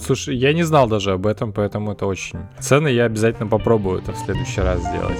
слушай, 0.00 0.34
я 0.34 0.54
не 0.54 0.62
знал 0.62 0.88
даже 0.88 1.12
об 1.12 1.26
этом, 1.26 1.52
поэтому 1.52 1.92
это 1.92 2.06
очень 2.06 2.38
ценно. 2.58 2.88
Я 2.88 3.04
обязательно 3.04 3.46
попробую 3.46 4.00
это 4.00 4.12
в 4.12 4.16
следующий 4.16 4.62
раз 4.62 4.80
сделать. 4.80 5.18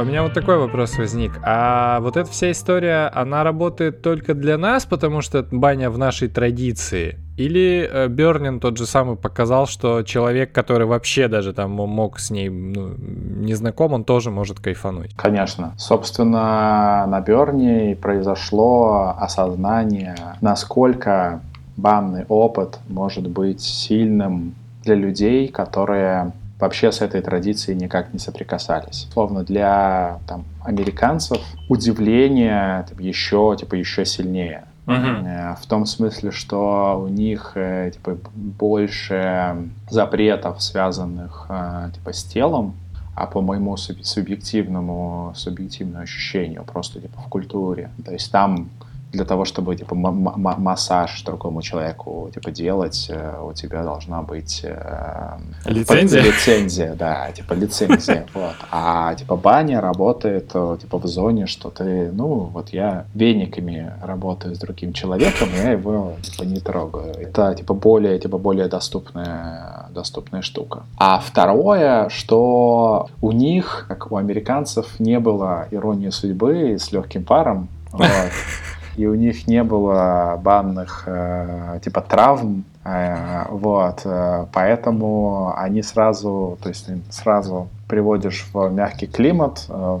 У 0.00 0.04
меня 0.04 0.22
вот 0.22 0.32
такой 0.32 0.56
вопрос 0.56 0.96
возник. 0.96 1.32
А 1.42 2.00
вот 2.00 2.16
эта 2.16 2.30
вся 2.30 2.50
история, 2.50 3.10
она 3.14 3.44
работает 3.44 4.02
только 4.02 4.34
для 4.34 4.56
нас, 4.56 4.86
потому 4.86 5.20
что 5.20 5.46
баня 5.50 5.90
в 5.90 5.98
нашей 5.98 6.28
традиции? 6.28 7.18
Или 7.36 7.88
э, 7.90 8.08
Бернин 8.08 8.60
тот 8.60 8.76
же 8.76 8.86
самый 8.86 9.16
показал, 9.16 9.66
что 9.66 10.02
человек, 10.02 10.52
который 10.52 10.86
вообще 10.86 11.28
даже 11.28 11.52
там 11.52 11.70
мог 11.70 12.18
с 12.18 12.30
ней 12.30 12.48
ну, 12.48 12.94
не 12.98 13.54
знаком, 13.54 13.92
он 13.92 14.04
тоже 14.04 14.30
может 14.30 14.60
кайфануть? 14.60 15.14
Конечно. 15.16 15.74
Собственно, 15.78 17.06
на 17.06 17.20
Берне 17.20 17.96
произошло 17.96 19.14
осознание, 19.18 20.16
насколько 20.40 21.40
банный 21.76 22.24
опыт 22.28 22.78
может 22.88 23.28
быть 23.28 23.60
сильным 23.60 24.54
для 24.82 24.94
людей, 24.94 25.48
которые 25.48 26.32
вообще 26.60 26.92
с 26.92 27.00
этой 27.00 27.20
традицией 27.20 27.78
никак 27.78 28.12
не 28.12 28.18
соприкасались. 28.18 29.08
Словно 29.12 29.44
для 29.44 30.20
там, 30.26 30.44
американцев 30.64 31.38
удивление 31.68 32.86
там, 32.88 32.98
еще, 32.98 33.56
типа, 33.58 33.74
еще 33.74 34.04
сильнее. 34.04 34.64
Uh-huh. 34.86 35.56
В 35.62 35.66
том 35.66 35.86
смысле, 35.86 36.32
что 36.32 37.00
у 37.04 37.08
них 37.08 37.52
э, 37.54 37.92
типа, 37.94 38.18
больше 38.34 39.68
запретов, 39.88 40.60
связанных 40.62 41.46
э, 41.48 41.90
типа, 41.94 42.12
с 42.12 42.24
телом, 42.24 42.74
а 43.14 43.26
по 43.26 43.40
моему 43.40 43.76
субъективному, 43.76 45.32
субъективному 45.36 46.02
ощущению, 46.02 46.64
просто 46.64 47.00
типа 47.00 47.20
в 47.20 47.28
культуре. 47.28 47.90
То 48.04 48.12
есть 48.12 48.32
там 48.32 48.70
для 49.12 49.24
того, 49.24 49.44
чтобы 49.44 49.76
типа 49.76 49.94
массаж 49.94 51.22
другому 51.22 51.62
человеку 51.62 52.30
типа 52.32 52.50
делать, 52.50 53.06
э, 53.10 53.40
у 53.42 53.52
тебя 53.52 53.82
должна 53.82 54.22
быть 54.22 54.60
э, 54.62 55.38
лицензия. 55.64 56.22
Лицензия, 56.22 56.94
да, 56.94 57.30
типа 57.32 57.54
лицензия. 57.54 58.26
Вот. 58.34 58.54
А 58.70 59.14
типа 59.14 59.36
баня 59.36 59.80
работает 59.80 60.50
э, 60.54 60.76
типа 60.80 60.98
в 60.98 61.06
зоне, 61.06 61.46
что 61.46 61.70
ты, 61.70 62.10
ну 62.12 62.50
вот 62.52 62.70
я 62.70 63.04
вениками 63.14 63.92
работаю 64.02 64.54
с 64.54 64.58
другим 64.58 64.92
человеком, 64.92 65.48
я 65.56 65.72
его 65.72 66.14
типа 66.22 66.44
не 66.44 66.60
трогаю. 66.60 67.14
Это 67.14 67.54
типа 67.54 67.74
более 67.74 68.18
типа 68.18 68.38
более 68.38 68.68
доступная 68.68 69.88
доступная 69.90 70.42
штука. 70.42 70.84
А 70.96 71.18
второе, 71.18 72.08
что 72.08 73.08
у 73.20 73.32
них, 73.32 73.86
как 73.88 74.12
у 74.12 74.16
американцев, 74.16 75.00
не 75.00 75.18
было 75.18 75.66
иронии 75.70 76.10
судьбы 76.10 76.76
с 76.78 76.92
легким 76.92 77.24
паром. 77.24 77.68
Вот 77.92 78.06
и 78.96 79.06
у 79.06 79.14
них 79.14 79.46
не 79.46 79.62
было 79.62 80.38
банных 80.42 81.04
э, 81.06 81.78
типа 81.84 82.00
травм, 82.00 82.64
э, 82.84 83.44
вот, 83.50 84.02
э, 84.04 84.46
поэтому 84.52 85.54
они 85.56 85.82
сразу, 85.82 86.58
то 86.62 86.68
есть 86.68 86.88
сразу 87.10 87.68
приводишь 87.88 88.46
в 88.52 88.70
мягкий 88.70 89.06
климат, 89.06 89.66
в 89.68 90.00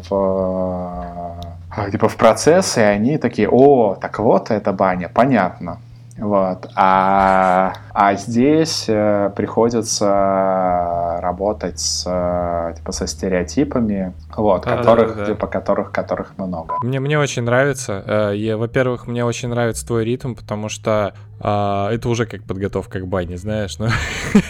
типа 1.90 2.08
в 2.08 2.16
процесс, 2.16 2.76
и 2.76 2.80
они 2.80 3.18
такие, 3.18 3.48
о, 3.48 3.94
так 3.94 4.18
вот 4.18 4.50
эта 4.50 4.72
баня, 4.72 5.08
понятно. 5.12 5.78
Вот. 6.20 6.68
А, 6.76 7.72
а 7.94 8.14
здесь 8.14 8.84
э, 8.88 9.30
приходится 9.34 11.18
работать 11.20 11.80
с, 11.80 12.04
э, 12.06 12.74
типа, 12.76 12.92
со 12.92 13.06
стереотипами, 13.06 14.12
вот, 14.36 14.64
да, 14.64 14.76
которых, 14.76 15.16
да, 15.16 15.20
да. 15.20 15.26
Типа, 15.26 15.46
которых, 15.46 15.92
которых 15.92 16.36
много. 16.36 16.76
Мне, 16.82 17.00
мне 17.00 17.18
очень 17.18 17.42
нравится. 17.42 18.04
Э, 18.06 18.36
я, 18.36 18.58
во-первых, 18.58 19.06
мне 19.06 19.24
очень 19.24 19.48
нравится 19.48 19.86
твой 19.86 20.04
ритм, 20.04 20.34
потому 20.34 20.68
что 20.68 21.14
э, 21.40 21.88
это 21.94 22.08
уже 22.08 22.26
как 22.26 22.44
подготовка 22.44 23.00
к 23.00 23.06
бане, 23.06 23.38
знаешь, 23.38 23.78
но 23.78 23.88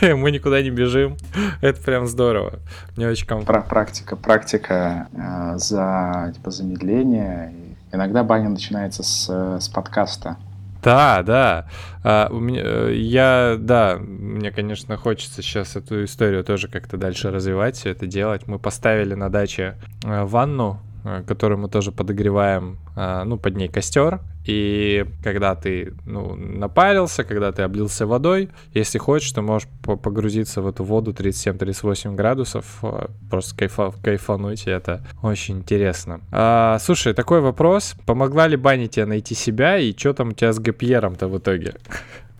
мы 0.16 0.32
никуда 0.32 0.62
не 0.62 0.70
бежим. 0.70 1.16
Это 1.60 1.80
прям 1.82 2.06
здорово. 2.06 2.54
Мне 2.96 3.08
очень 3.08 3.26
комфортно. 3.28 3.62
Практика, 3.68 4.16
практика 4.16 5.06
э, 5.12 5.56
за 5.56 6.32
типа, 6.34 6.50
замедление. 6.50 7.52
Иногда 7.92 8.24
баня 8.24 8.48
начинается 8.48 9.04
с, 9.04 9.28
с 9.60 9.68
подкаста. 9.68 10.36
Да, 10.82 11.22
да. 11.22 11.68
А, 12.02 12.28
у 12.30 12.40
меня, 12.40 12.62
э, 12.64 12.94
я, 12.94 13.56
да, 13.58 13.98
мне, 13.98 14.50
конечно, 14.50 14.96
хочется 14.96 15.42
сейчас 15.42 15.76
эту 15.76 16.04
историю 16.04 16.42
тоже 16.44 16.68
как-то 16.68 16.96
дальше 16.96 17.30
развивать, 17.30 17.76
все 17.76 17.90
это 17.90 18.06
делать. 18.06 18.46
Мы 18.46 18.58
поставили 18.58 19.14
на 19.14 19.28
даче 19.28 19.76
э, 20.04 20.24
ванну 20.24 20.80
которую 21.26 21.58
мы 21.58 21.68
тоже 21.68 21.92
подогреваем, 21.92 22.78
э, 22.96 23.24
ну, 23.24 23.38
под 23.38 23.56
ней 23.56 23.68
костер, 23.68 24.20
и 24.44 25.06
когда 25.22 25.54
ты, 25.54 25.94
ну, 26.06 26.34
напарился, 26.34 27.24
когда 27.24 27.52
ты 27.52 27.62
облился 27.62 28.06
водой, 28.06 28.48
если 28.74 28.98
хочешь, 28.98 29.32
ты 29.32 29.42
можешь 29.42 29.68
погрузиться 29.82 30.62
в 30.62 30.66
эту 30.66 30.84
воду 30.84 31.12
37-38 31.12 32.14
градусов, 32.14 32.78
э, 32.82 33.06
просто 33.30 33.56
кайфа, 33.56 33.92
кайфануть, 34.02 34.66
и 34.66 34.70
это 34.70 35.04
очень 35.22 35.58
интересно. 35.58 36.20
А, 36.32 36.78
слушай, 36.80 37.14
такой 37.14 37.40
вопрос, 37.40 37.94
помогла 38.06 38.46
ли 38.48 38.56
баня 38.56 38.88
тебе 38.88 39.06
найти 39.06 39.34
себя, 39.34 39.78
и 39.78 39.96
что 39.96 40.12
там 40.14 40.28
у 40.28 40.32
тебя 40.32 40.52
с 40.52 40.58
ГПРом-то 40.58 41.28
в 41.28 41.38
итоге? 41.38 41.74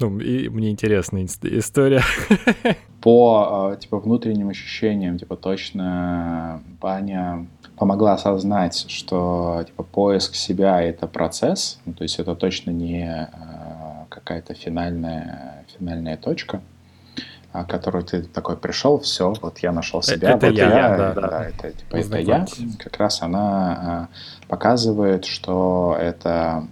Ну, 0.01 0.19
и 0.19 0.49
мне 0.49 0.71
интересна 0.71 1.23
история. 1.23 2.01
По, 3.03 3.77
типа, 3.79 3.99
внутренним 3.99 4.49
ощущениям, 4.49 5.19
типа, 5.19 5.37
точно 5.37 6.63
баня 6.81 7.47
помогла 7.81 8.13
осознать, 8.13 8.91
что 8.91 9.65
типа, 9.67 9.83
поиск 9.85 10.35
себя— 10.35 10.83
это 10.83 11.07
процесс, 11.07 11.79
ну, 11.87 11.95
то 11.95 12.03
есть 12.03 12.19
это 12.19 12.35
точно 12.35 12.73
не 12.73 13.07
э, 13.07 14.05
какая-то 14.11 14.53
финальная, 14.53 15.65
финальная 15.79 16.19
точка, 16.19 16.61
о 17.53 17.65
которой 17.65 18.03
ты 18.03 18.23
такой 18.23 18.59
пришел, 18.59 19.01
все, 19.01 19.33
вот 19.41 19.61
я 19.61 19.73
нашел 19.73 20.03
себя, 20.03 20.33
это 20.33 20.49
вот 20.49 20.57
я, 20.57 20.69
я 20.69 20.97
да, 20.99 21.15
да. 21.15 21.21
да, 21.29 21.45
это, 21.47 21.73
типа, 21.73 21.97
это 21.97 22.19
я. 22.19 22.47
Как 22.79 22.99
раз 22.99 23.23
она 23.23 24.09
э, 24.11 24.47
показывает, 24.47 25.25
что 25.25 25.97
это 25.99 26.67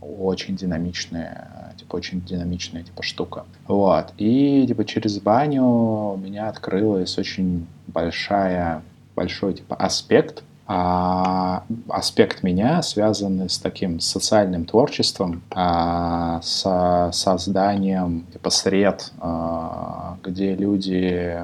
очень 0.00 0.56
динамичная, 0.56 1.72
типа, 1.76 1.94
очень 1.94 2.20
динамичная 2.20 2.82
типа 2.82 3.04
штука. 3.04 3.44
Вот. 3.68 4.12
И 4.16 4.66
типа 4.66 4.84
через 4.84 5.20
баню 5.20 5.64
у 5.64 6.16
меня 6.16 6.48
открылась 6.48 7.16
очень 7.16 7.68
большая 7.86 8.82
большой 9.14 9.54
типа 9.54 9.76
аспект 9.76 10.42
а, 10.70 11.64
аспект 11.88 12.42
меня, 12.42 12.82
связанный 12.82 13.48
с 13.48 13.58
таким 13.58 14.00
социальным 14.00 14.66
творчеством, 14.66 15.42
а, 15.50 16.40
с 16.42 17.10
созданием 17.12 18.26
типа 18.30 18.50
сред, 18.50 19.12
а, 19.18 20.18
где 20.22 20.54
люди 20.54 21.38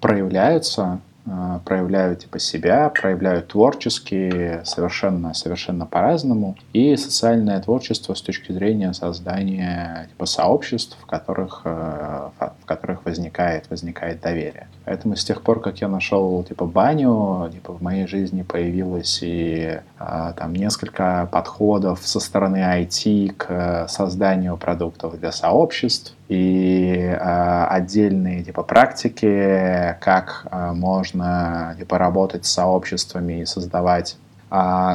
проявляются, 0.00 1.00
а, 1.24 1.60
проявляют 1.64 2.20
типа 2.20 2.38
себя, 2.38 2.88
проявляют 2.88 3.48
творчески 3.48 4.60
совершенно, 4.64 5.34
совершенно 5.34 5.86
по-разному. 5.86 6.56
И 6.72 6.96
социальное 6.96 7.60
творчество 7.60 8.14
с 8.14 8.22
точки 8.22 8.52
зрения 8.52 8.92
создания 8.92 10.08
типа 10.10 10.26
сообществ, 10.26 10.96
в 11.00 11.06
которых, 11.06 11.62
э, 11.64 12.28
в 12.38 12.64
которых 12.64 13.04
возникает, 13.04 13.70
возникает 13.70 14.20
доверие. 14.20 14.66
Поэтому 14.84 15.14
с 15.14 15.24
тех 15.24 15.42
пор, 15.42 15.60
как 15.60 15.80
я 15.80 15.88
нашел 15.88 16.42
типа 16.42 16.66
баню, 16.66 17.48
типа 17.52 17.72
в 17.72 17.82
моей 17.82 18.08
жизни 18.08 18.42
появилось 18.42 19.20
и 19.22 19.80
а, 19.98 20.32
там 20.32 20.52
несколько 20.54 21.28
подходов 21.30 22.00
со 22.04 22.18
стороны 22.18 22.56
IT 22.56 23.34
к 23.36 23.86
созданию 23.88 24.56
продуктов 24.56 25.18
для 25.20 25.30
сообществ 25.30 26.14
и 26.32 27.16
а, 27.20 27.66
отдельные 27.68 28.42
типа 28.42 28.62
практики, 28.62 29.96
как 30.00 30.46
а, 30.50 30.72
можно 30.72 31.76
типа 31.78 31.98
работать 31.98 32.46
с 32.46 32.52
сообществами 32.52 33.40
и 33.40 33.46
создавать 33.46 34.16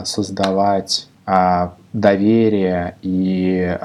создавать 0.05 1.07
доверие 1.93 2.95
и 3.01 3.75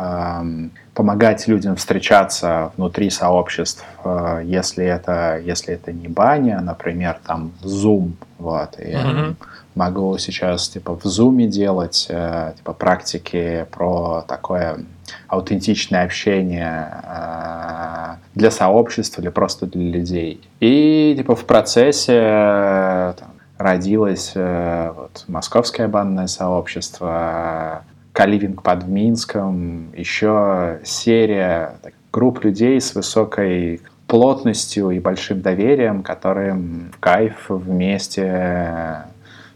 помогать 0.94 1.48
людям 1.48 1.76
встречаться 1.76 2.72
внутри 2.76 3.08
сообществ, 3.10 3.84
э, 4.04 4.42
если 4.44 4.84
это, 4.84 5.40
если 5.42 5.74
это 5.74 5.92
не 5.92 6.08
баня, 6.08 6.60
например, 6.60 7.18
там 7.26 7.52
Zoom, 7.62 8.12
вот, 8.38 8.78
и 8.78 8.92
mm-hmm. 8.92 9.36
могу 9.74 10.18
сейчас, 10.18 10.68
типа, 10.68 10.96
в 10.96 11.04
Zoom 11.04 11.46
делать, 11.46 12.06
э, 12.10 12.52
типа, 12.56 12.74
практики 12.74 13.66
про 13.70 14.22
такое 14.28 14.80
аутентичное 15.28 16.04
общение 16.04 16.88
э, 17.04 18.14
для 18.34 18.50
сообщества 18.50 19.22
или 19.22 19.28
просто 19.28 19.66
для 19.66 19.90
людей. 19.90 20.40
И, 20.60 21.14
типа, 21.16 21.34
в 21.36 21.44
процессе 21.44 23.14
там, 23.18 23.30
родилось 23.58 24.32
вот, 24.34 25.24
московское 25.28 25.88
банное 25.88 26.26
сообщество, 26.26 27.84
Каливинг 28.12 28.62
под 28.62 28.86
Минском, 28.86 29.92
еще 29.94 30.80
серия 30.84 31.76
групп 32.12 32.44
людей 32.44 32.80
с 32.80 32.94
высокой 32.94 33.80
плотностью 34.06 34.90
и 34.90 34.98
большим 34.98 35.40
доверием, 35.40 36.02
которым 36.02 36.92
кайф 37.00 37.46
вместе 37.48 39.04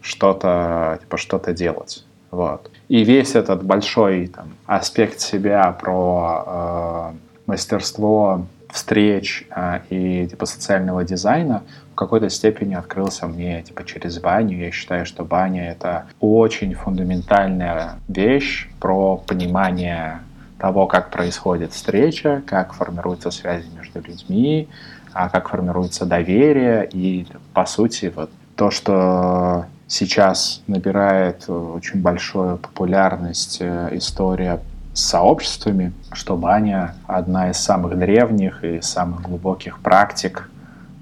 что-то 0.01 0.99
типа 1.03 1.19
что-то 1.19 1.53
делать. 1.53 2.07
Вот. 2.31 2.71
И 2.89 3.03
весь 3.03 3.35
этот 3.35 3.65
большой 3.65 4.29
там, 4.29 4.55
аспект 4.67 5.21
себя 5.21 5.73
про 5.73 6.45
э, 6.47 7.17
мастерство 7.47 8.47
встреч 8.71 9.47
э, 9.51 9.81
и 9.91 10.27
типа 10.29 10.47
социального 10.47 11.05
дизайна 11.05 11.63
в 11.93 11.97
какой-то 11.97 12.29
степени 12.29 12.75
открылся 12.75 13.27
мне 13.27 13.63
типа 13.63 13.85
через 13.85 14.19
баню. 14.21 14.59
Я 14.59 14.71
считаю, 14.71 15.05
что 15.05 15.25
баня 15.25 15.71
это 15.71 16.07
очень 16.21 16.75
фундаментальная 16.75 17.99
вещь 18.07 18.69
про 18.79 19.17
понимание 19.17 20.21
того, 20.59 20.87
как 20.87 21.11
происходит 21.11 21.73
встреча, 21.73 22.43
как 22.47 22.73
формируются 22.73 23.31
связи 23.31 23.69
между 23.77 24.01
людьми, 24.01 24.69
а 25.13 25.29
как 25.29 25.49
формируется 25.49 26.07
доверие 26.07 26.89
и 26.93 27.27
по 27.53 27.67
сути 27.67 28.13
вот 28.15 28.31
то, 28.55 28.71
что 28.71 29.67
сейчас 29.87 30.63
набирает 30.67 31.49
очень 31.49 32.03
большую 32.03 32.59
популярность 32.59 33.59
э, 33.61 33.91
история 33.93 34.61
с 34.93 35.01
сообществами, 35.01 35.93
что 36.13 36.37
баня 36.37 36.95
одна 37.07 37.51
из 37.51 37.59
самых 37.59 37.99
древних 37.99 38.65
и 38.65 38.81
самых 38.81 39.23
глубоких 39.23 39.81
практик 39.81 40.51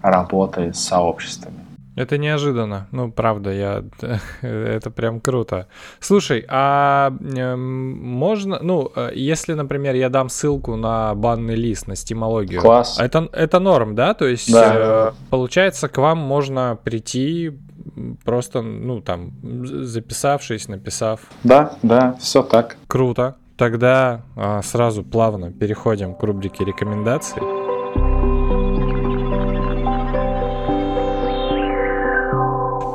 работы 0.03 0.75
с 0.75 0.81
сообществами. 0.81 1.65
Это 1.97 2.19
неожиданно. 2.19 2.89
Ну, 2.91 3.13
правда, 3.13 3.53
я... 3.53 3.85
это 4.43 4.91
прям 4.91 5.21
круто. 5.21 5.69
Слушай, 6.01 6.45
а 6.49 7.13
э, 7.21 7.55
можно... 7.55 8.59
Ну, 8.61 8.91
э, 8.97 9.13
если, 9.15 9.55
например, 9.55 9.95
я 9.95 10.09
дам 10.09 10.29
ссылку 10.29 10.75
на 10.75 11.15
банный 11.15 11.55
лист, 11.55 11.87
на 11.87 11.95
стимологию. 11.95 12.61
Класс. 12.61 12.99
Это, 12.99 13.29
это 13.33 13.61
норм, 13.61 13.95
да? 13.95 14.15
То 14.15 14.27
есть, 14.27 14.53
да. 14.53 15.13
э, 15.13 15.13
получается, 15.31 15.89
к 15.89 15.99
вам 15.99 16.19
можно 16.19 16.77
прийти 16.83 17.53
просто, 18.25 18.63
ну, 18.63 19.01
там, 19.01 19.33
записавшись, 19.65 20.69
написав. 20.69 21.21
Да, 21.45 21.77
да, 21.83 22.17
все 22.21 22.43
так. 22.43 22.77
Круто. 22.87 23.37
тогда 23.57 24.23
а, 24.37 24.63
сразу 24.63 25.05
плавно 25.05 25.53
переходим 25.53 26.15
к 26.15 26.23
рубрике 26.23 26.65
рекомендаций. 26.65 27.41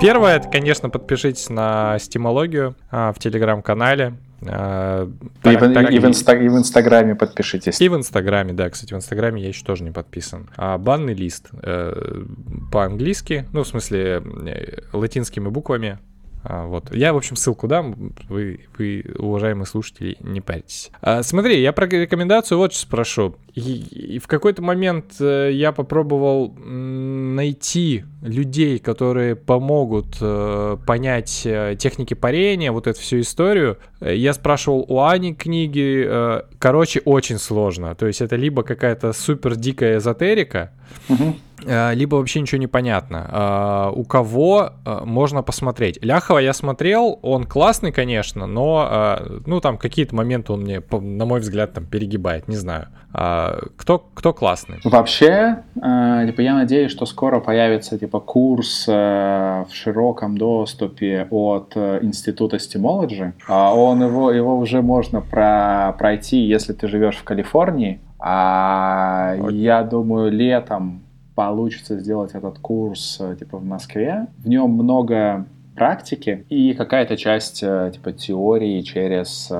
Первое, 0.02 0.38
это, 0.38 0.48
конечно, 0.50 0.90
подпишитесь 0.90 1.50
на 1.50 2.00
стимологию 2.00 2.76
а, 2.90 3.12
в 3.12 3.20
телеграм-канале. 3.20 4.14
А, 4.46 5.06
и, 5.06 5.42
так, 5.42 5.62
в, 5.62 5.74
так, 5.74 5.92
и, 5.92 6.00
в 6.00 6.06
инста, 6.06 6.34
и 6.34 6.48
в 6.48 6.58
Инстаграме 6.58 7.16
подпишитесь. 7.16 7.82
И 7.82 7.90
в 7.90 7.96
Инстаграме, 7.96 8.54
да. 8.54 8.70
Кстати, 8.70 8.94
в 8.94 8.98
Инстаграме 8.98 9.42
я 9.42 9.50
еще 9.50 9.64
тоже 9.66 9.84
не 9.84 9.92
подписан. 9.92 10.50
А, 10.56 10.78
банный 10.78 11.14
лист 11.14 11.50
э, 11.64 12.24
по-английски, 12.72 13.48
ну, 13.54 13.64
в 13.64 13.68
смысле, 13.68 14.24
э, 14.46 14.82
латинскими 14.94 15.50
буквами 15.50 16.00
вот. 16.44 16.96
Я, 16.96 17.14
в 17.14 17.18
общем, 17.18 17.36
ссылку 17.36 17.68
дам, 17.68 18.14
вы, 18.30 18.62
вы 18.78 19.06
уважаемые 19.18 19.66
слушатели, 19.66 20.18
не 20.22 20.42
парьтесь. 20.42 20.90
А, 21.02 21.22
смотри, 21.22 21.62
я 21.62 21.74
про 21.74 21.88
рекомендацию 21.88 22.58
вот 22.58 22.74
что 22.74 22.84
спрошу. 22.84 23.36
И, 23.56 24.16
и 24.16 24.20
в 24.20 24.28
какой-то 24.28 24.62
момент 24.62 25.16
э, 25.20 25.52
я 25.52 25.72
попробовал 25.72 26.56
найти 26.56 28.06
людей, 28.22 28.80
которые 28.80 29.36
помогут 29.36 30.18
э, 30.22 30.78
понять 30.86 31.42
э, 31.46 31.76
техники 31.78 32.14
парения, 32.14 32.72
вот 32.72 32.88
эту 32.88 33.00
всю 33.00 33.20
историю. 33.20 33.78
Я 34.00 34.34
спрашивал 34.34 34.86
у 34.88 35.02
Ани 35.02 35.34
книги. 35.34 36.10
Короче, 36.58 37.02
очень 37.04 37.38
сложно. 37.38 37.96
То 37.96 38.08
есть 38.08 38.22
это 38.22 38.38
либо 38.38 38.64
какая-то 38.64 39.12
супер 39.12 39.56
дикая 39.56 39.98
эзотерика, 39.98 40.72
угу 41.10 41.36
либо 41.66 42.16
вообще 42.16 42.41
ничего 42.41 42.60
не 42.60 42.68
понятно. 42.68 43.89
Э, 43.93 43.99
у 43.99 44.03
кого 44.03 44.72
э, 44.86 45.01
можно 45.05 45.43
посмотреть? 45.43 45.99
Ляхова 46.03 46.39
я 46.39 46.53
смотрел, 46.53 47.20
он 47.22 47.45
классный, 47.45 47.91
конечно, 47.91 48.47
но, 48.47 49.20
ну, 49.45 49.60
там 49.60 49.78
какие-то 49.78 50.16
моменты 50.16 50.53
он 50.53 50.62
мне, 50.62 50.82
на 50.91 51.26
мой 51.26 51.39
взгляд, 51.39 51.74
там 51.74 51.86
перегибает, 51.86 52.47
не 52.47 52.55
знаю. 52.55 52.88
Кто, 53.12 53.97
кто 54.14 54.34
классный? 54.34 54.80
Вообще, 54.84 55.64
типа, 55.74 56.41
я 56.41 56.53
надеюсь, 56.53 56.91
что 56.91 57.05
скоро 57.07 57.39
появится, 57.39 57.97
типа, 57.97 58.20
курс 58.20 58.88
в 58.88 59.68
широком 59.72 60.38
доступе 60.38 61.28
от 61.32 61.76
Института 61.76 62.57
Stemology. 62.57 63.34
А 63.47 63.74
он 63.74 64.03
его, 64.03 64.32
его 64.32 64.57
уже 64.57 64.82
можно 64.82 65.22
про, 65.22 65.95
пройти, 65.97 66.38
если 66.38 66.74
ты 66.74 66.88
живешь 66.88 67.18
в 67.18 67.24
Калифорнии. 67.24 67.99
А 68.20 69.36
я 69.49 69.84
думаю, 69.84 70.32
летом 70.32 71.01
получится 71.40 71.98
сделать 71.98 72.32
этот 72.34 72.60
курс 72.60 73.16
э, 73.22 73.38
типа 73.40 73.60
в 73.60 73.64
Москве. 73.64 74.28
В 74.40 74.50
нем 74.50 74.72
много 74.72 75.46
практики 75.74 76.46
и 76.50 76.74
какая-то 76.74 77.16
часть 77.16 77.64
э, 77.64 77.92
типа 77.94 78.12
теории 78.12 78.82
через 78.82 79.48
э, 79.50 79.56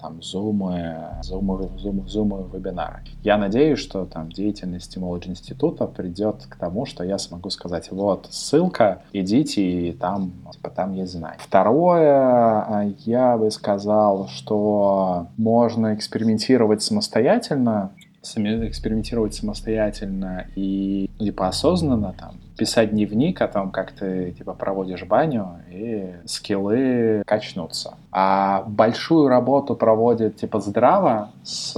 там 0.00 0.22
зумы, 0.22 0.96
зумы, 1.22 1.68
зумы, 1.76 2.08
зумы, 2.08 2.44
вебинары. 2.52 3.02
Я 3.24 3.36
надеюсь, 3.36 3.80
что 3.80 4.04
там 4.04 4.30
деятельность 4.30 4.96
Imology 4.96 5.30
института 5.30 5.88
придет 5.88 6.46
к 6.48 6.54
тому, 6.54 6.86
что 6.86 7.02
я 7.02 7.18
смогу 7.18 7.50
сказать, 7.50 7.90
вот 7.90 8.28
ссылка, 8.30 9.02
идите 9.12 9.60
и 9.60 9.92
там, 9.92 10.30
типа, 10.52 10.70
там 10.70 10.92
есть 10.92 11.14
знания. 11.14 11.38
Второе, 11.40 12.94
я 13.04 13.36
бы 13.36 13.50
сказал, 13.50 14.28
что 14.28 15.26
можно 15.36 15.94
экспериментировать 15.96 16.80
самостоятельно, 16.80 17.90
экспериментировать 18.22 19.34
самостоятельно 19.34 20.46
и 20.54 21.10
типа 21.18 21.48
осознанно 21.48 22.14
там 22.18 22.36
писать 22.56 22.90
дневник 22.90 23.40
о 23.40 23.48
том, 23.48 23.70
как 23.70 23.92
ты 23.92 24.32
типа 24.32 24.54
проводишь 24.54 25.04
баню 25.04 25.60
и 25.70 26.14
скиллы 26.26 27.22
качнутся. 27.26 27.94
А 28.10 28.62
большую 28.66 29.28
работу 29.28 29.74
проводит 29.74 30.36
типа 30.36 30.60
здраво 30.60 31.30
с 31.42 31.74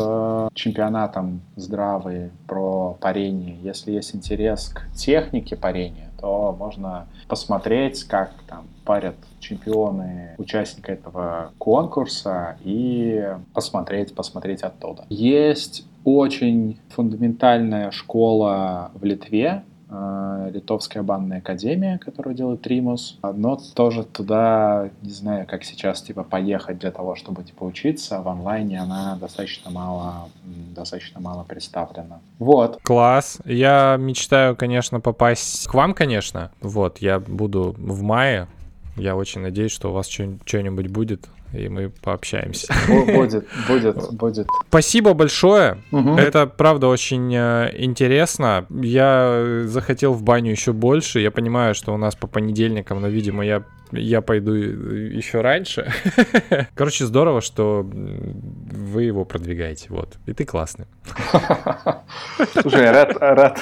чемпионатом 0.55 1.41
здравый 1.57 2.31
про 2.47 2.97
парение. 3.01 3.57
Если 3.63 3.93
есть 3.93 4.15
интерес 4.15 4.69
к 4.69 4.93
технике 4.95 5.57
парения, 5.57 6.11
то 6.21 6.55
можно 6.59 7.07
посмотреть, 7.29 8.05
как 8.05 8.33
там 8.49 8.67
парят 8.85 9.17
чемпионы, 9.41 10.35
участника 10.39 10.93
этого 10.93 11.53
конкурса 11.59 12.57
и 12.63 13.37
посмотреть, 13.53 14.15
посмотреть 14.15 14.63
оттуда. 14.63 15.05
Есть 15.09 15.87
очень 16.05 16.79
фундаментальная 16.91 17.91
школа 17.91 18.91
в 18.95 19.05
Литве, 19.05 19.65
э, 19.89 20.51
Литовская 20.53 21.03
банная 21.03 21.39
академия, 21.39 21.99
которую 21.99 22.35
делает 22.35 22.63
Тримус, 22.63 23.19
но 23.23 23.59
тоже 23.75 24.05
туда, 24.05 24.91
не 25.03 25.11
знаю, 25.11 25.47
как 25.47 25.65
сейчас, 25.65 26.03
типа, 26.03 26.23
поехать 26.25 26.79
для 26.79 26.91
того, 26.91 27.15
чтобы, 27.15 27.43
типа, 27.45 27.65
учиться, 27.65 28.21
в 28.21 28.29
онлайне 28.29 28.81
она 28.81 29.17
достаточно 29.21 29.71
мало, 29.71 30.29
достаточно 30.75 31.21
мало 31.21 31.45
представлена. 31.45 32.21
Вот. 32.39 32.79
Класс. 32.83 33.39
Я 33.45 33.97
мечтаю, 33.99 34.57
конечно, 34.57 35.01
попасть 35.01 35.67
к 35.67 35.75
вам, 35.75 35.95
конечно. 35.95 36.51
Вот, 36.61 36.99
я 36.99 37.19
буду 37.21 37.75
в 37.79 38.03
мае. 38.03 38.49
Я 38.97 39.17
очень 39.17 39.41
надеюсь, 39.41 39.73
что 39.73 39.91
у 39.91 39.93
вас 39.93 40.09
что-нибудь 40.09 40.89
будет 40.89 41.29
и 41.55 41.69
мы 41.69 41.89
пообщаемся. 41.89 42.75
Будет, 42.89 43.47
будет, 43.69 44.13
будет. 44.13 44.49
Спасибо 44.69 45.15
большое. 45.15 45.79
Угу. 45.93 46.17
Это, 46.17 46.47
правда, 46.47 46.89
очень 46.89 47.33
э, 47.35 47.73
интересно. 47.77 48.67
Я 48.71 49.63
захотел 49.67 50.13
в 50.15 50.23
баню 50.23 50.51
еще 50.51 50.73
больше. 50.73 51.21
Я 51.21 51.31
понимаю, 51.31 51.75
что 51.75 51.95
у 51.95 51.97
нас 51.97 52.17
по 52.17 52.27
понедельникам, 52.27 53.01
но, 53.01 53.09
видимо, 53.09 53.45
я 53.45 53.63
я 53.93 54.23
пойду 54.23 54.53
еще 54.53 55.41
раньше. 55.41 55.93
Короче, 56.75 57.07
здорово, 57.07 57.41
что 57.41 57.89
вы 57.89 59.05
его 59.05 59.25
продвигаете. 59.25 59.87
Вот. 59.91 60.17
И 60.27 60.33
ты 60.33 60.45
классный. 60.45 60.87
Слушай, 62.61 62.91
рад, 62.91 63.17
рад. 63.21 63.61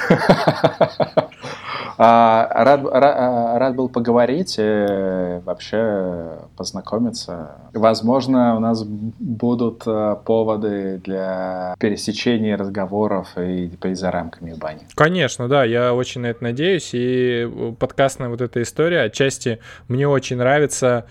А, 1.99 2.49
рад, 2.51 2.82
рад, 2.84 3.14
а, 3.18 3.59
рад 3.59 3.76
был 3.76 3.88
поговорить, 3.88 4.57
и 4.59 5.40
вообще 5.45 6.38
познакомиться. 6.57 7.57
Возможно, 7.72 8.57
у 8.57 8.61
нас 8.61 8.84
будут 8.84 9.82
а, 9.86 10.16
поводы 10.16 11.01
для 11.05 11.74
пересечения 11.78 12.57
разговоров 12.57 13.28
и, 13.36 13.70
за 13.95 14.11
рамками 14.11 14.55
бани. 14.55 14.86
Конечно, 14.95 15.49
да, 15.49 15.64
я 15.64 15.95
очень 15.95 16.22
на 16.22 16.26
это 16.26 16.43
надеюсь. 16.43 16.90
И 16.93 17.74
подкастная 17.78 18.28
вот 18.28 18.40
эта 18.40 18.62
история 18.62 19.03
отчасти 19.03 19.59
мне 19.88 20.09
очень 20.09 20.36
нравится 20.36 21.07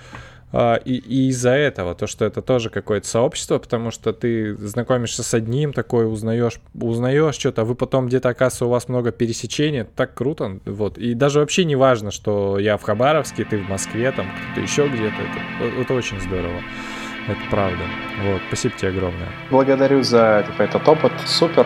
и, 0.54 0.96
и 0.96 1.30
из-за 1.30 1.52
этого, 1.52 1.96
то, 1.96 2.08
что 2.08 2.26
это 2.26 2.42
тоже 2.42 2.70
какое-то 2.70 3.08
сообщество, 3.08 3.58
потому 3.58 3.92
что 3.92 4.14
ты 4.14 4.56
знакомишься 4.56 5.24
с 5.24 5.34
одним, 5.34 5.74
такой 5.74 6.12
узнаешь, 6.12 6.60
узнаешь 6.74 7.36
что-то, 7.36 7.62
а 7.62 7.66
вы 7.66 7.76
потом 7.76 8.08
где-то, 8.08 8.30
оказывается, 8.30 8.66
у 8.66 8.70
вас 8.70 8.90
много 8.90 9.12
пересечений, 9.12 9.84
так 9.84 10.14
круто, 10.14 10.60
вот. 10.66 10.98
И 10.98 11.14
даже 11.14 11.40
вообще 11.40 11.66
не 11.66 11.76
важно, 11.76 12.12
что 12.12 12.60
я 12.60 12.78
в 12.78 12.84
Хабаровске, 12.84 13.46
ты 13.46 13.58
в 13.58 13.70
Москве, 13.70 14.12
там 14.12 14.28
кто-то 14.28 14.62
еще 14.62 14.88
где-то, 14.88 15.16
это, 15.16 15.82
это 15.82 15.94
очень 15.94 16.20
здорово. 16.20 16.62
Это 17.28 17.40
правда. 17.52 17.84
Вот, 18.24 18.42
спасибо 18.48 18.76
тебе 18.78 18.90
огромное. 18.90 19.30
Благодарю 19.52 20.02
за 20.02 20.44
этот 20.58 20.88
опыт. 20.88 21.12
Супер. 21.26 21.66